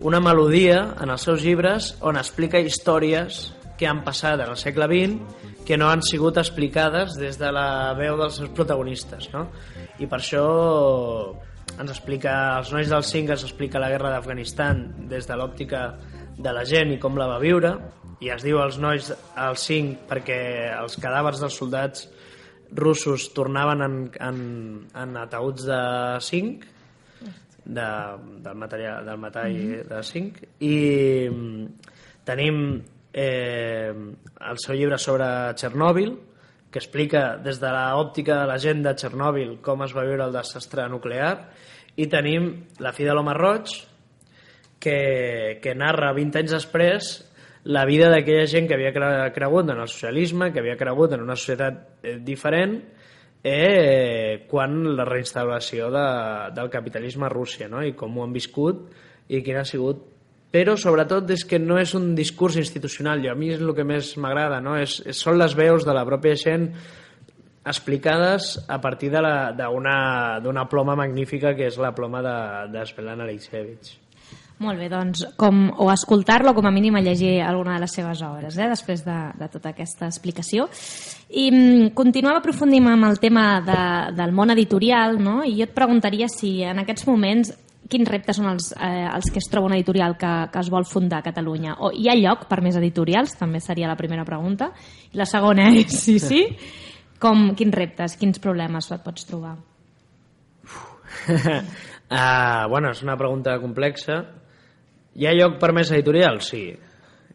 una 0.05 0.21
melodia 0.21 0.85
en 1.01 1.11
els 1.17 1.25
seus 1.25 1.43
llibres 1.43 1.95
on 2.05 2.21
explica 2.21 2.61
històries 2.61 3.49
que 3.79 3.89
han 3.89 4.05
passat 4.05 4.45
en 4.45 4.53
el 4.53 4.61
segle 4.61 4.87
XX 4.93 5.65
que 5.65 5.79
no 5.81 5.89
han 5.89 6.05
sigut 6.05 6.37
explicades 6.37 7.17
des 7.17 7.41
de 7.41 7.51
la 7.51 7.95
veu 7.97 8.19
dels 8.21 8.37
seus 8.37 8.53
protagonistes, 8.53 9.31
no? 9.33 9.47
I 9.99 10.07
per 10.07 10.21
això 10.21 10.45
ens 11.81 11.91
explica, 11.91 12.35
els 12.59 12.73
nois 12.75 12.91
del 12.91 13.05
5 13.05 13.35
ens 13.35 13.45
explica 13.47 13.83
la 13.83 13.91
guerra 13.93 14.13
d'Afganistan 14.13 15.09
des 15.11 15.27
de 15.27 15.37
l'òptica 15.39 15.85
de 16.39 16.53
la 16.53 16.65
gent 16.67 16.93
i 16.95 16.99
com 17.03 17.19
la 17.19 17.29
va 17.31 17.41
viure, 17.43 17.75
i 18.23 18.31
es 18.33 18.45
diu 18.47 18.61
els 18.63 18.79
nois 18.83 19.11
al 19.37 19.59
5 19.61 20.07
perquè 20.11 20.39
els 20.79 20.97
cadàvers 21.03 21.43
dels 21.43 21.57
soldats 21.59 22.07
russos 22.75 23.29
tornaven 23.35 23.83
en, 23.85 23.97
en, 24.21 24.39
en 24.99 25.19
ataüts 25.21 25.67
de 25.69 25.81
5 26.27 26.73
de, 27.65 27.89
del 28.45 28.57
material 28.59 29.07
del 29.07 29.19
metall 29.19 29.55
mm 29.55 29.73
-hmm. 29.73 29.89
de 29.89 30.03
5 30.03 30.41
i 30.61 30.77
tenim 32.25 32.83
eh, 33.13 33.93
el 34.51 34.59
seu 34.59 34.75
llibre 34.75 34.99
sobre 34.99 35.55
Txernòbil 35.55 36.17
que 36.75 36.81
explica 36.83 37.37
des 37.39 37.61
de 37.63 37.71
l'òptica 37.71 38.41
de 38.41 38.47
la 38.51 38.57
gent 38.59 38.81
de 38.83 38.93
Txernòbil 38.99 39.61
com 39.63 39.85
es 39.87 39.93
va 39.95 40.03
viure 40.03 40.25
el 40.27 40.33
desastre 40.35 40.89
nuclear 40.91 41.37
i 41.95 42.09
tenim 42.11 42.49
La 42.83 42.91
fi 42.91 43.07
de 43.07 43.15
l'home 43.15 43.31
roig 43.37 43.71
que, 44.83 45.61
que 45.63 45.75
narra 45.79 46.11
20 46.17 46.41
anys 46.41 46.57
després 46.57 47.13
la 47.71 47.85
vida 47.87 48.09
d'aquella 48.11 48.49
gent 48.51 48.67
que 48.67 48.75
havia 48.75 48.91
cregut 49.33 49.71
en 49.71 49.79
el 49.79 49.87
socialisme, 49.89 50.51
que 50.53 50.61
havia 50.61 50.75
cregut 50.77 51.15
en 51.15 51.23
una 51.23 51.37
societat 51.39 51.79
eh, 52.03 52.19
diferent 52.19 52.75
eh, 53.45 54.43
quan 54.51 54.97
la 54.99 55.07
reinstauració 55.07 55.93
de, 55.95 56.05
del 56.59 56.73
capitalisme 56.75 57.29
a 57.29 57.33
Rússia 57.33 57.71
no? 57.71 57.85
i 57.87 57.95
com 57.95 58.19
ho 58.19 58.27
han 58.27 58.35
viscut 58.35 58.89
i 59.31 59.45
quin 59.47 59.63
ha 59.63 59.65
sigut 59.69 60.03
però 60.55 60.77
sobretot 60.79 61.33
és 61.35 61.43
que 61.51 61.59
no 61.59 61.81
és 61.83 61.97
un 61.99 62.13
discurs 62.15 62.55
institucional 62.61 63.25
i 63.25 63.31
a 63.31 63.35
mi 63.35 63.51
és 63.57 63.63
el 63.63 63.73
que 63.75 63.87
més 63.87 64.13
m'agrada 64.23 64.61
no? 64.63 64.77
és, 64.79 65.01
són 65.19 65.41
les 65.41 65.57
veus 65.59 65.87
de 65.87 65.97
la 65.97 66.05
pròpia 66.07 66.39
gent 66.39 66.69
explicades 67.67 68.55
a 68.69 68.79
partir 68.79 69.11
d'una 69.11 70.69
ploma 70.71 70.95
magnífica 71.01 71.57
que 71.59 71.67
és 71.73 71.81
la 71.81 71.95
ploma 71.97 72.23
de, 72.23 72.39
de 72.71 72.87
Svetlana 72.87 73.27
Alexievich 73.27 73.97
molt 74.63 74.79
bé, 74.79 74.87
doncs, 74.87 75.25
com, 75.37 75.65
o 75.83 75.89
escoltar-lo, 75.91 76.53
com 76.55 76.69
a 76.69 76.71
mínim 76.71 76.95
a 76.95 77.03
llegir 77.03 77.41
alguna 77.43 77.75
de 77.75 77.83
les 77.83 77.95
seves 77.99 78.21
obres, 78.23 78.55
eh, 78.55 78.69
després 78.71 79.03
de, 79.03 79.17
de 79.35 79.49
tota 79.51 79.73
aquesta 79.75 80.07
explicació. 80.07 80.69
I 81.35 81.49
mm, 81.51 81.89
continuem 81.99 82.39
aprofundint 82.39 82.87
amb 82.93 83.09
el 83.11 83.19
tema 83.19 83.49
de, 83.67 83.81
del 84.15 84.31
món 84.33 84.55
editorial, 84.55 85.19
no? 85.19 85.41
i 85.43 85.57
jo 85.59 85.67
et 85.67 85.75
preguntaria 85.75 86.31
si 86.31 86.61
en 86.63 86.85
aquests 86.85 87.09
moments 87.11 87.51
quins 87.91 88.09
reptes 88.09 88.39
són 88.41 88.49
els, 88.53 88.71
eh, 88.77 89.09
els 89.09 89.31
que 89.33 89.41
es 89.43 89.51
troba 89.51 89.69
una 89.69 89.79
editorial 89.79 90.17
que, 90.21 90.33
que 90.53 90.63
es 90.63 90.71
vol 90.73 90.87
fundar 90.89 91.21
a 91.21 91.27
Catalunya? 91.27 91.79
O 91.81 91.93
hi 91.93 92.09
ha 92.09 92.17
lloc 92.19 92.47
per 92.51 92.61
més 92.65 92.79
editorials? 92.81 93.37
També 93.41 93.61
seria 93.61 93.91
la 93.91 93.99
primera 94.01 94.25
pregunta. 94.25 94.73
I 95.13 95.21
la 95.21 95.29
segona 95.29 95.71
és, 95.73 95.93
sí, 96.05 96.19
sí, 96.23 96.45
com, 97.21 97.51
quins 97.59 97.75
reptes, 97.75 98.17
quins 98.21 98.41
problemes 98.43 98.91
et 98.93 99.05
pots 99.05 99.29
trobar? 99.29 99.57
uh, 101.31 102.65
bueno, 102.73 102.91
és 102.91 103.05
una 103.05 103.17
pregunta 103.21 103.55
complexa 103.63 104.23
hi 105.15 105.29
ha 105.29 105.35
lloc 105.37 105.61
per 105.63 105.71
més 105.77 105.93
editorials? 105.95 106.51
Sí. 106.51 106.65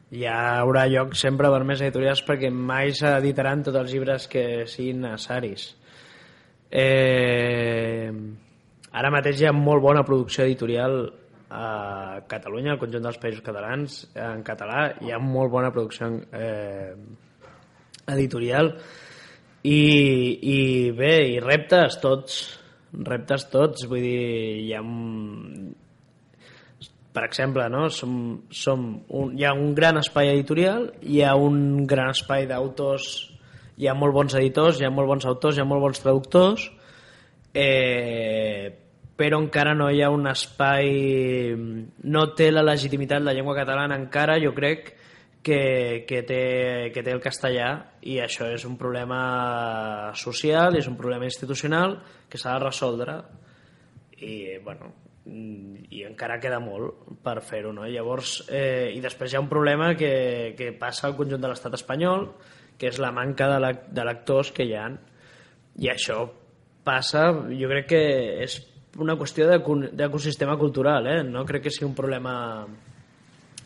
Hi 0.10 0.26
haurà 0.28 0.86
lloc 0.90 1.14
sempre 1.16 1.52
per 1.54 1.62
més 1.68 1.82
editorials 1.86 2.24
perquè 2.28 2.50
mai 2.52 2.92
s'editaran 2.98 3.64
tots 3.64 3.80
els 3.80 3.94
llibres 3.94 4.28
que 4.32 4.44
siguin 4.68 5.06
necessaris. 5.06 5.70
Eh, 6.70 8.10
ara 8.92 9.12
mateix 9.14 9.42
hi 9.42 9.50
ha 9.50 9.56
molt 9.56 9.84
bona 9.84 10.06
producció 10.08 10.46
editorial 10.46 11.02
a 11.50 12.22
Catalunya, 12.30 12.76
al 12.76 12.82
conjunt 12.82 13.06
dels 13.06 13.18
països 13.22 13.42
catalans, 13.46 14.04
en 14.14 14.44
català, 14.46 14.90
hi 15.02 15.12
ha 15.12 15.20
molt 15.22 15.52
bona 15.52 15.72
producció 15.74 16.12
eh, 16.38 16.94
editorial 18.14 18.76
i, 19.64 19.80
i 20.54 20.60
bé, 20.96 21.14
i 21.34 21.40
reptes 21.42 21.98
tots, 22.04 22.40
reptes 22.94 23.48
tots, 23.50 23.86
vull 23.90 24.06
dir, 24.06 24.26
hi 24.68 24.74
ha 24.78 24.84
per 27.10 27.26
exemple, 27.26 27.66
no? 27.74 27.88
som, 27.90 28.14
som 28.54 28.86
un, 29.10 29.34
hi 29.36 29.44
ha 29.44 29.56
un 29.58 29.74
gran 29.76 29.98
espai 30.00 30.30
editorial, 30.36 30.92
hi 31.02 31.24
ha 31.26 31.34
un 31.36 31.88
gran 31.90 32.14
espai 32.14 32.46
d'autors, 32.48 33.10
hi 33.80 33.90
ha 33.90 33.96
molt 33.98 34.14
bons 34.16 34.36
editors, 34.38 34.80
hi 34.80 34.86
ha 34.86 34.94
molt 34.94 35.10
bons 35.10 35.26
autors, 35.26 35.58
hi 35.58 35.64
ha 35.64 35.68
molt 35.68 35.84
bons 35.88 36.04
traductors, 36.04 36.70
eh, 37.54 38.70
però 39.20 39.40
encara 39.42 39.74
no 39.76 39.90
hi 39.92 40.02
ha 40.02 40.10
un 40.14 40.30
espai... 40.32 41.54
No 42.08 42.30
té 42.38 42.52
la 42.52 42.64
legitimitat 42.64 43.24
la 43.24 43.34
llengua 43.36 43.58
catalana 43.58 43.98
encara, 44.00 44.38
jo 44.40 44.54
crec, 44.56 44.94
que, 45.44 46.06
que, 46.08 46.22
té, 46.24 46.92
que 46.94 47.04
té 47.04 47.12
el 47.16 47.22
castellà 47.24 47.70
i 48.04 48.20
això 48.24 48.50
és 48.52 48.66
un 48.68 48.78
problema 48.80 50.14
social, 50.20 50.76
és 50.80 50.88
un 50.88 50.98
problema 51.00 51.28
institucional 51.28 51.98
que 52.30 52.40
s'ha 52.40 52.58
de 52.58 52.66
resoldre 52.66 53.20
i 54.20 54.58
bueno, 54.64 54.92
i 55.30 56.04
encara 56.08 56.40
queda 56.42 56.60
molt 56.60 57.20
per 57.24 57.40
fer-ho, 57.46 57.72
no? 57.76 57.86
Llavors, 57.88 58.40
eh, 58.50 58.92
i 58.96 59.00
després 59.04 59.32
hi 59.32 59.38
ha 59.38 59.44
un 59.44 59.52
problema 59.52 59.94
que, 59.96 60.56
que 60.58 60.72
passa 60.80 61.08
al 61.08 61.16
conjunt 61.16 61.42
de 61.42 61.52
l'estat 61.52 61.76
espanyol, 61.78 62.28
que 62.80 62.90
és 62.90 63.00
la 63.00 63.12
manca 63.16 63.48
de 63.52 64.06
lectors 64.08 64.52
que 64.56 64.66
hi 64.66 64.76
ha. 64.76 64.90
I 65.80 65.92
això 65.92 66.24
passa, 66.90 67.30
jo 67.54 67.70
crec 67.70 67.90
que 67.94 68.04
és 68.44 68.60
una 69.00 69.16
qüestió 69.16 69.46
d'ecosistema 69.48 70.58
cultural, 70.58 71.08
eh? 71.08 71.20
no 71.24 71.46
crec 71.46 71.68
que 71.68 71.74
sigui 71.74 71.88
un 71.88 71.98
problema 71.98 72.34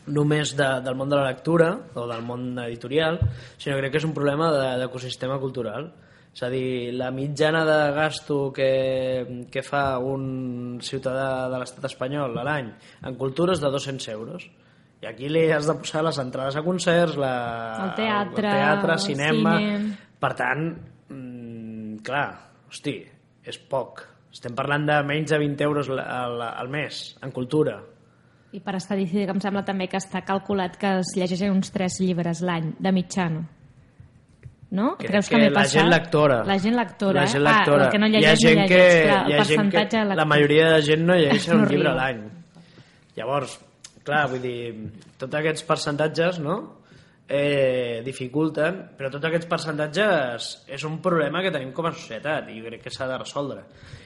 només 0.04 0.52
de, 0.52 0.66
del 0.84 0.96
món 1.00 1.08
de 1.08 1.16
la 1.16 1.30
lectura 1.30 1.70
o 1.96 2.04
del 2.06 2.24
món 2.28 2.50
editorial, 2.66 3.22
sinó 3.56 3.78
que 3.78 3.86
crec 3.86 3.96
que 3.96 4.02
és 4.02 4.08
un 4.08 4.12
problema 4.16 4.52
d'ecosistema 4.52 5.40
cultural 5.40 5.88
és 6.34 6.42
a 6.42 6.48
dir, 6.50 6.92
la 6.98 7.12
mitjana 7.14 7.62
de 7.64 7.78
gasto 7.94 8.52
que, 8.52 9.46
que 9.54 9.62
fa 9.62 10.00
un 10.02 10.80
ciutadà 10.82 11.46
de 11.52 11.60
l'estat 11.62 11.86
espanyol 11.86 12.34
a 12.40 12.42
l'any 12.48 12.72
en 13.06 13.18
cultura 13.20 13.54
és 13.54 13.62
de 13.62 13.70
200 13.70 14.08
euros. 14.16 14.48
I 15.04 15.06
aquí 15.06 15.30
li 15.30 15.44
has 15.54 15.68
de 15.70 15.76
posar 15.78 16.02
les 16.02 16.18
entrades 16.18 16.56
a 16.58 16.64
concerts, 16.66 17.14
la, 17.20 17.34
el 17.84 17.94
teatre, 18.00 18.48
el 18.50 18.58
teatre 18.58 18.98
cinema... 19.06 19.58
Cine... 19.62 20.00
Per 20.24 20.30
tant, 20.38 20.60
mmm, 21.12 21.98
clar, 22.06 22.28
hosti, 22.70 22.94
és 23.46 23.58
poc. 23.70 24.04
Estem 24.34 24.54
parlant 24.56 24.86
de 24.88 25.00
menys 25.06 25.30
de 25.30 25.38
20 25.38 25.66
euros 25.66 25.90
al, 25.90 26.40
al 26.42 26.70
mes 26.72 27.02
en 27.22 27.34
cultura. 27.34 27.78
I 28.54 28.60
per 28.62 28.76
estadística 28.78 29.34
em 29.34 29.42
sembla 29.42 29.64
també 29.66 29.88
que 29.90 29.98
està 29.98 30.22
calculat 30.26 30.78
que 30.78 30.96
es 31.00 31.14
llegeixen 31.18 31.54
uns 31.54 31.70
3 31.74 32.00
llibres 32.02 32.42
l'any, 32.42 32.72
de 32.78 32.94
mitjana 32.94 33.44
no? 34.74 34.96
Crec 34.98 35.10
Creus 35.10 35.28
que, 35.28 35.38
que 35.38 35.50
la 35.50 35.64
gent 35.70 35.88
lectora. 35.88 36.42
La 36.44 36.58
gent 36.58 36.76
lectora, 36.76 37.22
la 37.22 37.30
gent 37.30 37.44
lectora. 37.46 37.84
Ah, 37.84 37.86
el 37.86 37.92
que 37.92 38.00
no 38.02 38.08
llegeix, 38.10 38.24
hi 38.24 38.30
ha 38.30 38.40
gent 38.42 38.58
no 38.58 38.64
llegeix, 38.64 38.94
que, 38.94 39.02
clar, 39.06 39.20
hi 39.28 39.36
ha 39.36 39.44
gent 39.50 39.70
que 39.74 40.04
la 40.10 40.26
majoria 40.28 40.70
de 40.74 40.80
gent 40.88 41.04
no 41.06 41.18
llegeix 41.20 41.46
un 41.54 41.66
llibre 41.70 41.90
a 41.92 41.94
l'any. 42.00 42.22
Llavors, 43.14 43.58
clar, 44.04 44.24
vull 44.32 44.42
dir, 44.42 44.56
tots 45.20 45.38
aquests 45.40 45.66
percentatges, 45.68 46.40
no?, 46.42 46.58
eh, 47.28 48.02
dificulten, 48.04 48.82
però 48.98 49.10
tots 49.12 49.28
aquests 49.28 49.48
percentatges 49.48 50.50
és 50.68 50.84
un 50.84 51.00
problema 51.04 51.42
que 51.42 51.52
tenim 51.54 51.72
com 51.72 51.88
a 51.88 51.94
societat 51.94 52.50
i 52.52 52.60
jo 52.60 52.68
crec 52.68 52.84
que 52.84 52.92
s'ha 52.92 53.08
de 53.08 53.18
resoldre. 53.20 53.64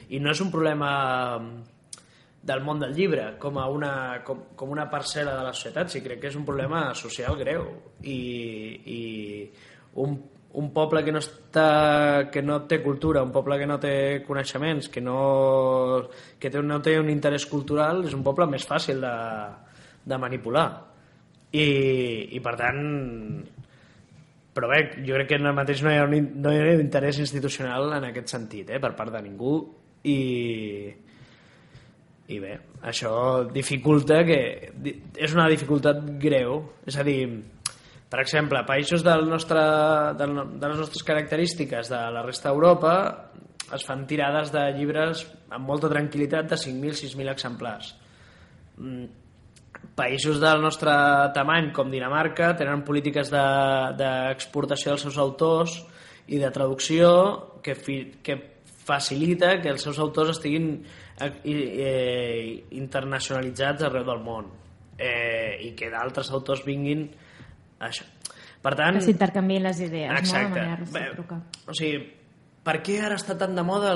I 0.09 0.21
no 0.23 0.31
és 0.31 0.41
un 0.41 0.51
problema 0.51 0.91
del 2.41 2.63
món 2.63 2.79
del 2.79 2.95
llibre 2.95 3.33
com, 3.39 3.59
a 3.59 3.67
una, 3.67 3.93
com, 4.25 4.45
com 4.55 4.71
una 4.71 4.87
parcel·la 4.91 5.35
de 5.35 5.45
la 5.49 5.53
societat, 5.53 5.91
sí 5.91 6.01
crec 6.01 6.21
que 6.23 6.31
és 6.31 6.37
un 6.39 6.47
problema 6.47 6.93
social 6.95 7.35
greu 7.37 7.65
i, 8.01 8.19
i 8.87 9.01
un, 9.99 10.15
un 10.53 10.69
poble 10.73 11.03
que 11.03 11.11
no, 11.11 11.19
està, 11.19 12.29
que 12.31 12.41
no 12.41 12.61
té 12.69 12.79
cultura, 12.81 13.23
un 13.25 13.33
poble 13.35 13.59
que 13.59 13.67
no 13.69 13.77
té 13.81 13.95
coneixements, 14.25 14.87
que 14.89 15.03
no, 15.03 15.19
que 16.39 16.49
té, 16.49 16.63
no 16.63 16.79
té 16.81 16.95
un 16.99 17.11
interès 17.11 17.45
cultural, 17.49 18.05
és 18.07 18.15
un 18.15 18.23
poble 18.23 18.47
més 18.49 18.65
fàcil 18.65 19.03
de, 19.03 19.15
de 20.07 20.21
manipular. 20.21 20.69
I, 21.49 21.65
I 22.37 22.39
per 22.45 22.53
tant, 22.59 22.79
però 24.53 24.69
bé, 24.69 24.79
jo 25.05 25.17
crec 25.17 25.31
que 25.31 25.37
ara 25.39 25.53
mateix 25.57 25.81
no 25.85 25.91
hi 25.93 25.97
ha 25.97 26.05
un, 26.05 26.31
no 26.43 26.53
hi 26.53 26.61
ha 26.61 26.71
un 26.75 26.83
interès 26.83 27.19
institucional 27.23 27.93
en 27.97 28.09
aquest 28.11 28.33
sentit, 28.35 28.69
eh, 28.69 28.81
per 28.81 28.93
part 28.97 29.13
de 29.15 29.21
ningú, 29.25 29.53
i, 30.09 30.17
i 32.29 32.39
bé, 32.41 32.57
això 32.91 33.13
dificulta 33.49 34.21
que... 34.27 34.39
és 35.17 35.33
una 35.33 35.49
dificultat 35.49 36.03
greu, 36.21 36.61
és 36.85 36.99
a 36.99 37.05
dir, 37.07 37.23
per 38.09 38.21
exemple, 38.21 38.61
països 38.65 39.03
del 39.05 39.25
nostre, 39.29 39.61
del, 40.17 40.35
de 40.57 40.69
les 40.69 40.83
nostres 40.83 41.05
característiques 41.05 41.89
de 41.89 42.03
la 42.13 42.23
resta 42.25 42.49
d'Europa 42.49 42.93
es 43.75 43.85
fan 43.85 44.05
tirades 44.09 44.49
de 44.53 44.63
llibres 44.77 45.25
amb 45.53 45.67
molta 45.69 45.89
tranquil·litat 45.91 46.49
de 46.49 46.57
5.000-6.000 46.57 47.33
exemplars. 47.33 47.91
Països 49.99 50.39
del 50.39 50.61
nostre 50.63 50.93
tamany, 51.35 51.73
com 51.75 51.89
Dinamarca, 51.91 52.53
tenen 52.55 52.85
polítiques 52.87 53.31
d'exportació 53.31 54.93
de, 54.93 54.95
dels 54.95 55.07
seus 55.07 55.17
autors 55.19 55.75
i 56.31 56.39
de 56.39 56.51
traducció 56.55 57.09
que, 57.65 57.75
fi, 57.75 57.97
que 58.23 58.37
facilita 58.89 59.57
que 59.61 59.73
els 59.73 59.83
seus 59.83 59.99
autors 59.99 60.37
estiguin 60.37 60.71
eh, 61.19 61.31
eh, 61.43 62.63
internacionalitzats 62.79 63.83
arreu 63.89 64.05
del 64.07 64.23
món 64.23 64.47
eh, 64.97 65.57
i 65.67 65.73
que 65.77 65.91
d'altres 65.91 66.31
autors 66.31 66.63
vinguin 66.67 67.09
a 67.79 67.89
això. 67.89 68.07
Per 68.59 68.73
tant... 68.75 68.99
Que 68.99 69.05
s'intercanvien 69.07 69.63
les 69.67 69.83
idees, 69.83 70.15
Exacte. 70.19 70.49
no? 70.49 70.55
De 70.55 70.61
manera 70.61 70.79
recíproca. 70.83 71.41
o 71.67 71.75
sigui, 71.77 71.99
per 72.65 72.79
què 72.83 72.99
ara 73.07 73.15
està 73.19 73.37
tan 73.39 73.55
de 73.55 73.63
moda 73.63 73.93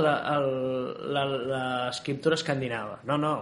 l'escriptura 1.14 2.40
escandinava? 2.40 3.02
No, 3.10 3.18
no, 3.20 3.34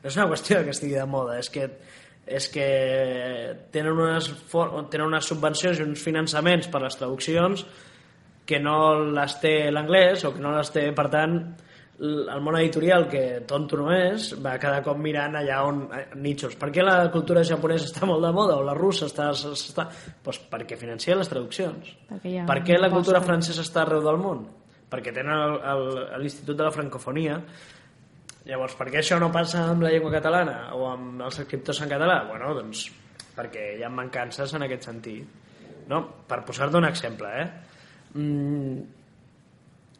no 0.00 0.10
és 0.10 0.16
una 0.18 0.28
qüestió 0.30 0.62
que 0.64 0.74
estigui 0.74 0.96
de 0.96 1.06
moda, 1.08 1.38
és 1.40 1.50
que 1.52 1.68
és 2.30 2.46
que 2.52 2.66
tenen 3.74 3.96
unes, 3.98 4.28
tenen 4.92 5.08
unes 5.08 5.26
subvencions 5.26 5.80
i 5.80 5.86
uns 5.86 6.02
finançaments 6.04 6.68
per 6.70 6.82
les 6.84 6.94
traduccions 6.98 7.64
que 8.46 8.60
no 8.62 8.76
les 9.16 9.34
té 9.42 9.54
l'anglès 9.72 10.22
o 10.26 10.30
que 10.34 10.42
no 10.42 10.52
les 10.54 10.70
té, 10.74 10.84
per 10.94 11.08
tant, 11.10 11.40
el 12.00 12.40
món 12.40 12.56
editorial, 12.56 13.04
que 13.10 13.42
tonto 13.48 13.76
no 13.76 13.90
és, 13.92 14.30
va 14.40 14.54
cada 14.62 14.80
cop 14.84 14.96
mirant 14.98 15.36
allà 15.36 15.58
on 15.68 15.82
eh, 15.92 16.06
nichos. 16.16 16.56
Per 16.58 16.70
què 16.72 16.84
la 16.84 17.10
cultura 17.12 17.42
japonesa 17.44 17.90
està 17.90 18.08
molt 18.08 18.24
de 18.24 18.30
moda 18.34 18.56
o 18.56 18.64
la 18.64 18.76
russa 18.78 19.08
està... 19.10 19.28
està... 19.36 19.86
Pues 20.24 20.40
perquè 20.50 20.78
financia 20.80 21.18
les 21.18 21.28
traduccions. 21.28 21.92
Perquè 22.08 22.38
ha 22.40 22.46
per 22.48 22.62
què 22.64 22.78
la 22.80 22.88
cultura 22.88 23.20
aposta. 23.20 23.34
francesa 23.34 23.66
està 23.66 23.84
arreu 23.84 24.00
del 24.06 24.20
món? 24.22 24.46
Perquè 24.90 25.12
tenen 25.14 25.60
l'Institut 26.22 26.56
de 26.56 26.64
la 26.64 26.72
Francofonia. 26.74 27.36
Llavors, 28.48 28.74
per 28.78 28.88
què 28.88 29.02
això 29.02 29.18
no 29.20 29.28
passa 29.32 29.66
amb 29.68 29.84
la 29.84 29.90
llengua 29.92 30.14
catalana 30.14 30.70
o 30.76 30.86
amb 30.88 31.20
els 31.26 31.42
escriptors 31.42 31.82
en 31.84 31.90
català? 31.92 32.22
Bueno, 32.30 32.54
doncs 32.56 32.86
perquè 33.36 33.74
hi 33.78 33.84
ha 33.84 33.90
mancances 33.92 34.54
en 34.56 34.64
aquest 34.66 34.88
sentit. 34.88 35.36
No? 35.90 36.00
Per 36.28 36.40
posar-te 36.46 36.78
un 36.78 36.86
exemple, 36.86 37.30
eh? 37.42 37.46
Mm, 38.14 38.78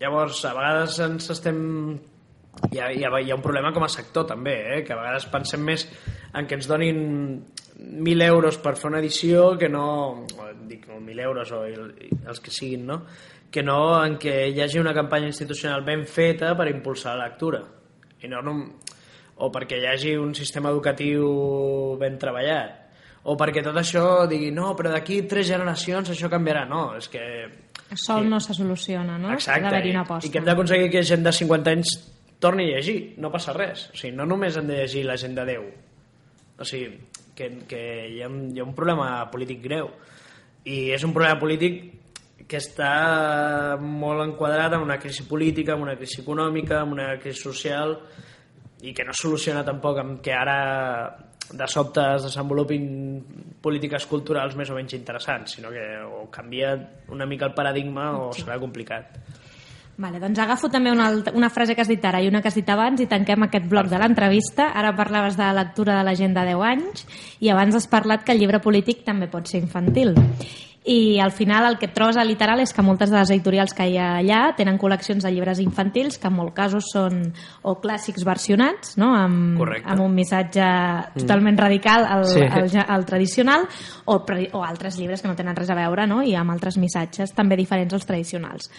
llavors, 0.01 0.45
a 0.47 0.55
vegades 0.57 1.01
ens 1.07 1.30
estem... 1.36 1.61
Hi 2.70 2.80
ha, 2.82 2.88
hi, 2.91 3.05
ha, 3.07 3.11
hi 3.22 3.30
ha 3.30 3.36
un 3.36 3.43
problema 3.45 3.70
com 3.72 3.84
a 3.86 3.91
sector 3.93 4.26
també, 4.26 4.55
eh? 4.74 4.78
que 4.84 4.93
a 4.93 4.99
vegades 4.99 5.28
pensem 5.30 5.62
més 5.64 5.84
en 6.34 6.49
que 6.51 6.57
ens 6.59 6.66
donin 6.68 6.99
1.000 7.80 8.24
euros 8.26 8.59
per 8.61 8.74
fer 8.76 8.91
una 8.91 9.01
edició 9.01 9.53
que 9.59 9.68
no... 9.70 10.26
Dic, 10.70 10.86
no, 10.91 10.99
1.000 10.99 11.26
euros 11.26 11.53
o 11.55 11.62
el, 11.66 11.93
els 12.26 12.43
que 12.43 12.53
siguin, 12.55 12.88
no? 12.91 13.01
Que 13.51 13.62
no 13.66 13.78
en 14.03 14.18
què 14.22 14.34
hi 14.51 14.61
hagi 14.62 14.82
una 14.82 14.95
campanya 14.95 15.30
institucional 15.30 15.86
ben 15.86 16.05
feta 16.07 16.53
per 16.59 16.68
impulsar 16.70 17.16
la 17.16 17.30
lectura. 17.30 17.62
I 18.23 18.29
no, 18.29 18.43
no, 18.45 18.55
o 19.41 19.49
perquè 19.53 19.81
hi 19.81 19.89
hagi 19.89 20.14
un 20.21 20.35
sistema 20.37 20.71
educatiu 20.71 21.97
ben 22.01 22.18
treballat 22.21 22.77
o 23.25 23.37
perquè 23.37 23.62
tot 23.64 23.77
això 23.77 24.27
digui 24.29 24.51
no, 24.53 24.73
però 24.77 24.93
d'aquí 24.93 25.23
tres 25.29 25.49
generacions 25.49 26.12
això 26.12 26.31
canviarà 26.33 26.64
no, 26.68 26.95
és 26.97 27.09
que 27.12 27.25
Sol 27.99 28.29
no 28.31 28.39
se 28.39 28.55
soluciona, 28.55 29.18
no? 29.18 29.33
Exacte, 29.35 29.66
Ha 29.66 29.71
d'haver-hi 29.71 29.89
i, 29.91 29.95
una 29.97 30.05
aposta. 30.07 30.29
i 30.29 30.31
que 30.31 30.39
hem 30.39 30.47
d'aconseguir 30.47 30.91
que 30.93 31.03
gent 31.03 31.25
de 31.27 31.33
50 31.35 31.73
anys 31.75 31.95
torni 32.39 32.68
a 32.68 32.77
llegir, 32.77 33.14
no 33.18 33.33
passa 33.35 33.53
res. 33.53 33.89
O 33.91 33.99
sigui, 33.99 34.14
no 34.14 34.27
només 34.31 34.57
hem 34.57 34.68
de 34.71 34.77
llegir 34.79 35.03
la 35.09 35.16
gent 35.18 35.35
de 35.35 35.45
10. 35.49 35.64
O 36.62 36.64
sigui, 36.64 37.01
que, 37.35 37.49
que 37.66 37.81
hi, 38.07 38.23
ha, 38.23 38.29
hi 38.31 38.62
ha 38.62 38.64
un 38.64 38.77
problema 38.79 39.09
polític 39.33 39.59
greu. 39.64 39.91
I 40.64 40.93
és 40.95 41.03
un 41.03 41.12
problema 41.16 41.41
polític 41.41 41.83
que 42.49 42.59
està 42.59 43.76
molt 43.80 44.22
enquadrat 44.24 44.72
en 44.76 44.84
una 44.86 44.99
crisi 44.99 45.24
política, 45.28 45.74
en 45.76 45.82
una 45.84 45.97
crisi 45.97 46.20
econòmica, 46.22 46.80
en 46.82 46.93
una 46.97 47.11
crisi 47.20 47.43
social, 47.43 47.97
i 48.82 48.95
que 48.97 49.05
no 49.05 49.12
soluciona 49.12 49.64
tampoc 49.66 49.99
amb 50.01 50.20
que 50.24 50.32
ara 50.32 50.57
de 51.51 51.66
sobte 51.66 52.01
es 52.14 52.22
desenvolupin 52.28 52.84
polítiques 53.61 54.07
culturals 54.07 54.55
més 54.57 54.70
o 54.70 54.76
menys 54.78 54.95
interessants, 54.95 55.57
sinó 55.59 55.70
que 55.74 55.82
o 56.07 56.28
canvia 56.30 56.76
una 57.11 57.26
mica 57.26 57.49
el 57.49 57.55
paradigma 57.55 58.12
o 58.18 58.30
serà 58.32 58.57
complicat. 58.62 59.18
Vale, 60.01 60.16
doncs 60.22 60.38
agafo 60.41 60.70
també 60.72 60.88
una, 60.95 61.09
altra- 61.11 61.34
una 61.36 61.51
frase 61.53 61.74
que 61.76 61.82
has 61.82 61.91
dit 61.91 62.05
ara 62.09 62.22
i 62.24 62.28
una 62.30 62.41
que 62.41 62.49
has 62.49 62.57
dit 62.57 62.70
abans 62.72 63.03
i 63.03 63.09
tanquem 63.11 63.43
aquest 63.45 63.66
bloc 63.68 63.91
de 63.91 63.99
l'entrevista. 64.01 64.70
Ara 64.72 64.95
parlaves 64.97 65.36
de 65.36 65.43
la 65.45 65.53
lectura 65.59 65.99
de 65.99 66.07
la 66.07 66.14
gent 66.16 66.32
de 66.38 66.47
10 66.55 66.62
anys 66.70 67.05
i 67.45 67.51
abans 67.53 67.76
has 67.76 67.88
parlat 67.91 68.24
que 68.24 68.32
el 68.32 68.41
llibre 68.41 68.62
polític 68.64 69.03
també 69.05 69.28
pot 69.28 69.51
ser 69.51 69.61
infantil. 69.61 70.14
I 70.83 71.18
al 71.20 71.31
final 71.31 71.66
el 71.68 71.76
que 71.78 71.85
et 71.91 71.93
trobes 71.93 72.16
a 72.16 72.22
literal 72.24 72.62
és 72.64 72.72
que 72.72 72.81
moltes 72.83 73.11
de 73.12 73.18
les 73.18 73.31
editorials 73.35 73.74
que 73.76 73.85
hi 73.91 73.99
ha 74.01 74.14
allà 74.22 74.39
tenen 74.57 74.78
col·leccions 74.81 75.20
de 75.26 75.31
llibres 75.31 75.61
infantils 75.61 76.16
que 76.16 76.31
en 76.31 76.39
molts 76.39 76.55
casos 76.57 76.89
són 76.95 77.18
o 77.68 77.74
clàssics 77.83 78.24
versionats, 78.24 78.95
no? 78.97 79.11
amb, 79.14 79.59
Correcte. 79.61 79.91
amb 79.93 80.01
un 80.07 80.14
missatge 80.16 80.64
totalment 81.18 81.61
radical 81.61 82.07
al, 82.09 82.24
Sí. 82.24 82.41
al, 82.41 82.70
al 82.89 83.05
tradicional 83.05 83.68
o, 84.07 84.16
o 84.24 84.64
altres 84.64 84.97
llibres 84.97 85.20
que 85.20 85.28
no 85.28 85.37
tenen 85.37 85.55
res 85.55 85.68
a 85.68 85.76
veure 85.76 86.07
no? 86.09 86.22
i 86.22 86.35
amb 86.35 86.51
altres 86.57 86.78
missatges 86.81 87.37
també 87.37 87.61
diferents 87.61 87.93
als 87.93 88.07
tradicionals. 88.09 88.70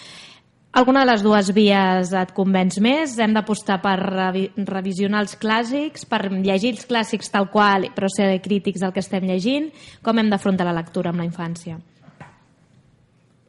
Alguna 0.74 1.02
de 1.04 1.12
les 1.12 1.22
dues 1.22 1.50
vies 1.54 2.14
et 2.16 2.30
convenç 2.34 2.80
més? 2.80 3.18
Hem 3.20 3.34
d'apostar 3.36 3.82
per 3.84 3.98
revi 4.00 4.46
revisionar 4.56 5.20
els 5.26 5.36
clàssics, 5.38 6.06
per 6.08 6.32
llegir 6.32 6.72
els 6.78 6.88
clàssics 6.88 7.30
tal 7.30 7.50
qual, 7.52 7.90
però 7.94 8.08
ser 8.10 8.40
crítics 8.42 8.80
del 8.80 8.94
que 8.96 9.04
estem 9.04 9.28
llegint? 9.28 9.68
Com 10.02 10.18
hem 10.18 10.30
d'afrontar 10.32 10.66
la 10.66 10.74
lectura 10.80 11.12
amb 11.12 11.20
la 11.20 11.28
infància? 11.28 11.76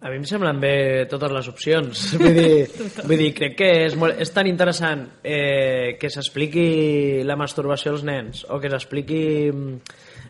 A 0.03 0.11
mi 0.11 0.17
em 0.19 0.25
semblen 0.27 0.59
bé 0.59 1.07
totes 1.07 1.31
les 1.31 1.49
opcions. 1.49 2.01
Vull 2.23 2.35
dir, 2.35 2.55
vull 3.07 3.21
dir 3.21 3.29
crec 3.37 3.53
que 3.61 3.69
és, 3.85 3.95
molt, 3.99 4.19
és 4.19 4.33
tan 4.35 4.49
interessant 4.51 5.05
eh, 5.23 5.95
que 6.01 6.11
s'expliqui 6.11 7.23
la 7.27 7.37
masturbació 7.39 7.93
als 7.95 8.03
nens 8.07 8.43
o 8.51 8.59
que 8.59 8.73
s'expliqui 8.73 9.23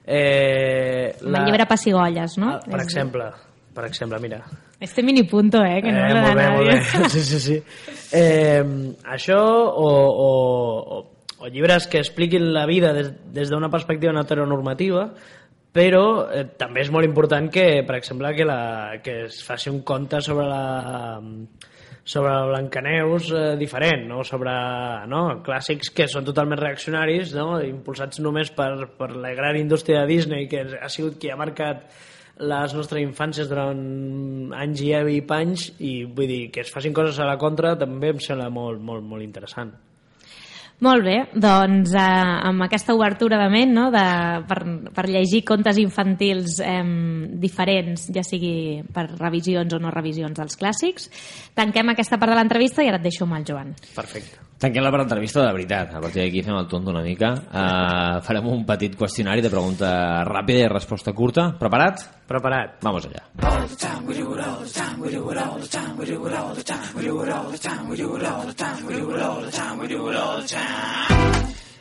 eh, 0.05 1.15
La... 1.25 1.41
El 1.41 1.49
llibre 1.49 1.67
Pessigolles, 1.71 2.37
no? 2.43 2.59
Ah, 2.59 2.61
per 2.69 2.83
exemple, 2.85 3.31
per 3.73 3.87
exemple, 3.89 4.21
mira. 4.21 4.43
Este 4.79 5.03
mini 5.03 5.23
punto, 5.25 5.65
eh? 5.65 5.81
Que 5.81 5.93
no 5.95 6.05
eh, 6.05 6.21
molt 6.21 6.37
bé, 6.37 6.47
molt 6.53 6.69
bé. 6.69 7.09
Sí, 7.15 7.25
sí, 7.25 7.41
sí. 7.41 7.59
Eh, 8.13 8.63
això 9.09 9.41
o, 9.41 9.89
o, 9.89 10.31
o, 10.99 11.03
o 11.39 11.49
llibres 11.49 11.89
que 11.89 12.03
expliquin 12.03 12.53
la 12.53 12.67
vida 12.69 12.93
des, 12.93 13.15
des 13.33 13.49
d'una 13.49 13.73
perspectiva 13.73 14.13
no 14.13 14.27
heteronormativa, 14.27 15.15
però 15.73 16.29
eh, 16.29 16.47
també 16.61 16.85
és 16.85 16.93
molt 16.93 17.09
important 17.09 17.49
que, 17.53 17.83
per 17.89 17.97
exemple, 17.97 18.33
que, 18.37 18.47
la, 18.49 19.01
que 19.05 19.23
es 19.27 19.43
faci 19.47 19.73
un 19.73 19.83
conte 19.87 20.21
sobre 20.21 20.47
la 20.49 20.63
sobre 22.05 22.33
el 22.35 22.49
Blancaneus 22.49 23.31
eh, 23.31 23.57
diferent, 23.57 24.09
no? 24.09 24.25
sobre 24.27 24.53
no? 25.07 25.21
clàssics 25.47 25.93
que 25.95 26.09
són 26.11 26.27
totalment 26.27 26.59
reaccionaris, 26.59 27.35
no? 27.39 27.61
impulsats 27.63 28.19
només 28.21 28.51
per, 28.57 28.89
per 28.99 29.13
la 29.15 29.31
gran 29.39 29.57
indústria 29.61 30.03
de 30.03 30.11
Disney, 30.11 30.49
que 30.51 30.65
ha 30.81 30.91
sigut 30.91 31.21
qui 31.23 31.31
ha 31.31 31.39
marcat 31.39 31.87
les 32.43 32.75
nostres 32.75 33.05
infàncies 33.05 33.47
durant 33.47 34.51
anys 34.57 34.83
i 34.83 35.21
panys 35.29 35.69
i 35.79 36.03
vull 36.05 36.27
dir 36.27 36.43
que 36.51 36.65
es 36.65 36.75
facin 36.75 36.95
coses 36.97 37.21
a 37.21 37.29
la 37.29 37.39
contra 37.39 37.77
també 37.79 38.11
em 38.11 38.21
sembla 38.21 38.51
molt, 38.51 38.81
molt, 38.83 39.05
molt 39.07 39.23
interessant. 39.23 39.73
Molt 40.83 41.05
bé, 41.07 41.17
doncs 41.39 41.93
eh, 41.95 42.05
amb 42.49 42.65
aquesta 42.67 42.97
obertura 42.97 43.39
de 43.39 43.49
ment 43.53 43.75
no, 43.77 43.87
de, 43.95 44.05
per, 44.49 44.59
per 44.91 45.07
llegir 45.07 45.45
contes 45.47 45.79
infantils 45.79 46.59
eh, 46.59 46.83
diferents, 47.39 48.09
ja 48.15 48.27
sigui 48.27 48.83
per 48.93 49.07
revisions 49.13 49.79
o 49.79 49.83
no 49.83 49.95
revisions 49.95 50.43
dels 50.43 50.59
clàssics, 50.59 51.11
tanquem 51.55 51.95
aquesta 51.95 52.19
part 52.19 52.35
de 52.35 52.41
l'entrevista 52.41 52.83
i 52.83 52.91
ara 52.91 52.99
et 52.99 53.07
deixo 53.07 53.29
amb 53.29 53.39
el 53.39 53.47
Joan. 53.47 53.77
Perfecte. 53.95 54.52
Tanquem 54.63 54.85
la 54.85 54.93
part 54.95 55.03
d'entrevista 55.03 55.41
de 55.43 55.53
veritat. 55.57 55.97
A 55.99 56.01
partir 56.01 56.21
d'aquí 56.23 56.39
fem 56.47 56.55
el 56.55 56.69
tonto 56.71 56.93
una 56.93 57.01
mica. 57.03 57.33
Uh, 57.51 58.21
farem 58.23 58.45
un 58.47 58.61
petit 58.63 58.93
qüestionari 58.95 59.43
de 59.43 59.51
pregunta 59.51 59.89
ràpida 60.29 60.61
i 60.63 60.69
resposta 60.71 61.11
curta. 61.19 61.49
Preparat? 61.59 62.05
Preparat. 62.31 62.77
Vamos 62.87 63.09
allá. 63.09 63.25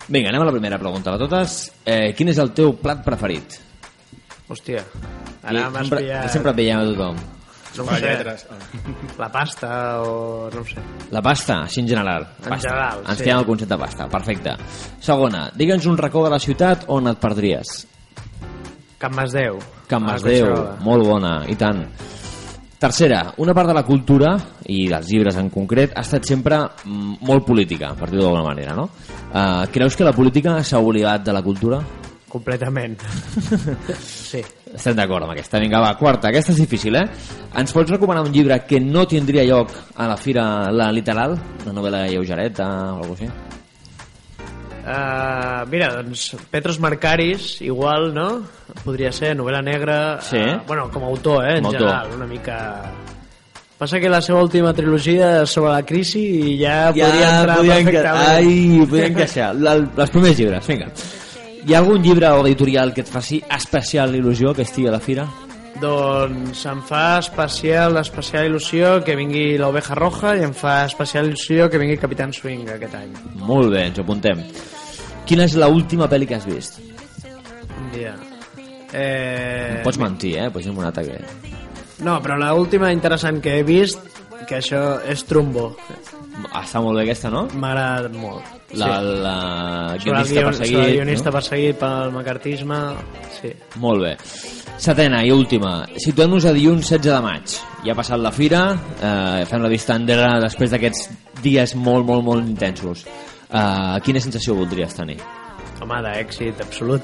Vinga, 0.07 0.31
anem 0.33 0.41
a 0.41 0.47
la 0.49 0.55
primera 0.55 0.79
pregunta 0.81 1.13
de 1.13 1.21
totes. 1.21 1.59
Eh, 1.85 2.15
quin 2.17 2.33
és 2.33 2.41
el 2.41 2.49
teu 2.57 2.73
plat 2.81 3.05
preferit? 3.05 3.59
Hòstia, 4.49 4.81
ara 5.45 5.69
m'has 5.69 5.93
pillat... 5.93 6.33
sempre 6.33 6.57
veiem 6.57 6.81
a 6.81 6.89
tothom. 6.89 7.21
No 7.77 7.83
ho 7.83 7.95
sé, 7.95 8.01
lletres. 8.03 8.45
la 9.17 9.29
pasta 9.31 10.01
o... 10.01 10.49
no 10.53 10.61
ho 10.61 10.65
sé. 10.67 10.81
La 11.11 11.21
pasta, 11.23 11.61
així 11.63 11.79
en 11.81 11.87
general. 11.87 12.27
En 12.43 12.49
Pasta. 12.49 12.67
general, 12.69 13.03
Ens 13.07 13.17
sí. 13.17 13.23
quedem 13.23 13.39
el 13.39 13.45
concepte 13.47 13.77
pasta, 13.79 14.07
perfecte. 14.11 14.55
Segona, 14.99 15.45
digue'ns 15.55 15.87
un 15.87 15.97
racó 15.97 16.25
de 16.25 16.33
la 16.33 16.39
ciutat 16.39 16.83
on 16.91 17.07
et 17.11 17.19
perdries. 17.21 17.75
Can 19.01 19.15
Masdeu. 19.15 19.57
Can 19.87 20.03
A 20.03 20.05
la 20.05 20.11
Masdeu, 20.13 20.55
molt 20.83 21.07
bona, 21.07 21.35
i 21.49 21.55
tant. 21.55 21.85
Tercera, 22.81 23.33
una 23.37 23.53
part 23.53 23.69
de 23.69 23.75
la 23.77 23.83
cultura, 23.85 24.35
i 24.65 24.87
dels 24.89 25.07
llibres 25.09 25.35
en 25.37 25.51
concret, 25.53 25.91
ha 25.95 26.01
estat 26.01 26.25
sempre 26.25 26.57
mm, 26.65 27.19
molt 27.29 27.45
política, 27.45 27.91
per 27.97 28.09
dir-ho 28.09 28.23
d'alguna 28.25 28.47
manera, 28.47 28.73
no? 28.77 28.87
Uh, 29.31 29.67
creus 29.71 29.95
que 29.95 30.03
la 30.07 30.13
política 30.17 30.57
s'ha 30.65 30.81
oblidat 30.81 31.23
de 31.23 31.35
la 31.35 31.43
cultura? 31.45 31.79
Completament. 32.31 32.97
sí. 34.01 34.41
Estem 34.73 34.95
d'acord 34.95 35.23
amb 35.25 35.33
aquesta. 35.33 35.59
Vinga, 35.59 35.81
va, 35.83 35.93
quarta. 35.99 36.29
Aquesta 36.29 36.53
és 36.53 36.59
difícil, 36.61 36.95
eh? 36.95 37.03
Ens 37.59 37.73
pots 37.75 37.91
recomanar 37.91 38.23
un 38.23 38.31
llibre 38.31 38.57
que 38.65 38.79
no 38.79 39.05
tindria 39.07 39.43
lloc 39.43 39.71
a 39.99 40.07
la 40.07 40.15
fira 40.17 40.71
la 40.71 40.91
literal? 40.95 41.35
Una 41.65 41.73
novel·la 41.75 42.05
lleugereta 42.07 42.67
o 42.67 43.01
alguna 43.01 43.09
cosa 43.09 43.23
així? 43.25 43.47
Uh, 44.81 45.61
mira, 45.69 45.91
doncs 45.99 46.31
Petros 46.49 46.79
Marcaris, 46.81 47.59
igual, 47.61 48.13
no? 48.15 48.41
Podria 48.83 49.11
ser 49.13 49.35
novel·la 49.37 49.61
negra, 49.61 50.19
Sí. 50.21 50.37
eh, 50.37 50.57
bueno, 50.65 50.89
com 50.89 51.03
a 51.03 51.07
autor, 51.07 51.45
eh, 51.45 51.57
en 51.57 51.63
Com 51.63 51.73
autor. 51.75 51.87
general, 51.89 52.07
una 52.15 52.25
mica... 52.27 52.81
Passa 53.77 53.99
que 53.99 54.09
la 54.09 54.21
seva 54.21 54.41
última 54.43 54.73
trilogia 54.73 55.43
sobre 55.45 55.71
la 55.73 55.83
crisi 55.83 56.19
i 56.53 56.57
ja, 56.59 56.91
Ja 56.93 57.07
podria 57.07 57.29
entrar 57.39 57.55
podria 57.57 57.77
enca- 57.79 57.91
perfectament. 57.91 58.29
Ai, 58.29 58.85
podria 58.87 59.07
encaixar. 59.07 59.55
La, 59.55 59.73
els 59.73 60.09
primers 60.13 60.37
llibres, 60.37 60.67
vinga. 60.67 60.87
Hi 61.61 61.75
ha 61.75 61.79
algun 61.79 62.01
llibre 62.01 62.25
o 62.33 62.41
editorial 62.41 62.89
que 62.93 63.03
et 63.05 63.09
faci 63.09 63.37
especial 63.53 64.15
il·lusió 64.17 64.49
que 64.57 64.63
estigui 64.65 64.87
a 64.89 64.93
la 64.95 64.99
fira? 64.99 65.27
Doncs 65.81 66.63
em 66.69 66.79
fa 66.85 67.19
especial, 67.21 67.99
especial 68.01 68.47
il·lusió 68.49 68.95
que 69.05 69.13
vingui 69.17 69.59
l'Oveja 69.61 69.93
Roja 69.97 70.33
i 70.39 70.45
em 70.47 70.55
fa 70.57 70.79
especial 70.87 71.29
il·lusió 71.29 71.67
que 71.69 71.77
vingui 71.81 71.99
Capitán 72.01 72.33
Swing 72.33 72.65
aquest 72.75 72.95
any. 72.97 73.11
Molt 73.45 73.69
bé, 73.75 73.83
ens 73.91 74.01
apuntem. 74.01 74.41
Quina 75.29 75.45
és 75.45 75.53
l'última 75.57 76.09
pel·li 76.09 76.29
que 76.29 76.39
has 76.39 76.47
vist? 76.49 76.79
Un 77.77 77.91
dia. 77.93 78.15
Eh... 78.91 79.81
Pots 79.85 80.01
mentir, 80.01 80.33
eh? 80.41 80.49
Pots 80.49 80.65
dir 80.65 80.73
un 80.73 80.87
atac. 80.89 81.11
No, 82.01 82.17
però 82.25 82.39
l'última 82.41 82.89
interessant 82.89 83.37
que 83.41 83.59
he 83.59 83.67
vist, 83.67 84.01
que 84.49 84.57
això 84.57 84.97
és 85.05 85.21
Trumbo. 85.29 85.75
Està 86.49 86.81
molt 86.81 86.97
bé 86.97 87.05
aquesta, 87.05 87.29
no? 87.29 87.45
M'ha 87.53 87.75
agradat 87.75 88.17
molt. 88.17 88.60
La, 88.73 89.01
la 89.01 89.35
Sobre 89.99 90.19
el, 90.21 90.25
guionista 90.25 90.33
guion, 90.33 90.45
perseguit. 90.45 90.71
sobre 90.73 90.85
el 90.87 90.93
guionista 90.95 91.29
no? 91.29 91.33
perseguit 91.35 91.79
pel 91.81 92.11
macartisme, 92.15 92.77
sí. 93.41 93.51
Molt 93.83 94.01
bé. 94.05 94.13
Setena 94.81 95.19
i 95.27 95.31
última. 95.31 95.73
Situem-nos 96.01 96.45
a 96.47 96.53
dilluns 96.55 96.87
16 96.87 97.11
de 97.11 97.19
maig. 97.25 97.57
Ja 97.85 97.91
ha 97.93 97.97
passat 97.99 98.19
la 98.21 98.31
fira, 98.31 98.61
eh, 99.01 99.43
fem 99.49 99.61
la 99.61 99.69
vista 99.69 99.95
enrere 99.99 100.39
després 100.45 100.71
d'aquests 100.71 101.09
dies 101.43 101.75
molt, 101.75 102.05
molt, 102.07 102.23
molt 102.23 102.47
intensos. 102.47 103.05
Eh, 103.51 103.99
quina 104.05 104.21
sensació 104.23 104.55
voldries 104.55 104.95
tenir? 104.95 105.19
Home, 105.81 106.01
d'èxit 106.05 106.61
absolut. 106.61 107.01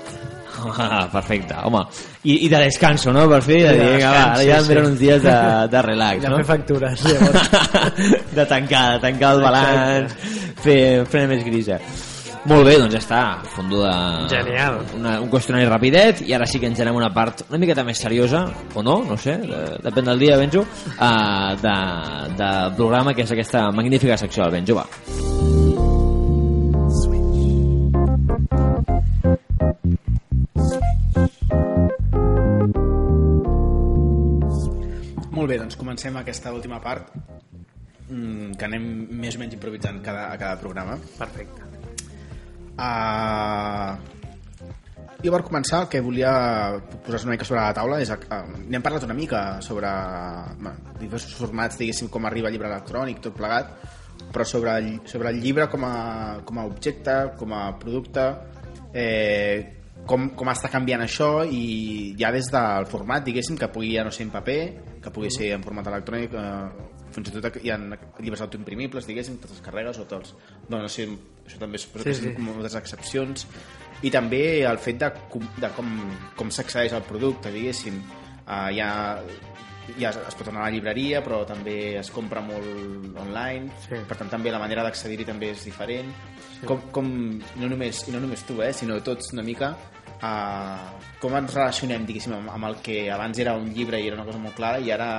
Perfecte, 1.12 1.56
home. 1.64 1.86
I, 2.24 2.46
I 2.46 2.50
de 2.50 2.64
descanso, 2.66 3.14
no? 3.14 3.28
Per 3.30 3.42
fi, 3.46 3.62
de 3.62 3.74
de 3.78 3.88
dir, 3.94 4.04
va, 4.04 4.24
ara 4.34 4.44
ja 4.44 4.60
sí, 4.62 4.74
em 4.74 4.82
sí. 4.82 4.90
uns 4.92 5.00
dies 5.00 5.24
de, 5.24 5.38
de 5.72 5.86
relax, 5.86 6.22
De 6.26 6.34
no? 6.34 6.42
fer 6.42 6.50
factures, 6.56 7.06
llavors. 7.06 7.50
de 8.38 8.46
tancar, 8.46 8.86
de 8.98 9.06
tancar 9.08 9.34
el 9.38 9.48
balanç, 9.48 10.20
fer, 10.64 10.82
fer 11.10 11.26
més 11.32 11.44
grisa. 11.48 11.82
Molt 12.48 12.64
bé, 12.64 12.78
doncs 12.80 12.94
ja 12.96 13.00
està, 13.02 13.22
fondo 13.52 13.82
de... 13.84 13.94
Genial. 14.32 14.80
Una, 14.96 15.18
un 15.20 15.28
qüestionari 15.32 15.68
rapidet, 15.68 16.22
i 16.24 16.36
ara 16.38 16.48
sí 16.48 16.62
que 16.62 16.70
ens 16.70 16.80
anem 16.80 16.96
una 16.96 17.10
part 17.12 17.44
una 17.50 17.60
miqueta 17.60 17.84
més 17.84 18.00
seriosa, 18.00 18.46
o 18.74 18.86
no, 18.86 19.02
no 19.10 19.20
sé, 19.20 19.36
de, 19.44 19.64
depèn 19.84 20.14
del 20.14 20.24
dia, 20.24 20.40
Benjo, 20.40 20.64
uh, 20.64 21.56
de, 21.60 21.78
de 22.40 22.52
programa, 22.80 23.18
que 23.18 23.28
és 23.28 23.36
aquesta 23.36 23.68
magnífica 23.76 24.20
secció 24.24 24.46
del 24.46 24.62
Benjo, 24.62 24.80
va. 24.80 25.67
Molt 35.48 35.56
bé, 35.56 35.62
doncs 35.64 35.78
comencem 35.80 36.18
aquesta 36.20 36.52
última 36.52 36.76
part 36.84 37.14
mm, 37.16 38.58
que 38.60 38.66
anem 38.68 38.88
més 39.16 39.38
o 39.38 39.40
menys 39.40 39.54
improvisant 39.56 40.02
cada, 40.04 40.26
a 40.28 40.36
cada 40.36 40.58
programa. 40.60 40.98
Perfecte. 41.16 41.64
Uh, 42.76 43.96
jo 45.24 45.32
per 45.32 45.40
començar 45.48 45.80
el 45.86 45.88
que 45.94 46.02
volia 46.04 46.34
posar 47.06 47.22
una 47.30 47.38
mica 47.38 47.48
sobre 47.48 47.62
la 47.62 47.78
taula 47.78 48.02
és... 48.04 48.12
Uh, 48.12 48.42
n'hem 48.66 48.84
parlat 48.84 49.08
una 49.08 49.16
mica 49.16 49.62
sobre 49.64 49.94
bueno, 50.58 50.98
diversos 51.00 51.40
formats, 51.40 51.80
diguéssim, 51.80 52.12
com 52.12 52.28
arriba 52.28 52.52
el 52.52 52.58
llibre 52.58 52.68
electrònic, 52.68 53.24
tot 53.24 53.40
plegat, 53.40 53.72
però 54.36 54.44
sobre 54.44 54.76
el, 54.82 54.92
sobre 55.08 55.32
el 55.32 55.40
llibre 55.40 55.70
com 55.72 55.88
a, 55.88 55.96
com 56.44 56.60
a 56.60 56.68
objecte, 56.68 57.16
com 57.40 57.56
a 57.56 57.64
producte, 57.80 58.28
eh, 58.92 59.78
com, 60.12 60.28
com 60.36 60.52
està 60.52 60.68
canviant 60.76 61.08
això 61.08 61.32
i 61.48 62.14
ja 62.20 62.36
des 62.36 62.52
del 62.52 62.92
format, 62.92 63.24
diguéssim, 63.24 63.56
que 63.56 63.72
pugui 63.72 63.96
ja 63.96 64.04
no 64.04 64.12
ser 64.12 64.28
en 64.28 64.36
paper, 64.36 64.62
que 65.08 65.14
pugui 65.16 65.32
ser 65.34 65.54
en 65.56 65.64
format 65.66 65.88
electrònic, 65.90 66.36
eh, 66.36 66.92
fins 67.16 67.32
i 67.32 67.34
tot 67.40 67.58
hi 67.64 67.72
ha 67.72 67.78
llibres 68.20 68.42
autoimprimibles, 68.44 69.08
diguéssim, 69.08 69.40
que 69.42 69.48
te'ls 69.50 69.64
carregues 69.66 69.98
o 70.04 70.06
te'ls... 70.10 70.36
No, 70.70 70.82
no 70.84 70.90
sé, 70.92 71.08
això 71.48 71.58
també 71.64 71.80
suposo 71.82 72.04
Sí, 72.12 72.14
que 72.28 72.36
sí. 72.36 72.42
moltes 72.44 72.76
excepcions. 72.76 73.48
I 74.06 74.12
també 74.14 74.62
el 74.68 74.78
fet 74.78 75.00
de, 75.02 75.10
com- 75.32 75.48
de 75.58 75.70
com, 75.74 75.94
com 76.38 76.52
s'accedeix 76.54 76.94
al 76.94 77.06
producte, 77.08 77.50
diguéssim. 77.56 77.98
Uh, 78.48 78.68
ja, 78.76 78.90
ja 79.98 80.12
es 80.12 80.36
pot 80.38 80.48
anar 80.52 80.62
a 80.62 80.68
la 80.68 80.74
llibreria, 80.76 81.24
però 81.26 81.42
també 81.48 81.96
es 81.98 82.12
compra 82.14 82.42
molt 82.44 83.18
online, 83.24 83.72
Sí. 83.88 83.96
per 84.08 84.18
tant 84.20 84.30
també 84.30 84.52
la 84.52 84.60
manera 84.62 84.84
d'accedir-hi 84.86 85.26
també 85.26 85.50
és 85.56 85.64
diferent. 85.66 86.12
Com, 86.68 86.82
com, 86.92 87.10
no, 87.58 87.68
només, 87.70 88.04
i 88.08 88.12
no 88.12 88.20
només 88.20 88.44
tu, 88.46 88.60
eh, 88.62 88.74
sinó 88.74 89.00
tots 89.06 89.32
una 89.34 89.44
mica, 89.44 89.72
uh, 90.22 90.98
com 91.22 91.38
ens 91.38 91.54
relacionem, 91.56 92.06
diguéssim, 92.08 92.34
amb, 92.38 92.52
amb 92.54 92.70
el 92.70 92.78
que 92.86 93.08
abans 93.12 93.40
era 93.40 93.56
un 93.58 93.72
llibre 93.74 94.00
i 94.02 94.08
era 94.10 94.20
una 94.20 94.26
cosa 94.28 94.42
molt 94.42 94.56
clara 94.58 94.80
i 94.80 94.92
ara 94.94 95.10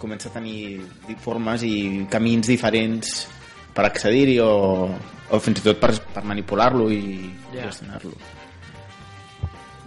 comença 0.00 0.28
a 0.28 0.34
tenir 0.36 0.80
formes 1.24 1.62
i 1.64 2.06
camins 2.12 2.48
diferents 2.48 3.26
per 3.76 3.86
accedir-hi 3.88 4.38
o, 4.44 4.50
o 5.30 5.38
fins 5.40 5.60
i 5.60 5.64
tot 5.68 5.78
per, 5.80 5.92
per 6.14 6.24
manipular-lo 6.24 6.90
i 6.92 7.04
Ja. 7.54 7.66
gestionar-lo. 7.68 8.12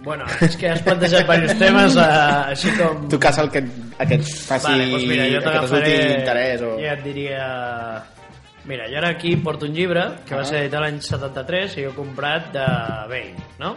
Bueno, 0.02 0.24
és 0.40 0.54
que 0.56 0.70
has 0.70 0.80
plantejat 0.80 1.26
diversos 1.26 1.58
temes, 1.60 1.96
eh, 2.00 2.06
així 2.54 2.70
com... 2.78 3.02
Tu 3.12 3.18
cas 3.20 3.36
el 3.42 3.50
que, 3.52 3.60
el 3.60 4.08
que 4.08 4.16
et 4.16 4.30
faci 4.48 4.70
Vale, 4.70 4.86
doncs 4.94 5.04
mira, 5.10 5.26
jo 5.34 5.42
que 5.44 5.52
resulti 5.58 5.92
interès 6.14 6.64
o... 6.64 6.70
Ja 6.80 6.94
et 6.96 7.02
diria... 7.04 7.44
Mira, 8.64 8.86
jo 8.90 8.98
ara 8.98 9.08
aquí 9.08 9.36
porto 9.36 9.64
un 9.66 9.72
llibre 9.74 10.02
que 10.26 10.34
va 10.34 10.42
Ah. 10.42 10.44
ser 10.44 10.60
editat 10.62 10.80
l'any 10.82 11.00
73 11.00 11.76
i 11.78 11.84
jo 11.84 11.90
he 11.90 11.94
comprat 11.96 12.52
de 12.52 12.66
Bain, 13.08 13.36
no? 13.58 13.74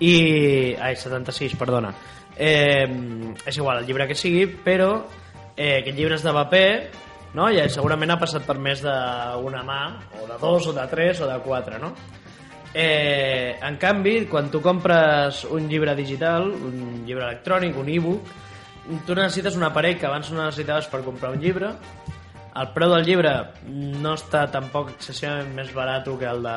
I... 0.00 0.74
Ai, 0.80 0.96
76, 0.96 1.54
perdona. 1.58 1.92
Eh, 2.36 2.86
és 3.44 3.56
igual 3.56 3.78
el 3.82 3.86
llibre 3.86 4.06
que 4.08 4.14
sigui, 4.14 4.46
però 4.64 5.04
eh, 5.56 5.80
aquest 5.80 5.96
llibre 5.98 6.14
és 6.16 6.22
de 6.24 6.32
paper, 6.32 6.90
no? 7.34 7.50
I 7.50 7.60
segurament 7.68 8.10
ha 8.14 8.18
passat 8.18 8.46
per 8.46 8.56
més 8.58 8.80
d'una 8.82 9.62
mà, 9.66 9.80
o 10.22 10.26
de 10.26 10.38
dos, 10.40 10.66
o 10.68 10.72
de 10.72 10.86
tres, 10.88 11.20
o 11.20 11.26
de 11.28 11.38
quatre, 11.44 11.78
no? 11.78 11.92
Eh, 12.74 13.58
en 13.60 13.76
canvi, 13.76 14.24
quan 14.26 14.50
tu 14.50 14.62
compres 14.62 15.44
un 15.44 15.68
llibre 15.68 15.94
digital, 15.94 16.48
un 16.50 17.02
llibre 17.04 17.26
electrònic, 17.28 17.76
un 17.76 17.88
e-book, 17.88 18.22
tu 19.06 19.14
necessites 19.14 19.56
un 19.56 19.62
aparell 19.68 19.98
que 19.98 20.06
abans 20.08 20.30
no 20.32 20.42
necessitaves 20.46 20.86
per 20.88 21.02
comprar 21.04 21.32
un 21.36 21.40
llibre. 21.40 21.74
El 22.60 22.68
preu 22.74 22.90
del 22.92 23.06
llibre 23.06 23.30
no 24.02 24.12
està 24.18 24.44
tampoc 24.52 24.90
excessivament 24.92 25.54
més 25.56 25.70
barat 25.72 26.08
que 26.20 26.28
el 26.28 26.42
de 26.44 26.56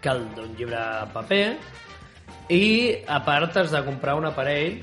que 0.00 0.08
el 0.08 0.24
d'un 0.34 0.54
llibre 0.56 0.80
paper. 1.12 1.42
I 2.54 2.64
a 3.06 3.18
part 3.26 3.56
has 3.60 3.74
de 3.74 3.82
comprar 3.84 4.16
un 4.16 4.28
aparell. 4.28 4.78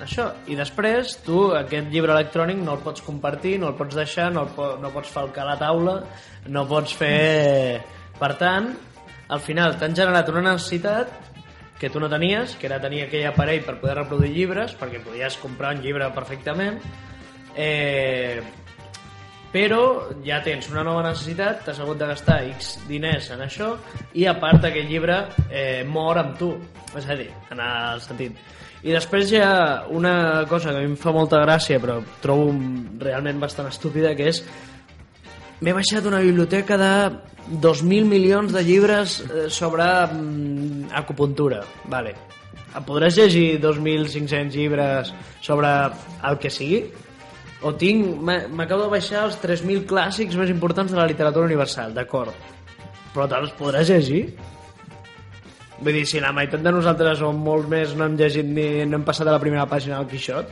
Això, 0.00 0.30
i 0.48 0.56
després 0.56 1.18
tu 1.26 1.50
aquest 1.52 1.90
llibre 1.92 2.14
electrònic 2.14 2.62
no 2.64 2.78
el 2.78 2.84
pots 2.84 3.04
compartir, 3.04 3.58
no 3.60 3.68
el 3.68 3.76
pots 3.76 3.98
deixar, 3.98 4.30
no, 4.32 4.46
el 4.46 4.54
po 4.56 4.70
no 4.80 4.92
pots 4.94 5.10
falcar 5.12 5.44
a 5.44 5.50
la 5.50 5.58
taula, 5.60 5.98
no 6.48 6.64
pots 6.70 6.94
fer... 6.96 7.82
Per 8.20 8.30
tant, 8.40 8.70
al 9.32 9.40
final 9.44 9.76
t'han 9.80 9.96
generat 9.96 10.28
una 10.32 10.42
necessitat 10.50 11.12
que 11.80 11.88
tu 11.92 12.00
no 12.00 12.08
tenies, 12.12 12.56
que 12.60 12.68
era 12.68 12.80
tenir 12.80 13.06
aquell 13.06 13.28
aparell 13.28 13.62
per 13.64 13.78
poder 13.80 13.98
reproduir 13.98 14.32
llibres, 14.34 14.74
perquè 14.76 15.00
podies 15.04 15.36
comprar 15.40 15.74
un 15.76 15.80
llibre 15.84 16.08
perfectament, 16.16 16.80
eh, 17.56 18.42
però 19.50 19.82
ja 20.24 20.38
tens 20.44 20.68
una 20.70 20.84
nova 20.86 21.02
necessitat, 21.08 21.64
t'has 21.66 21.80
hagut 21.82 21.98
de 21.98 22.08
gastar 22.12 22.38
X 22.52 22.76
diners 22.88 23.32
en 23.34 23.42
això 23.46 23.72
i 24.14 24.26
a 24.30 24.36
part 24.38 24.64
aquest 24.68 24.88
llibre 24.90 25.18
eh, 25.50 25.82
mor 25.86 26.20
amb 26.22 26.38
tu, 26.38 26.52
és 26.94 27.08
a 27.08 27.18
dir, 27.18 27.30
en 27.50 27.62
el 27.64 28.02
sentit. 28.04 28.38
I 28.80 28.94
després 28.94 29.32
hi 29.32 29.40
ha 29.42 29.86
una 29.92 30.46
cosa 30.48 30.70
que 30.70 30.78
a 30.78 30.84
mi 30.84 30.94
em 30.94 30.96
fa 30.96 31.12
molta 31.12 31.42
gràcia 31.42 31.80
però 31.82 31.98
trobo 32.22 32.54
realment 33.02 33.42
bastant 33.42 33.68
estúpida 33.68 34.14
que 34.16 34.30
és 34.30 34.40
m'he 35.60 35.74
baixat 35.76 36.06
una 36.08 36.22
biblioteca 36.24 36.78
de 36.80 36.94
2.000 37.60 38.06
milions 38.08 38.54
de 38.54 38.62
llibres 38.64 39.20
eh, 39.20 39.48
sobre 39.50 39.84
mm, 39.84 40.92
acupuntura. 40.96 41.64
Vale. 41.90 42.14
Podràs 42.86 43.18
llegir 43.18 43.58
2.500 43.60 44.54
llibres 44.54 45.10
sobre 45.42 45.68
el 46.28 46.38
que 46.38 46.52
sigui? 46.54 46.84
O 47.62 47.74
tinc... 47.76 48.06
M'acabo 48.24 48.86
de 48.86 48.92
baixar 48.94 49.26
els 49.26 49.36
3.000 49.42 49.84
clàssics 49.90 50.38
més 50.40 50.52
importants 50.52 50.92
de 50.92 50.98
la 51.00 51.08
literatura 51.10 51.48
universal, 51.48 51.92
d'acord. 51.96 52.32
Però 53.14 53.26
te'ls 53.28 53.52
podràs 53.58 53.90
llegir? 53.92 54.22
Vull 55.80 55.96
dir, 55.96 56.06
si 56.08 56.20
la 56.20 56.32
meitat 56.36 56.64
de 56.64 56.72
nosaltres 56.72 57.22
o 57.24 57.32
molt 57.36 57.68
més 57.72 57.92
no 57.96 58.06
hem 58.06 58.16
llegit 58.20 58.48
ni 58.48 58.66
no 58.88 58.98
hem 58.98 59.04
passat 59.06 59.28
a 59.28 59.36
la 59.36 59.42
primera 59.42 59.66
pàgina 59.68 59.98
del 59.98 60.08
Quixot, 60.10 60.50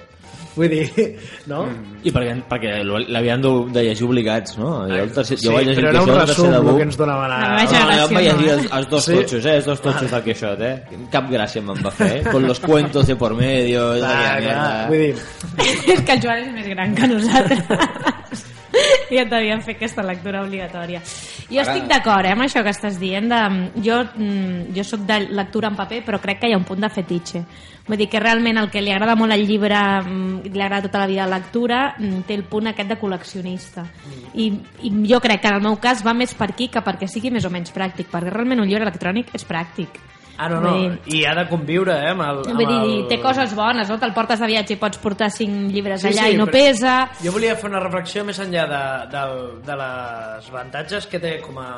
vull 0.59 0.69
dir, 0.73 1.07
no? 1.51 1.63
Mm. 1.71 1.99
I 2.09 2.13
perquè, 2.15 2.35
perquè 2.51 2.73
l'havien 2.85 3.43
de, 3.45 3.53
de 3.75 3.85
llegir 3.87 4.07
obligats, 4.09 4.57
no? 4.61 4.73
Jo, 4.91 4.99
el 5.07 5.13
tercer, 5.15 5.39
Sí, 5.39 5.47
jo 5.49 5.55
vaig 5.57 5.69
llegir 5.71 5.85
però 5.87 5.93
era 5.95 6.03
un 6.03 6.13
resum 6.19 6.51
de 6.53 6.59
el 6.61 6.69
que 6.81 6.87
ens 6.89 6.99
donaven 7.01 7.35
a... 7.37 7.39
A 7.39 7.55
mi 7.55 7.69
No, 7.69 7.79
no, 7.79 7.97
jo 8.03 8.09
em 8.09 8.19
vaig 8.19 8.29
llegir 8.29 8.53
els, 8.57 8.69
els 8.81 8.91
dos 8.93 9.09
Sí? 9.09 9.17
totxos, 9.21 9.47
eh? 9.47 9.57
Els 9.63 9.71
dos 9.71 9.83
totxos 9.87 10.11
del 10.17 10.25
Quixot, 10.29 10.67
eh? 10.69 10.75
Cap 11.15 11.31
gràcia 11.33 11.63
me'n 11.65 11.83
va 11.87 11.95
fer, 11.95 12.11
eh? 12.19 12.23
Con 12.31 12.47
los 12.51 12.61
cuentos 12.61 13.07
de 13.07 13.17
por 13.17 13.35
medio... 13.39 13.89
Aquella 14.03 14.41
clar, 14.45 14.87
vull 14.93 15.07
dir, 15.07 15.27
és 15.97 16.03
que 16.05 16.19
el 16.19 16.23
Joan 16.27 16.45
és 16.45 16.53
més 16.59 16.71
gran 16.75 16.95
que 16.99 17.11
nosaltres. 17.15 18.47
ja 19.17 19.25
t'havien 19.29 19.63
fet 19.65 19.79
aquesta 19.79 20.05
lectura 20.05 20.43
obligatòria. 20.45 21.01
Jo 21.49 21.63
estic 21.63 21.87
d'acord 21.89 22.29
eh, 22.29 22.35
amb 22.35 22.45
això 22.45 22.63
que 22.65 22.73
estàs 22.75 22.99
dient. 23.01 23.29
De, 23.31 23.41
jo, 23.85 24.03
mm, 24.05 24.75
jo 24.77 24.85
sóc 24.85 25.07
de 25.09 25.21
lectura 25.31 25.71
en 25.73 25.79
paper, 25.79 26.03
però 26.07 26.21
crec 26.23 26.43
que 26.43 26.51
hi 26.51 26.57
ha 26.57 26.61
un 26.61 26.67
punt 26.69 26.85
de 26.85 26.91
fetitxe. 26.93 27.45
Vull 27.89 27.97
dir 27.97 28.11
que 28.13 28.21
realment 28.21 28.61
el 28.61 28.69
que 28.69 28.83
li 28.85 28.93
agrada 28.93 29.17
molt 29.17 29.33
al 29.33 29.47
llibre, 29.49 29.79
mm, 30.03 30.53
li 30.53 30.61
agrada 30.61 30.89
tota 30.89 31.01
la 31.01 31.09
vida 31.09 31.27
la 31.27 31.39
lectura, 31.39 31.95
mm, 31.99 32.27
té 32.29 32.35
el 32.35 32.45
punt 32.45 32.69
aquest 32.69 32.91
de 32.91 33.01
col·leccionista. 33.01 33.87
I, 34.35 34.53
I 34.83 34.93
jo 35.09 35.21
crec 35.21 35.41
que 35.41 35.49
en 35.49 35.57
el 35.57 35.65
meu 35.65 35.81
cas 35.81 36.05
va 36.05 36.15
més 36.15 36.35
per 36.35 36.51
aquí 36.51 36.69
que 36.69 36.85
perquè 36.85 37.09
sigui 37.09 37.31
més 37.31 37.45
o 37.45 37.51
menys 37.51 37.73
pràctic, 37.73 38.13
perquè 38.13 38.31
realment 38.35 38.61
un 38.61 38.69
llibre 38.69 38.85
electrònic 38.85 39.35
és 39.35 39.47
pràctic. 39.49 40.01
Ah, 40.39 40.47
no, 40.49 40.61
no, 40.63 40.73
dir- 40.79 41.17
i 41.19 41.25
ha 41.27 41.33
de 41.35 41.43
conviure, 41.51 41.93
eh, 41.99 42.13
amb 42.13 42.23
el... 42.23 42.37
Vull 42.47 42.53
amb 42.55 42.61
dir, 42.71 42.77
el... 43.03 43.09
té 43.11 43.17
coses 43.21 43.55
bones, 43.59 43.89
no? 43.91 43.97
Te'l 43.99 44.13
portes 44.15 44.39
de 44.39 44.47
viatge 44.47 44.77
i 44.77 44.79
pots 44.79 45.01
portar 45.03 45.27
cinc 45.35 45.73
llibres 45.75 46.05
Sí, 46.05 46.13
allà 46.13 46.29
sí, 46.29 46.37
i 46.37 46.39
no 46.39 46.47
pesa... 46.47 46.93
Jo 47.25 47.33
volia 47.35 47.57
fer 47.59 47.67
una 47.73 47.81
reflexió 47.83 48.23
més 48.29 48.39
enllà 48.45 48.69
de, 48.71 48.83
de, 49.17 49.25
de 49.67 49.79
les 49.83 50.51
avantatges 50.55 51.09
que 51.11 51.19
té 51.19 51.33
com 51.43 51.59
a... 51.59 51.69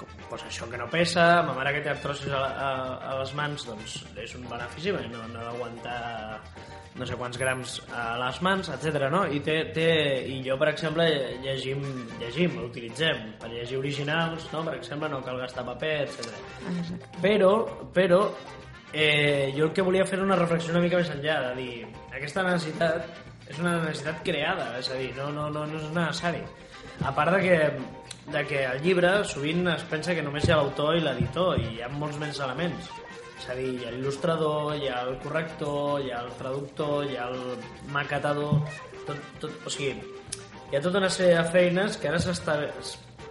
Com, 0.00 0.08
pues 0.32 0.42
això 0.48 0.66
que 0.72 0.80
no 0.80 0.88
pesa, 0.90 1.28
ma 1.46 1.54
mare 1.54 1.76
que 1.76 1.84
té 1.86 1.92
artrosis 1.94 2.32
a, 2.34 2.42
a, 2.42 2.70
a 3.12 3.18
les 3.20 3.32
mans, 3.38 3.66
doncs 3.70 4.00
és 4.18 4.34
un 4.40 4.48
benefici, 4.50 4.90
perquè 4.96 5.12
no, 5.14 5.22
no 5.30 5.44
ha 5.44 5.50
d'aguantar 5.52 5.98
no 6.98 7.06
sé 7.08 7.16
quants 7.16 7.38
grams 7.40 7.78
a 7.96 8.06
les 8.20 8.40
mans, 8.44 8.68
etc. 8.74 9.06
No? 9.12 9.22
I, 9.24 9.40
té, 9.44 9.58
té, 9.74 9.88
I 10.28 10.40
jo, 10.44 10.58
per 10.60 10.68
exemple, 10.72 11.06
llegim, 11.44 11.84
llegim, 12.20 12.58
utilitzem 12.66 13.32
per 13.40 13.50
llegir 13.52 13.78
originals, 13.80 14.48
no? 14.52 14.64
per 14.66 14.76
exemple, 14.76 15.08
no 15.12 15.22
cal 15.24 15.40
gastar 15.40 15.64
paper, 15.68 15.94
etc. 16.04 17.08
Però, 17.22 17.52
però 17.94 18.22
eh, 18.92 19.52
jo 19.56 19.70
el 19.70 19.72
que 19.72 19.84
volia 19.86 20.06
fer 20.06 20.20
una 20.20 20.36
reflexió 20.36 20.74
una 20.74 20.84
mica 20.84 21.00
més 21.00 21.12
enllà, 21.14 21.38
de 21.48 21.54
dir, 21.62 21.86
aquesta 22.12 22.44
necessitat 22.44 23.08
és 23.48 23.58
una 23.60 23.78
necessitat 23.80 24.22
creada, 24.26 24.68
és 24.78 24.90
a 24.92 25.00
dir, 25.00 25.10
no, 25.16 25.30
no, 25.34 25.48
no, 25.52 25.66
no 25.68 25.80
és 25.80 25.88
necessari. 25.96 26.42
A 27.02 27.12
part 27.16 27.34
de 27.34 27.40
que, 27.42 27.56
de 28.32 28.44
que 28.48 28.64
el 28.68 28.82
llibre 28.84 29.14
sovint 29.28 29.66
es 29.72 29.84
pensa 29.90 30.14
que 30.14 30.24
només 30.24 30.46
hi 30.46 30.52
ha 30.52 30.60
l'autor 30.60 30.96
i 30.96 31.04
l'editor, 31.04 31.56
i 31.58 31.76
hi 31.76 31.82
ha 31.82 31.90
molts 31.92 32.20
més 32.20 32.40
elements. 32.44 32.92
És 33.42 33.48
a 33.50 33.54
dir, 33.58 33.72
hi 33.80 33.86
ha 33.88 33.90
l'il·lustrador, 33.90 34.76
hi 34.78 34.86
ha 34.88 35.00
el 35.02 35.16
corrector, 35.18 36.00
hi 36.04 36.12
ha 36.14 36.20
el 36.22 36.30
traductor, 36.38 37.04
hi 37.10 37.16
ha 37.18 37.24
el 37.32 37.40
maquetador, 37.90 38.60
tot, 39.06 39.18
tot, 39.42 39.56
o 39.66 39.70
sigui, 39.72 39.96
hi 40.70 40.76
ha 40.78 40.82
tota 40.84 41.00
una 41.02 41.10
sèrie 41.10 41.40
de 41.40 41.44
feines 41.50 41.96
que 41.98 42.06
ara 42.12 42.20
s'esta- 42.22 42.70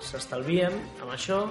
s'estalvien 0.01 0.73
amb 1.01 1.13
això, 1.15 1.45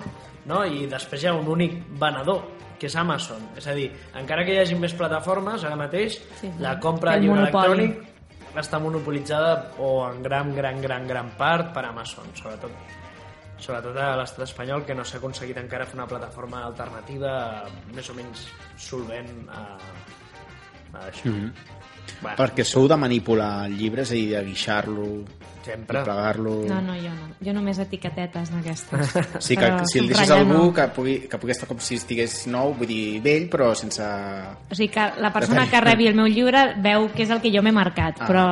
no? 0.50 0.60
i 0.66 0.84
després 0.90 1.22
hi 1.24 1.30
ha 1.30 1.34
un 1.38 1.48
únic 1.48 1.78
venedor, 2.00 2.42
que 2.80 2.88
és 2.88 2.96
Amazon. 2.96 3.42
És 3.56 3.66
a 3.68 3.74
dir, 3.76 3.90
encara 4.16 4.44
que 4.44 4.54
hi 4.54 4.60
hagi 4.62 4.76
més 4.80 4.92
plataformes, 4.96 5.64
ara 5.64 5.76
mateix, 5.76 6.20
Sí, 6.40 6.50
la 6.60 6.78
compra 6.80 7.14
de 7.16 7.20
llibre 7.26 7.40
monopoli. 7.46 7.84
electrònic 7.84 8.56
està 8.60 8.80
monopolitzada 8.80 9.72
o 9.78 10.08
en 10.10 10.22
gran, 10.22 10.54
gran, 10.56 10.80
gran, 10.82 11.06
gran 11.06 11.28
part 11.38 11.72
per 11.74 11.84
Amazon, 11.86 12.24
sobretot 12.34 12.72
sobretot 13.60 13.96
a 13.96 14.16
l'estat 14.16 14.44
espanyol, 14.48 14.84
que 14.84 14.94
no 14.94 15.04
s'ha 15.04 15.18
aconseguit 15.18 15.56
encara 15.60 15.86
fer 15.86 15.94
una 15.98 16.06
plataforma 16.10 16.64
alternativa 16.66 17.64
més 17.94 18.08
o 18.10 18.14
menys 18.14 18.46
solvent 18.76 19.30
a, 19.48 19.64
a 20.94 21.04
això. 21.10 21.28
Mm 21.28 21.34
-hmm. 21.34 21.52
bueno, 22.22 22.36
Perquè 22.36 22.64
sou 22.64 22.88
de 22.88 22.96
manipular 22.96 23.68
llibres 23.70 24.10
i 24.12 24.26
de 24.26 24.42
guixar-lo, 24.44 25.24
sempre. 25.62 26.02
plegar-lo... 26.02 26.64
No, 26.66 26.80
no, 26.80 26.94
jo 26.94 27.10
no. 27.14 27.28
Jo 27.44 27.52
només 27.52 27.78
etiquetetes 27.78 28.50
d'aquestes. 28.50 29.14
Sí, 29.46 29.56
que, 29.56 29.64
Però 29.66 29.84
si 29.86 29.98
el 29.98 30.08
deixes 30.08 30.30
algú 30.30 30.52
no. 30.66 30.72
que 30.74 30.88
pugui, 30.88 31.28
que 31.28 31.38
pugui 31.38 31.52
estar 31.52 31.68
com 31.68 31.78
si 31.78 31.94
estigués 31.94 32.46
nou, 32.46 32.74
vull 32.74 32.86
dir, 32.86 33.20
vell, 33.22 33.48
però 33.48 33.74
sense... 33.74 34.02
O 34.70 34.74
sigui 34.74 34.88
que 34.88 35.12
la 35.20 35.32
persona 35.32 35.66
que 35.70 35.80
rebi 35.80 36.06
el 36.08 36.14
meu 36.14 36.26
llibre 36.26 36.74
veu 36.82 37.08
que 37.14 37.22
és 37.22 37.30
el 37.30 37.40
que 37.40 37.50
jo 37.54 37.62
m'he 37.62 37.72
marcat, 37.72 38.16
Ah, 38.20 38.26
però, 38.26 38.46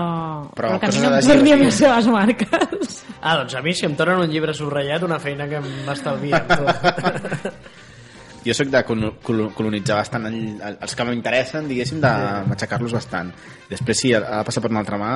però 0.55 0.79
però 0.79 0.81
que 0.81 0.87
a 0.87 0.89
mi 0.89 0.99
no 1.01 1.09
em 1.09 1.45
que- 1.59 1.65
les 1.65 1.75
seves 1.75 2.07
marques. 2.07 2.98
Ah, 3.21 3.37
doncs 3.41 3.55
a 3.59 3.63
mi 3.63 3.73
si 3.75 3.87
em 3.89 3.97
tornen 3.99 4.21
un 4.23 4.31
llibre 4.31 4.55
subratllat, 4.55 5.03
una 5.03 5.19
feina 5.19 5.49
que 5.51 5.61
m'estalvien. 5.61 6.47
tu. 6.49 6.65
Jo 8.47 8.55
sóc 8.55 8.69
de 8.71 8.81
colo- 8.87 9.17
colo- 9.21 9.49
colonitzar 9.53 9.97
bastant 9.99 10.25
el, 10.29 10.37
el, 10.63 10.77
els 10.81 10.95
que 10.97 11.05
m'interessen, 11.05 11.67
diguéssim, 11.69 11.99
de 12.01 12.13
matxacar-los 12.49 12.95
bastant. 12.95 13.33
Després, 13.69 13.99
si 13.99 14.13
ha 14.15 14.21
de 14.23 14.39
passar 14.47 14.63
per 14.65 14.71
una 14.71 14.79
altra 14.81 14.97
mà, 14.97 15.11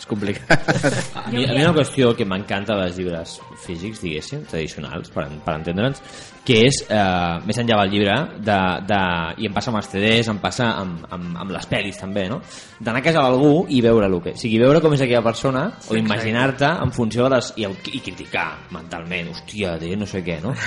és 0.00 0.08
complicat. 0.08 0.50
A 1.20 1.28
mi, 1.30 1.44
a 1.44 1.52
mi 1.52 1.60
una 1.62 1.74
qüestió 1.76 2.10
que 2.16 2.24
m'encanta 2.26 2.74
dels 2.80 2.96
llibres 2.98 3.36
físics, 3.62 4.00
diguéssim, 4.02 4.46
tradicionals, 4.50 5.12
per, 5.14 5.28
per 5.44 5.54
entendre'ns, 5.60 6.00
que 6.42 6.58
és, 6.66 6.80
eh, 6.90 7.38
més 7.46 7.58
enllà 7.62 7.78
del 7.82 7.92
llibre, 7.92 8.16
de, 8.42 8.58
de, 8.88 9.00
i 9.38 9.46
em 9.46 9.54
passa 9.54 9.70
amb 9.70 9.78
els 9.78 9.90
CDs, 9.92 10.30
em 10.32 10.40
passa 10.42 10.72
amb, 10.80 11.04
amb, 11.14 11.36
amb 11.44 11.54
les 11.54 11.68
pel·lis 11.70 12.00
també, 12.00 12.26
no? 12.30 12.40
d'anar 12.82 12.98
a 12.98 13.04
casa 13.04 13.22
d'algú 13.22 13.66
i 13.70 13.78
veure 13.84 14.08
el 14.10 14.16
que... 14.24 14.32
O 14.34 14.40
sigui, 14.40 14.58
veure 14.58 14.80
com 14.82 14.94
és 14.96 15.04
aquella 15.04 15.22
persona, 15.22 15.68
o 15.86 15.96
imaginar-te 15.98 16.66
en 16.82 16.90
funció 16.94 17.28
de 17.28 17.36
les... 17.36 17.52
I, 17.62 17.68
i 17.94 18.02
criticar 18.02 18.46
mentalment, 18.74 19.30
hòstia, 19.30 19.76
té 19.78 19.92
no 19.98 20.08
sé 20.08 20.24
què, 20.26 20.40
no? 20.42 20.54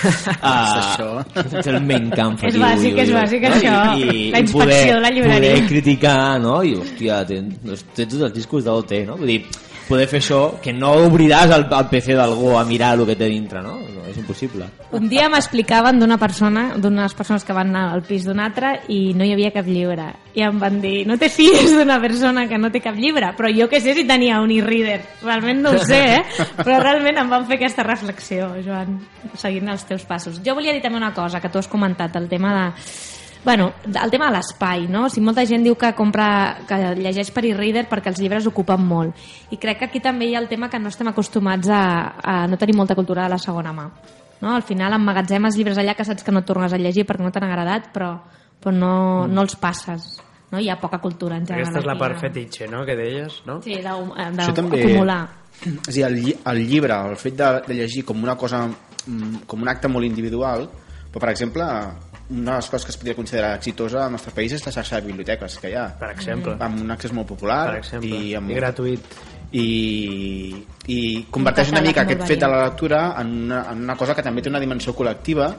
Uh, 0.45 1.21
és 1.59 1.67
el 1.71 1.79
main 1.83 2.07
camp. 2.13 2.35
És 2.45 2.55
bàsic, 2.59 2.97
és 3.01 3.11
bàsic, 3.13 3.45
això. 3.49 3.73
La 4.31 4.41
inspecció 4.43 4.97
de 4.97 5.01
la 5.01 5.11
llibreria. 5.13 5.55
Poder 5.55 5.67
criticar, 5.69 6.17
no? 6.43 6.59
I, 6.63 6.75
hòstia, 6.79 7.21
tens, 7.27 7.83
tens 7.95 8.11
tots 8.13 8.27
els 8.27 8.35
discos 8.35 8.67
d'OT, 8.67 8.93
no? 9.09 9.17
Vull 9.19 9.33
dir, 9.33 9.39
poder 9.87 10.07
fer 10.09 10.19
això, 10.21 10.41
que 10.61 10.73
no 10.73 10.93
obriràs 11.05 11.51
el, 11.55 11.67
el 11.69 11.87
PC 11.91 12.15
d'algú 12.17 12.55
a 12.57 12.63
mirar 12.67 12.93
el 12.97 13.05
que 13.07 13.15
té 13.19 13.29
dintre, 13.31 13.61
no? 13.63 13.77
no 13.79 14.05
és 14.09 14.17
impossible. 14.21 14.67
Un 14.95 15.07
dia 15.09 15.27
m'explicaven 15.31 15.99
d'una 15.99 16.17
persona, 16.21 16.65
d'unes 16.81 17.15
persones 17.17 17.45
que 17.45 17.55
van 17.55 17.71
anar 17.73 17.87
al 17.93 18.03
pis 18.05 18.25
d'un 18.27 18.39
altre 18.41 18.75
i 18.93 19.13
no 19.17 19.25
hi 19.25 19.33
havia 19.33 19.53
cap 19.55 19.67
llibre. 19.69 20.07
I 20.35 20.45
em 20.45 20.59
van 20.59 20.79
dir, 20.83 21.05
no 21.07 21.17
te 21.21 21.29
fies 21.31 21.73
d'una 21.73 21.99
persona 22.03 22.45
que 22.49 22.59
no 22.61 22.71
té 22.73 22.81
cap 22.83 22.97
llibre, 22.99 23.31
però 23.37 23.51
jo 23.55 23.69
que 23.71 23.81
sé 23.81 23.95
si 23.97 24.05
tenia 24.07 24.41
un 24.43 24.53
e-reader. 24.53 25.01
Realment 25.23 25.63
no 25.63 25.75
ho 25.75 25.81
sé, 25.83 26.01
eh? 26.19 26.45
Però 26.61 26.79
realment 26.83 27.21
em 27.21 27.31
van 27.31 27.47
fer 27.49 27.59
aquesta 27.59 27.85
reflexió, 27.87 28.51
Joan, 28.65 28.99
seguint 29.39 29.73
els 29.73 29.85
teus 29.89 30.05
passos. 30.07 30.41
Jo 30.45 30.57
volia 30.57 30.75
dir 30.75 30.83
també 30.83 31.01
una 31.01 31.13
cosa 31.15 31.41
que 31.41 31.51
tu 31.51 31.61
has 31.61 31.71
comentat, 31.71 32.15
el 32.19 32.29
tema 32.31 32.53
de 32.55 32.65
Bueno, 33.45 33.73
el 33.85 34.09
tema 34.09 34.31
de 34.31 34.39
l'espai, 34.39 34.87
no? 34.89 35.03
O 35.05 35.09
sigui, 35.13 35.27
molta 35.27 35.43
gent 35.45 35.61
diu 35.61 35.75
que 35.77 35.91
compra, 35.93 36.27
que 36.65 36.79
llegeix 36.97 37.29
per 37.31 37.43
e-reader 37.45 37.83
perquè 37.85 38.09
els 38.09 38.17
llibres 38.17 38.47
ocupen 38.49 38.81
molt. 38.81 39.13
I 39.53 39.59
crec 39.61 39.83
que 39.83 39.85
aquí 39.85 40.01
també 40.01 40.25
hi 40.25 40.33
ha 40.33 40.41
el 40.41 40.49
tema 40.49 40.65
que 40.73 40.79
no 40.81 40.89
estem 40.89 41.11
acostumats 41.11 41.69
a, 41.69 41.83
a 42.17 42.35
no 42.49 42.57
tenir 42.57 42.73
molta 42.73 42.97
cultura 42.97 43.27
de 43.27 43.35
la 43.35 43.37
segona 43.37 43.73
mà. 43.77 43.85
No? 44.41 44.55
Al 44.55 44.65
final 44.65 44.97
emmagatzemes 44.97 45.59
llibres 45.59 45.77
allà 45.77 45.93
que 45.93 46.07
saps 46.07 46.25
que 46.25 46.33
no 46.33 46.41
tornes 46.41 46.73
a 46.73 46.79
llegir 46.81 47.05
perquè 47.05 47.21
no 47.21 47.29
t'han 47.31 47.45
agradat, 47.45 47.91
però, 47.93 48.15
però 48.57 48.73
no, 48.73 48.95
no 49.29 49.45
els 49.45 49.55
passes. 49.61 50.15
No? 50.49 50.57
Hi 50.57 50.71
ha 50.73 50.79
poca 50.81 50.97
cultura 51.03 51.37
en 51.37 51.45
general. 51.45 51.69
Aquesta 51.69 51.83
és 51.83 51.87
la 51.91 51.97
part 52.01 52.17
no? 52.17 52.23
fetitxe, 52.25 52.71
no?, 52.71 52.81
que 52.89 52.97
deies, 52.97 53.43
no? 53.45 53.59
Sí, 53.61 53.77
d'acumular. 53.77 55.21
És 55.85 56.01
a 56.01 56.09
dir, 56.09 56.33
el, 56.33 56.41
el 56.49 56.65
llibre, 56.65 56.97
el 57.11 57.15
fet 57.21 57.37
de, 57.37 57.53
de 57.69 57.77
llegir 57.77 58.01
com 58.09 58.25
una 58.25 58.33
cosa, 58.35 58.65
mm, 58.65 59.45
com 59.45 59.61
un 59.61 59.69
acte 59.69 59.87
molt 59.87 60.09
individual, 60.09 60.65
però, 61.13 61.21
per 61.21 61.31
exemple, 61.31 61.69
una 62.29 62.51
de 62.51 62.57
les 62.57 62.69
coses 62.69 62.85
que 62.85 62.91
es 62.91 62.97
podria 62.97 63.15
considerar 63.15 63.53
exitosa 63.55 64.05
al 64.05 64.11
nostre 64.11 64.31
país 64.33 64.51
és 64.57 64.65
la 64.65 64.71
xarxa 64.73 64.99
de 64.99 65.07
biblioteques 65.07 65.59
que 65.61 65.69
hi 65.69 65.75
ha, 65.77 65.87
Per 65.99 66.09
exemple. 66.11 66.55
amb 66.59 66.81
un 66.81 66.91
accés 66.91 67.13
molt 67.13 67.27
popular 67.27 67.63
Per 67.71 67.77
exemple. 67.83 68.09
i, 68.09 68.33
amb, 68.35 68.49
I 68.49 68.55
gratuït. 68.55 69.15
i, 69.55 70.65
i 70.91 70.99
converteix 71.31 71.69
una 71.71 71.81
mica 71.85 72.01
aquest 72.03 72.25
fet 72.27 72.39
de 72.41 72.47
la 72.49 72.63
lectura 72.65 73.03
en 73.21 73.29
una, 73.45 73.59
en 73.71 73.83
una 73.85 73.95
cosa 73.95 74.15
que 74.17 74.23
també 74.25 74.41
té 74.41 74.49
una 74.49 74.59
dimensió 74.59 74.95
col·lectiva 74.97 75.51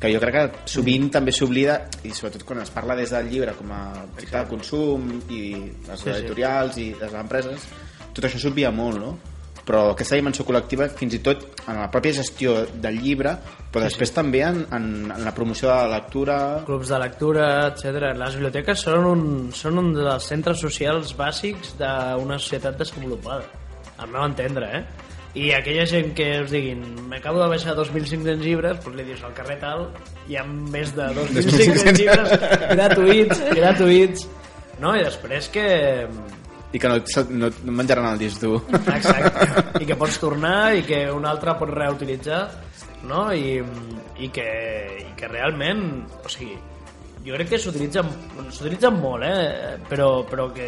que 0.00 0.10
jo 0.12 0.20
crec 0.20 0.34
que 0.36 0.70
sovint 0.70 1.10
també 1.12 1.32
s'oblida 1.32 1.76
i 2.04 2.10
sobretot 2.12 2.44
quan 2.44 2.60
es 2.62 2.70
parla 2.74 2.96
des 2.98 3.10
del 3.14 3.28
llibre 3.30 3.54
com 3.58 3.70
a 3.72 3.82
objecte 4.04 4.36
de 4.38 4.46
consum 4.50 5.06
i 5.30 5.42
les 5.88 6.00
Sí, 6.00 6.04
sí. 6.10 6.10
editorials 6.18 6.78
i 6.78 6.88
les 7.00 7.14
empreses 7.14 7.66
tot 8.12 8.24
això 8.24 8.38
s'obvia 8.42 8.70
molt 8.70 8.98
no? 9.00 9.12
Però 9.64 9.90
aquesta 9.92 10.18
dimensió 10.18 10.44
col·lectiva 10.44 10.90
fins 10.92 11.16
i 11.16 11.22
tot 11.24 11.44
en 11.64 11.78
la 11.80 11.88
pròpia 11.92 12.18
gestió 12.20 12.56
del 12.84 12.98
llibre 13.00 13.32
però 13.72 13.86
després 13.86 14.12
també 14.14 14.42
en, 14.46 14.60
en, 14.76 14.90
en 15.10 15.24
la 15.24 15.32
promoció 15.36 15.70
de 15.70 15.74
la 15.74 15.98
lectura 15.98 16.36
clubs 16.68 16.92
de 16.92 16.98
lectura, 17.00 17.46
etc. 17.70 18.12
Les 18.18 18.36
biblioteques 18.38 18.84
són 18.86 19.08
un, 19.08 19.24
són 19.56 19.80
un 19.82 19.90
dels 19.96 20.28
centres 20.30 20.60
socials 20.62 21.14
bàsics 21.18 21.74
d'una 21.80 22.38
societat 22.38 22.78
desenvolupada, 22.80 23.48
al 23.98 24.12
meu 24.12 24.24
entendre, 24.26 24.70
eh? 24.78 25.10
I 25.34 25.48
aquella 25.56 25.82
gent 25.90 26.12
que 26.14 26.28
us 26.44 26.52
diguin 26.54 26.84
m'acabo 27.10 27.40
de 27.42 27.48
baixar 27.50 27.74
2.500 27.74 28.38
llibres, 28.38 28.78
doncs 28.84 29.00
li 29.00 29.06
dius 29.08 29.24
al 29.26 29.34
carrer 29.34 29.56
tal, 29.62 29.88
hi 30.30 30.38
ha 30.38 30.44
més 30.46 30.94
de 30.94 31.08
2.500 31.16 31.96
llibres 31.98 32.36
gratuïts, 32.70 33.42
gratuïts, 33.58 34.28
no? 34.78 34.94
I 34.94 35.02
després 35.08 35.50
que... 35.50 35.66
i 36.74 36.80
que 36.82 36.90
no, 36.90 36.98
no, 37.30 37.50
no 37.64 37.72
menjaran 37.78 38.10
el 38.10 38.18
disc 38.18 38.42
dur 38.42 38.58
Exacte. 38.82 39.62
I 39.82 39.86
que 39.86 39.96
pots 39.98 40.18
tornar 40.18 40.74
i 40.74 40.82
que 40.86 41.04
un 41.14 41.26
altre 41.28 41.54
pot 41.60 41.70
reutilitzar, 41.70 42.42
no? 43.06 43.28
I, 43.32 43.60
i, 44.18 44.30
que, 44.34 44.48
i 45.04 45.12
que 45.18 45.30
realment, 45.30 45.84
o 46.18 46.32
sigui, 46.32 46.56
jo 47.24 47.38
crec 47.38 47.54
que 47.54 47.60
s'utilitzen 47.62 48.10
s'utilitzen 48.50 48.98
molt, 49.00 49.24
eh? 49.28 49.78
Però, 49.88 50.08
però 50.28 50.50
que 50.54 50.66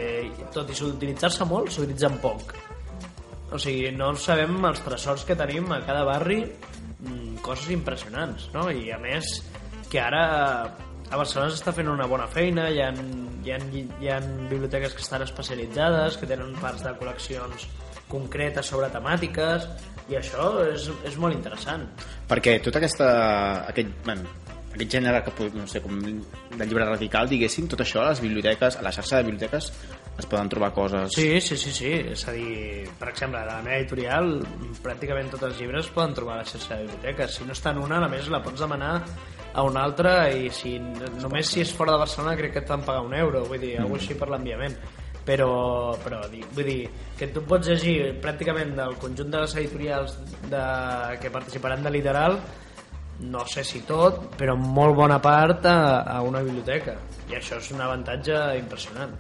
tot 0.54 0.70
i 0.70 0.78
s'utilitzar-se 0.78 1.48
molt, 1.48 1.74
s'utilitzen 1.74 2.20
poc. 2.22 2.54
O 3.52 3.58
sigui, 3.62 3.90
no 3.94 4.12
sabem 4.18 4.56
els 4.70 4.82
tresors 4.86 5.26
que 5.26 5.36
tenim 5.38 5.70
a 5.74 5.82
cada 5.86 6.06
barri, 6.06 6.40
mm, 7.02 7.42
coses 7.44 7.70
impressionants, 7.74 8.48
no? 8.54 8.70
I 8.70 8.90
a 8.94 8.98
més, 9.02 9.40
que 9.90 10.00
ara 10.02 10.24
a 11.10 11.18
Barcelona 11.18 11.52
s'està 11.54 11.72
fent 11.76 11.90
una 11.92 12.06
bona 12.10 12.26
feina, 12.30 12.68
hi 12.70 12.80
ha, 12.82 12.90
hi, 13.44 13.52
ha, 13.54 13.58
hi 14.00 14.10
ha 14.10 14.20
biblioteques 14.50 14.96
que 14.96 15.04
estan 15.04 15.24
especialitzades, 15.26 16.18
que 16.20 16.28
tenen 16.30 16.54
parts 16.62 16.82
de 16.86 16.94
col·leccions 16.98 17.68
concreta 18.10 18.62
sobre 18.62 18.90
temàtiques 18.94 19.66
i 20.10 20.18
això 20.18 20.50
és, 20.66 20.88
és 21.06 21.16
molt 21.18 21.34
interessant. 21.34 21.86
Perquè 22.30 22.58
tot 22.62 22.78
aquesta, 22.78 23.08
aquest, 23.70 23.90
bueno, 24.06 24.26
aquest 24.76 24.92
gènere 24.98 25.22
que, 25.24 25.50
no 25.56 25.66
sé, 25.70 25.80
com 25.82 25.98
de 26.02 26.66
llibre 26.66 26.86
radical, 26.86 27.30
diguéssim, 27.30 27.68
tot 27.72 27.82
això 27.82 28.02
a 28.02 28.10
les 28.10 28.22
biblioteques, 28.22 28.76
a 28.76 28.84
la 28.84 28.92
xarxa 28.94 29.20
de 29.20 29.30
biblioteques, 29.30 29.70
es 30.16 30.28
poden 30.28 30.50
trobar 30.52 30.72
coses... 30.76 31.14
Sí, 31.16 31.40
sí, 31.40 31.56
sí, 31.60 31.72
sí. 31.72 31.92
És 32.12 32.26
a 32.28 32.34
dir, 32.36 32.86
per 33.00 33.10
exemple, 33.12 33.40
a 33.40 33.48
la 33.48 33.62
meva 33.64 33.80
editorial 33.80 34.30
pràcticament 34.84 35.32
tots 35.32 35.48
els 35.50 35.58
llibres 35.60 35.86
es 35.86 35.92
poden 35.92 36.14
trobar 36.16 36.38
a 36.38 36.44
la 36.44 36.48
xarxa 36.48 36.76
de 36.76 36.86
biblioteques. 36.86 37.38
Si 37.38 37.48
no 37.48 37.56
està 37.56 37.74
en 37.74 37.82
una, 37.84 38.00
a 38.04 38.12
més 38.12 38.30
la 38.32 38.42
pots 38.44 38.62
demanar 38.64 38.94
a 39.56 39.64
una 39.64 39.86
altra 39.88 40.28
i 40.28 40.50
si 40.52 40.76
només 40.78 41.48
si 41.48 41.62
és 41.64 41.72
fora 41.72 41.94
de 41.94 42.02
Barcelona 42.04 42.36
crec 42.36 42.52
que 42.52 42.62
et 42.64 42.68
fan 42.68 42.84
pagar 42.84 43.06
un 43.06 43.16
euro, 43.16 43.46
vull 43.48 43.62
dir, 43.62 43.78
alguna 43.80 44.02
així 44.02 44.16
per 44.18 44.28
l'enviament. 44.32 44.76
Però, 45.26 45.96
però 46.04 46.20
vull 46.28 46.68
dir, 46.68 46.82
que 47.18 47.26
tu 47.34 47.40
pots 47.48 47.66
llegir 47.66 48.12
pràcticament 48.22 48.76
del 48.76 48.94
conjunt 49.02 49.32
de 49.32 49.40
les 49.42 49.56
editorials 49.58 50.14
de, 50.52 50.62
que 51.18 51.32
participaran 51.34 51.82
de 51.82 51.90
Literal 51.90 52.38
no 53.18 53.46
sé 53.48 53.64
si 53.64 53.80
tot, 53.88 54.20
però 54.36 54.54
molt 54.60 54.94
bona 54.96 55.16
part 55.24 55.64
a, 55.66 55.78
a 56.04 56.20
una 56.22 56.42
biblioteca. 56.44 56.98
I 57.30 57.38
això 57.38 57.58
és 57.62 57.70
un 57.72 57.80
avantatge 57.80 58.36
impressionant. 58.58 59.14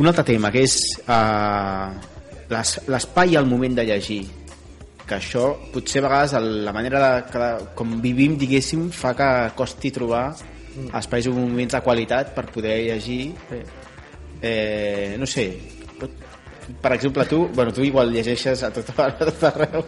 Un 0.00 0.08
altre 0.10 0.24
tema, 0.26 0.50
que 0.50 0.64
és 0.64 0.78
uh, 1.04 1.92
l'espai 2.90 3.36
el 3.38 3.46
moment 3.46 3.76
de 3.76 3.84
llegir 3.92 4.22
que 5.06 5.14
això 5.18 5.50
potser 5.72 6.00
a 6.02 6.06
vegades 6.08 6.32
el- 6.38 6.64
la 6.64 6.72
manera 6.72 7.00
de, 7.04 7.22
que, 7.30 7.48
com 7.76 8.00
vivim 8.00 8.38
diguéssim 8.40 8.88
fa 8.90 9.14
que 9.18 9.28
costi 9.56 9.90
trobar 9.92 10.34
espais 10.98 11.26
o 11.28 11.32
moments 11.36 11.74
de 11.76 11.80
qualitat 11.84 12.32
per 12.34 12.46
poder 12.50 12.78
llegir. 12.88 13.32
Eh, 14.42 15.16
no 15.18 15.26
sé 15.26 15.46
per 16.80 16.92
exemple 16.94 17.24
tu 17.28 17.46
bueno, 17.52 17.72
tu 17.72 17.82
igual 17.84 18.10
llegeixes 18.12 18.62
a 18.64 18.70
tot, 18.72 18.88
a 18.98 19.10
tot 19.18 19.42
arreu 19.44 19.84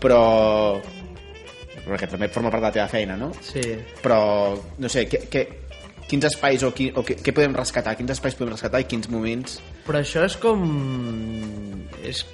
però 0.00 0.20
perquè 1.86 2.06
també 2.10 2.28
forma 2.28 2.50
part 2.52 2.60
de 2.62 2.68
la 2.68 2.72
teva 2.76 2.88
feina 2.92 3.16
no? 3.16 3.30
Sí. 3.40 3.62
però 4.02 4.52
no 4.78 4.88
sé, 4.92 5.06
què, 5.08 5.22
què, 5.32 5.42
quins 6.06 6.26
espais 6.28 6.62
o, 6.62 6.70
qui, 6.76 6.90
o 6.94 7.02
què, 7.06 7.16
què 7.24 7.32
podem 7.34 7.54
rescatar? 7.56 7.96
Quins 7.98 8.12
espais 8.12 8.36
podem 8.38 8.52
rescatar 8.52 8.80
i 8.84 8.86
quins 8.90 9.08
moments? 9.10 9.58
Però 9.86 10.00
això 10.02 10.24
és 10.28 10.36
com... 10.42 10.64
És... 12.04 12.24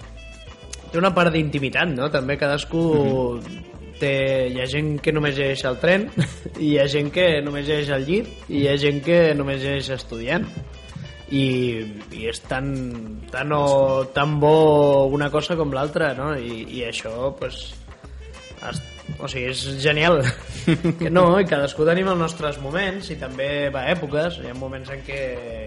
Té 0.96 1.00
una 1.02 1.10
part 1.12 1.28
d'intimitat, 1.28 1.90
no? 1.92 2.06
També 2.08 2.38
cadascú 2.40 2.82
té... 4.00 4.12
Hi 4.48 4.62
ha 4.62 4.68
gent 4.72 4.94
que 5.04 5.12
només 5.12 5.34
llegeix 5.36 5.66
al 5.68 5.76
tren 5.82 6.06
i 6.56 6.70
hi 6.70 6.78
ha 6.80 6.86
gent 6.88 7.10
que 7.12 7.26
només 7.44 7.66
llegeix 7.66 7.90
al 7.92 8.06
llit 8.08 8.48
i 8.48 8.62
hi 8.62 8.70
ha 8.70 8.78
gent 8.80 9.02
que 9.04 9.18
només 9.36 9.60
llegeix 9.60 9.90
estudiant. 9.98 10.46
I, 11.28 11.42
i 12.16 12.24
és 12.30 12.40
tan, 12.48 12.72
tan, 13.28 13.52
o, 13.52 14.06
tan 14.16 14.38
bo 14.40 14.54
una 15.12 15.28
cosa 15.28 15.58
com 15.60 15.76
l'altra 15.76 16.14
no? 16.16 16.30
I, 16.32 16.62
i 16.78 16.84
això 16.88 17.12
pues, 17.36 17.60
es, 18.70 18.80
o 19.20 19.28
sigui, 19.28 19.50
és 19.52 19.66
genial. 19.84 20.22
Que 21.02 21.12
no, 21.12 21.28
i 21.36 21.44
cadascú 21.52 21.84
tenim 21.84 22.08
els 22.14 22.24
nostres 22.24 22.56
moments 22.64 23.12
i 23.12 23.20
també 23.20 23.68
va 23.68 23.84
èpoques 23.92 24.40
hi 24.40 24.48
ha 24.48 24.56
moments 24.56 24.96
en 24.96 25.04
què 25.04 25.22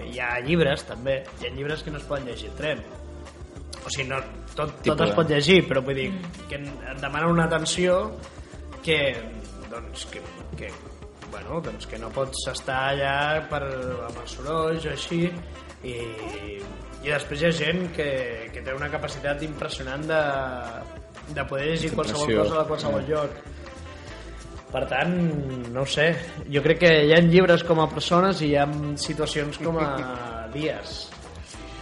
hi 0.09 0.17
ha 0.25 0.33
llibres 0.41 0.89
també. 0.89 1.21
Hi 1.37 1.51
ha 1.51 1.53
llibres 1.53 1.85
que 1.85 1.93
no 1.93 2.01
es 2.01 2.09
poden 2.09 2.33
llegir 2.33 2.49
al 2.49 2.61
tren. 2.65 2.85
O 3.85 3.93
sigui, 3.93 4.09
no, 4.09 4.25
tot, 4.59 4.75
tot 4.75 4.83
Tipus 4.85 5.05
es 5.07 5.11
de- 5.13 5.17
pot 5.21 5.31
llegir 5.33 5.59
però 5.69 5.83
vull 5.85 5.97
dir 6.03 6.09
que 6.51 6.59
et 6.61 7.01
demanen 7.01 7.31
una 7.37 7.47
atenció 7.49 7.97
que 8.85 8.99
doncs 9.71 10.05
que, 10.11 10.21
que 10.59 10.69
bueno, 11.31 11.59
doncs 11.61 11.85
que 11.89 11.99
no 12.01 12.09
pots 12.13 12.47
estar 12.51 12.79
allà 12.93 13.15
per, 13.49 13.63
amb 14.09 14.21
els 14.23 14.37
sorolls 14.37 14.85
o 14.89 14.93
així 14.95 15.23
i, 15.83 15.93
i 17.03 17.07
després 17.07 17.43
hi 17.43 17.47
ha 17.49 17.53
gent 17.55 17.85
que, 17.95 18.09
que 18.53 18.63
té 18.65 18.73
una 18.75 18.89
capacitat 18.91 19.43
impressionant 19.45 20.03
de, 20.09 20.23
de 21.35 21.45
poder 21.47 21.69
llegir 21.71 21.93
qualsevol 21.95 22.33
cosa 22.41 22.57
de 22.59 22.65
qualsevol 22.73 23.05
lloc. 23.07 23.37
Per 24.69 24.81
tant, 24.89 25.13
no 25.73 25.81
ho 25.81 25.89
sé 25.89 26.09
jo 26.53 26.61
crec 26.65 26.81
que 26.83 26.91
hi 27.07 27.13
ha 27.15 27.21
llibres 27.25 27.63
com 27.65 27.79
a 27.81 27.87
persones 27.89 28.41
i 28.45 28.51
hi 28.51 28.57
ha 28.59 28.67
situacions 29.01 29.57
com 29.63 29.79
a 29.81 29.87
dies 30.55 30.99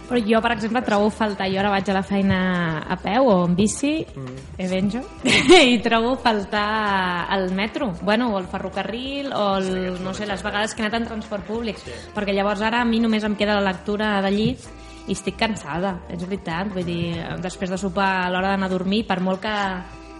Però 0.08 0.20
jo, 0.24 0.40
per 0.40 0.54
exemple, 0.54 0.80
trobo 0.86 1.10
faltar... 1.12 1.50
Jo 1.52 1.60
ara 1.60 1.72
vaig 1.74 1.90
a 1.90 1.96
la 1.98 2.02
feina 2.06 2.38
a 2.80 2.96
peu 2.96 3.28
o 3.28 3.34
en 3.44 3.54
bici, 3.58 3.92
mm. 4.08 4.46
evenjo, 4.64 5.02
i 5.72 5.76
trobo 5.84 6.14
faltar 6.16 7.28
el 7.36 7.50
metro, 7.52 7.90
bueno, 8.00 8.30
o 8.32 8.38
el 8.40 8.48
ferrocarril, 8.48 9.32
o 9.36 9.58
el, 9.58 10.02
no 10.02 10.14
sé, 10.16 10.26
les 10.26 10.42
vegades 10.42 10.74
que 10.74 10.82
he 10.82 10.86
anat 10.86 11.02
en 11.02 11.08
transport 11.12 11.44
públic. 11.44 11.80
Sí. 11.84 11.92
Perquè 12.16 12.32
llavors 12.32 12.64
ara 12.64 12.80
a 12.80 12.88
mi 12.88 13.02
només 13.04 13.26
em 13.28 13.36
queda 13.36 13.60
la 13.60 13.68
lectura 13.68 14.16
de 14.24 14.32
llit 14.32 14.64
i 15.08 15.16
estic 15.16 15.36
cansada, 15.40 15.98
és 16.08 16.24
veritat. 16.24 16.72
Vull 16.72 16.88
dir, 16.88 17.14
després 17.44 17.72
de 17.72 17.80
sopar 17.80 18.10
a 18.24 18.32
l'hora 18.32 18.54
d'anar 18.54 18.68
a 18.68 18.72
dormir, 18.72 19.04
per 19.08 19.20
molt 19.24 19.44
que 19.44 19.56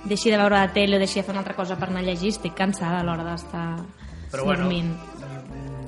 deixi 0.04 0.30
de 0.30 0.38
veure 0.40 0.56
la 0.56 0.72
tele 0.72 0.96
o 0.96 1.02
deixi 1.02 1.20
de 1.20 1.24
fer 1.26 1.34
una 1.34 1.42
altra 1.42 1.56
cosa 1.56 1.76
per 1.78 1.88
anar 1.90 2.04
a 2.04 2.08
llegir, 2.08 2.32
estic 2.34 2.54
cansada 2.56 3.00
a 3.00 3.06
l'hora 3.06 3.24
d'estar 3.26 3.68
Però 4.30 4.44
bueno, 4.44 4.68
dormint. 4.68 4.92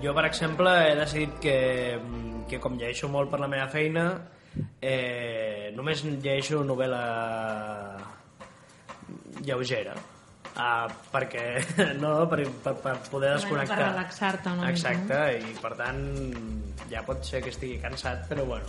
jo 0.03 0.14
per 0.16 0.24
exemple 0.24 0.72
he 0.88 0.94
decidit 0.96 1.38
que, 1.40 1.57
que 2.51 2.61
com 2.62 2.78
llegeixo 2.78 3.11
molt 3.12 3.30
per 3.32 3.40
la 3.42 3.48
meva 3.51 3.68
feina 3.72 4.07
eh, 4.82 5.70
només 5.76 6.03
llegeixo 6.05 6.64
novel·la 6.66 7.05
lleugera. 9.46 9.94
Ah, 10.61 10.88
perquè 11.12 11.44
no, 12.03 12.26
per, 12.28 12.42
per, 12.64 12.74
per 12.82 12.96
poder 13.09 13.36
desconnectar 13.36 13.76
per 13.76 13.84
relaxar-te 13.92 14.51
una 14.51 14.66
mica, 14.66 14.72
exacte, 14.74 15.20
i 15.38 15.55
per 15.62 15.76
tant 15.78 16.01
ja 16.90 17.05
pot 17.07 17.22
ser 17.24 17.40
que 17.44 17.53
estigui 17.55 17.78
cansat 17.80 18.26
però 18.28 18.44
bueno 18.48 18.66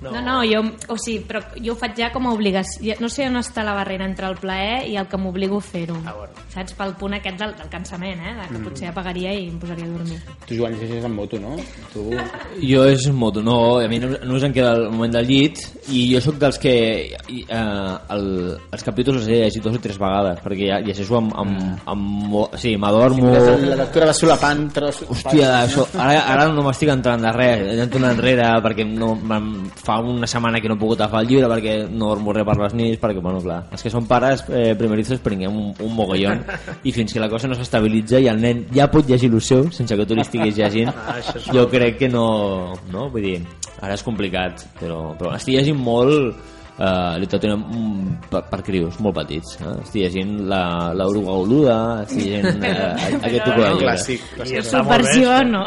no, 0.00 0.10
No, 0.12 0.20
no, 0.20 0.34
jo, 0.44 0.60
o 0.92 0.96
sigui, 1.00 1.22
però 1.28 1.40
jo 1.56 1.72
ho 1.72 1.76
faig 1.80 1.94
ja 1.96 2.10
com 2.12 2.26
a 2.28 2.32
obligació. 2.36 2.94
No 3.00 3.08
sé 3.08 3.26
on 3.30 3.36
està 3.40 3.64
la 3.64 3.72
barrera 3.74 4.04
entre 4.04 4.26
el 4.28 4.36
plaer 4.40 4.82
i 4.90 4.96
el 5.00 5.06
que 5.08 5.16
m'obligo 5.20 5.56
a 5.58 5.64
fer-ho. 5.64 5.96
Ah, 6.04 6.12
bueno. 6.18 6.32
Saps? 6.52 6.72
Pel 6.76 6.94
punt 7.00 7.14
aquest 7.16 7.38
del, 7.40 7.54
del 7.56 7.68
cansament, 7.72 8.20
eh? 8.20 8.34
De 8.42 8.46
que 8.52 8.60
potser 8.64 8.88
apagaria 8.90 9.32
i 9.36 9.46
em 9.50 9.58
posaria 9.60 9.84
a 9.88 9.92
dormir. 9.92 10.18
tu 10.46 10.56
Joan 10.56 10.72
llegeixes 10.76 11.04
en 11.04 11.14
moto, 11.16 11.38
no? 11.40 11.56
tu... 11.92 12.04
Jo 12.62 12.84
és 12.88 13.06
moto, 13.12 13.42
no, 13.44 13.56
a 13.80 13.88
mi 13.88 13.98
no, 14.00 14.12
només 14.24 14.44
em 14.46 14.52
queda 14.56 14.74
el 14.78 14.86
moment 14.90 15.12
del 15.16 15.26
llit 15.28 15.60
i 15.92 16.06
jo 16.14 16.20
sóc 16.24 16.38
dels 16.40 16.56
que 16.60 16.72
i, 17.28 17.42
eh, 17.44 17.96
el, 18.14 18.24
els 18.72 18.84
capítols 18.86 19.20
els 19.20 19.28
he 19.28 19.40
llegit 19.42 19.62
dos 19.64 19.76
o 19.76 19.82
tres 19.84 19.98
vegades 20.00 20.40
perquè 20.44 20.70
ja 20.70 20.78
llegeixo 20.84 21.18
amb, 21.20 21.34
amb, 21.36 21.82
amb, 21.92 22.08
mo- 22.32 22.48
sí, 22.60 22.72
m'adormo 22.80 23.32
la 23.34 23.76
lectura 23.82 24.08
va 24.08 24.16
solapant 24.16 24.66
tros... 24.76 25.02
Hòstia, 25.08 25.50
això, 25.66 25.84
ara, 25.96 26.22
ara 26.34 26.48
no 26.52 26.64
m'estic 26.66 26.90
entrant 26.94 27.22
de 27.22 27.32
res, 27.36 27.66
una 27.96 28.12
enrere 28.16 28.48
perquè 28.64 28.84
no, 28.88 29.14
fa 29.86 30.00
una 30.02 30.26
setmana 30.26 30.60
que 30.60 30.68
no 30.68 30.74
he 30.74 30.80
pogut 30.80 31.00
agafar 31.00 31.22
el 31.22 31.30
llibre 31.30 31.50
perquè 31.52 31.76
no 31.86 32.10
dormo 32.10 32.34
res 32.34 32.46
per 32.48 32.56
les 32.58 32.74
nits, 32.78 33.00
perquè, 33.02 33.22
bueno, 33.22 33.42
clar, 33.44 33.60
els 33.70 33.86
que 33.86 33.92
són 33.92 34.08
pares 34.10 34.42
eh, 34.50 34.72
primerizos 34.78 35.22
prenguem 35.22 35.54
un, 35.54 35.70
un 35.84 35.94
mogollon. 35.94 36.42
I 36.86 36.94
fins 36.96 37.14
que 37.14 37.22
la 37.22 37.30
cosa 37.32 37.50
no 37.50 37.58
s'estabilitza 37.58 38.20
i 38.22 38.28
el 38.32 38.42
nen 38.42 38.66
ja 38.74 38.90
pot 38.92 39.06
llegir 39.08 39.30
el 39.32 39.44
seu 39.44 39.70
sense 39.74 39.96
que 39.96 40.08
tu 40.08 40.18
li 40.18 40.24
estiguis 40.26 40.58
llegint, 40.58 40.92
Ah, 40.96 41.20
jo 41.52 41.66
crec 41.70 41.98
que 42.00 42.08
no, 42.10 42.26
no, 42.90 43.06
vull 43.12 43.24
dir, 43.24 43.38
ara 43.78 43.94
és 43.94 44.04
complicat, 44.06 44.66
però, 44.80 45.14
però 45.18 45.34
estic 45.38 45.58
llegint 45.58 45.78
molt 45.78 46.52
Uh, 46.76 47.16
literatura 47.16 47.54
mm, 47.56 48.26
per, 48.28 48.42
per 48.50 48.58
crios 48.60 48.98
molt 49.00 49.14
petits 49.16 49.54
eh? 49.62 49.70
estic 49.80 50.02
llegint 50.02 50.42
la, 50.44 50.90
la 50.92 51.06
Oruga 51.08 51.32
Oluda 51.40 51.76
estic 52.02 52.26
llegint 52.26 52.66
uh, 52.68 52.90
aquest 53.24 53.46
tipus 53.46 53.62
de 53.62 53.70
llibres. 53.78 54.68
Subversió, 54.68 55.38
no? 55.48 55.62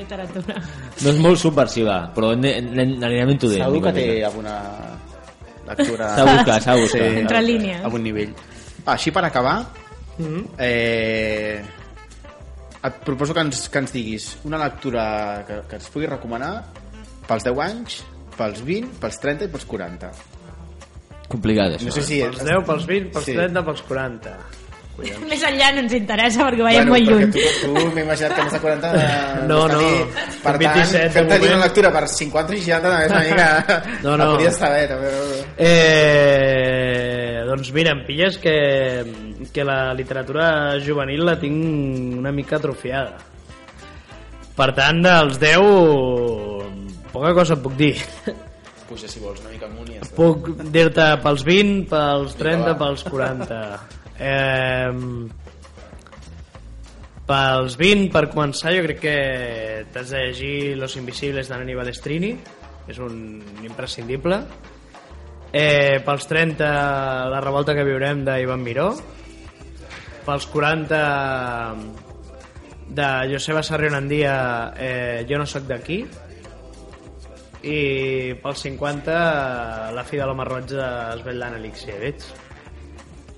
Literatura. 0.00 0.56
No 1.04 1.10
és 1.12 1.18
molt 1.20 1.38
subversiva, 1.38 1.98
però 2.14 2.32
n'anirem 2.36 3.30
intuint. 3.36 3.62
segur 3.62 3.82
que 3.84 3.92
té 3.96 4.06
alguna 4.24 4.54
lectura 5.68 6.08
S'ha 6.16 6.24
de 6.24 6.32
buscar, 6.38 6.56
s'ha 6.62 6.74
de 6.74 6.80
buscar. 6.82 7.00
Sí, 7.10 7.18
Entre 7.20 7.36
a- 7.38 7.42
línies. 7.42 7.84
a 7.84 7.88
bon 7.88 8.02
nivell 8.02 8.32
ah, 8.86 8.92
així 8.96 9.10
per 9.12 9.24
acabar 9.24 9.58
Mhm. 10.18 10.46
eh, 10.58 11.62
et 12.82 12.94
proposo 13.04 13.32
que 13.34 13.40
ens, 13.40 13.68
que 13.68 13.78
ens 13.78 13.92
diguis 13.92 14.38
una 14.44 14.58
lectura 14.58 15.44
que, 15.46 15.60
que 15.68 15.76
ens 15.76 15.88
pugui 15.92 16.06
recomanar 16.06 16.64
pels 17.28 17.44
10 17.44 17.58
anys 17.60 18.00
pels 18.36 18.62
20, 18.64 18.88
pels 19.00 19.18
30 19.20 19.44
i 19.44 19.48
pels 19.48 19.64
40 19.68 20.10
Complicat, 21.28 21.76
això. 21.76 21.84
no 21.86 21.92
sé 21.92 22.02
si... 22.02 22.20
pels 22.24 22.42
10, 22.42 22.64
pels 22.66 22.86
20, 22.86 23.12
pels 23.12 23.24
Sí. 23.28 23.34
30, 23.36 23.62
pels 23.64 23.82
40 23.82 24.36
Collons. 25.00 25.24
Més 25.30 25.42
enllà 25.48 25.68
no 25.74 25.82
ens 25.84 25.94
interessa 25.96 26.44
perquè 26.46 26.64
veiem 26.66 26.90
bueno, 26.90 26.92
molt 26.94 27.04
lluny. 27.10 27.30
tu, 27.34 27.44
tu 27.64 27.68
m'he 27.94 28.04
imaginat 28.04 28.34
que 28.36 28.44
més 28.46 28.54
de 28.56 28.60
40 28.66 28.92
de, 28.94 29.04
No, 29.48 29.60
de 29.66 29.74
no, 29.74 29.80
tenir. 29.80 30.28
per 30.44 30.54
tinc 30.58 30.64
27 30.64 30.92
de 30.92 31.00
tant, 31.00 31.14
fem 31.16 31.28
tenir 31.34 31.50
una 31.54 31.64
lectura 31.64 31.92
per 31.94 32.04
50 32.14 32.54
i 32.56 32.60
60 32.66 32.90
també 32.90 33.04
és 33.06 33.12
una 33.14 33.24
mica 33.30 33.48
No, 34.06 34.16
no. 34.20 34.30
podria 34.34 34.52
estar 34.54 34.70
bé 34.74 34.82
també. 34.90 35.12
Eh, 35.70 37.42
doncs 37.48 37.72
mira, 37.76 37.94
em 37.96 38.04
pilles 38.06 38.38
que, 38.42 38.54
que 39.52 39.64
la 39.66 39.80
literatura 39.98 40.46
juvenil 40.84 41.24
la 41.26 41.36
tinc 41.40 42.18
una 42.20 42.32
mica 42.32 42.56
atrofiada. 42.60 43.16
Per 44.60 44.68
tant, 44.76 45.00
dels 45.04 45.38
10, 45.40 47.10
poca 47.14 47.32
cosa 47.38 47.56
et 47.56 47.62
puc 47.64 47.74
dir. 47.78 47.94
puja 48.90 49.06
si 49.08 49.20
vols 49.22 49.38
una 49.44 49.52
mica 49.54 49.68
amunt 49.70 49.86
i 49.92 49.96
ja 49.96 50.02
està. 50.04 50.16
Puc 50.18 50.48
dir-te 50.74 51.06
pels 51.22 51.44
20, 51.46 51.84
pels 51.92 52.32
30, 52.40 52.72
va. 52.72 52.78
pels 52.84 53.04
40. 53.06 53.60
Eh, 54.20 54.92
pels 57.30 57.76
20, 57.80 58.08
per 58.12 58.26
començar, 58.32 58.74
jo 58.76 58.84
crec 58.84 59.00
que 59.00 59.18
t'has 59.94 60.10
de 60.12 60.24
llegir 60.26 60.56
Los 60.76 60.96
Invisibles 61.00 61.48
de 61.48 61.56
Nani 61.56 61.78
Balestrini. 61.78 62.34
és 62.90 62.98
un 62.98 63.38
imprescindible. 63.62 64.40
Eh, 65.52 66.02
pels 66.02 66.26
30, 66.26 66.66
la 67.30 67.40
revolta 67.42 67.74
que 67.76 67.84
viurem 67.86 68.24
d'Ivan 68.26 68.62
Miró. 68.62 68.88
Pels 70.26 70.46
40, 70.50 71.76
de 72.90 73.08
Joseba 73.30 73.62
Sarrionandia, 73.62 74.74
eh, 74.76 75.26
Jo 75.28 75.38
no 75.38 75.46
sóc 75.46 75.64
d'aquí. 75.70 76.04
I 77.62 78.34
pels 78.42 78.62
50, 78.66 79.92
La 79.94 80.04
fi 80.04 80.16
de 80.16 80.26
l'home 80.26 80.44
roig 80.44 80.66
de 80.66 80.86
Svetlana 81.20 81.56
Alexievich. 81.56 82.24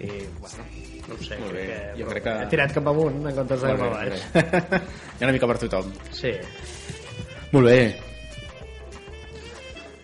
I, 0.02 0.08
bueno, 0.40 0.64
no 1.08 1.14
ho 1.14 1.18
sé, 1.22 1.36
Molt 1.38 1.52
bé. 1.52 1.64
crec 1.66 1.94
que, 1.96 2.02
Jo 2.02 2.08
crec 2.10 2.22
que- 2.24 2.36
he 2.42 2.46
tirat 2.50 2.72
cap 2.74 2.86
amunt 2.90 3.20
en 3.28 3.34
comptes 3.36 3.60
de 3.62 3.68
cap 3.68 3.80
a 3.80 3.84
Molt 3.84 3.94
baix. 3.94 4.10
bé, 4.10 4.42
molt 4.42 4.70
bé. 4.70 4.78
Hi 5.18 5.22
ha 5.22 5.24
una 5.28 5.32
mica 5.36 5.46
per 5.46 5.58
tothom. 5.62 5.92
Sí. 6.10 6.32
Molt 7.52 7.66
bé. 7.68 7.78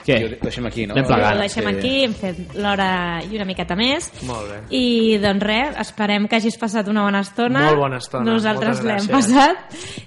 Què? 0.09 0.15
Jo, 0.23 0.27
ho 0.33 0.37
deixem 0.41 0.65
aquí, 0.67 0.87
no? 0.89 0.95
Anem 0.95 1.05
Ho 1.05 1.09
plegant. 1.13 1.39
deixem 1.43 1.65
Sí. 1.69 1.73
aquí, 1.77 1.91
hem 2.07 2.15
fet 2.17 2.55
l'hora 2.57 2.87
i 3.29 3.37
una 3.37 3.45
miqueta 3.45 3.75
més. 3.77 4.07
Molt 4.25 4.47
bé. 4.49 4.57
I 4.75 5.19
doncs 5.21 5.43
res, 5.45 5.77
esperem 5.83 6.25
que 6.27 6.37
hagis 6.39 6.57
passat 6.57 6.89
una 6.89 7.03
bona 7.05 7.21
estona. 7.21 7.67
Molt 7.67 7.77
bona 7.83 7.99
estona, 7.99 8.25
Nosaltres 8.25 8.81
l'hem 8.83 9.07
passat. 9.13 9.59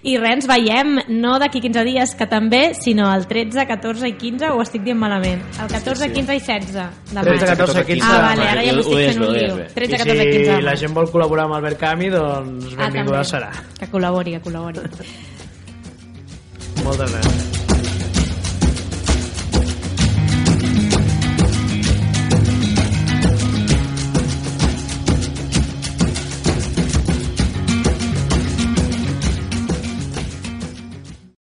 I 0.02 0.18
res, 0.18 0.32
ens 0.42 0.48
veiem 0.48 0.98
no 1.22 1.38
d'aquí 1.38 1.62
15 1.62 1.84
dies, 1.86 2.16
que 2.16 2.26
també, 2.26 2.74
sinó 2.74 3.14
el 3.14 3.28
13, 3.28 3.68
14 3.68 4.08
i 4.10 4.14
15, 4.18 4.50
o 4.50 4.62
estic 4.64 4.82
dient 4.84 4.98
malament? 4.98 5.44
El 5.62 5.68
14, 5.70 6.10
15 6.12 6.34
i 6.36 6.40
16 6.40 6.74
de 6.74 6.88
13, 7.22 7.30
maig. 7.30 7.46
14, 7.46 7.86
15 7.86 8.08
Ah, 8.10 8.22
vale, 8.30 8.48
ara 8.50 8.64
ja 8.66 8.72
Ho 8.72 8.76
m'estic 8.78 8.96
fent 8.98 9.18
un 9.22 9.28
ho 9.28 9.32
lío. 9.32 9.40
deies 9.40 9.56
bé. 9.56 9.68
13, 9.76 9.94
I 9.94 9.98
14 10.00 10.24
i 10.24 10.32
15 10.32 10.56
si 10.58 10.62
la 10.64 10.76
gent 10.76 10.94
vol 10.96 11.06
col·laborar 11.12 11.44
amb 11.46 11.54
Albert 11.62 11.78
Cami, 11.80 12.10
doncs 12.10 12.74
Ah, 12.78 12.90
benvinguda 12.90 13.22
també. 13.22 13.30
serà. 13.30 13.52
Que 13.80 13.88
col·labori, 13.92 14.32
que 14.32 14.42
col·labori. 14.42 14.80
Moltes 16.84 17.12
gràcies. 17.14 17.61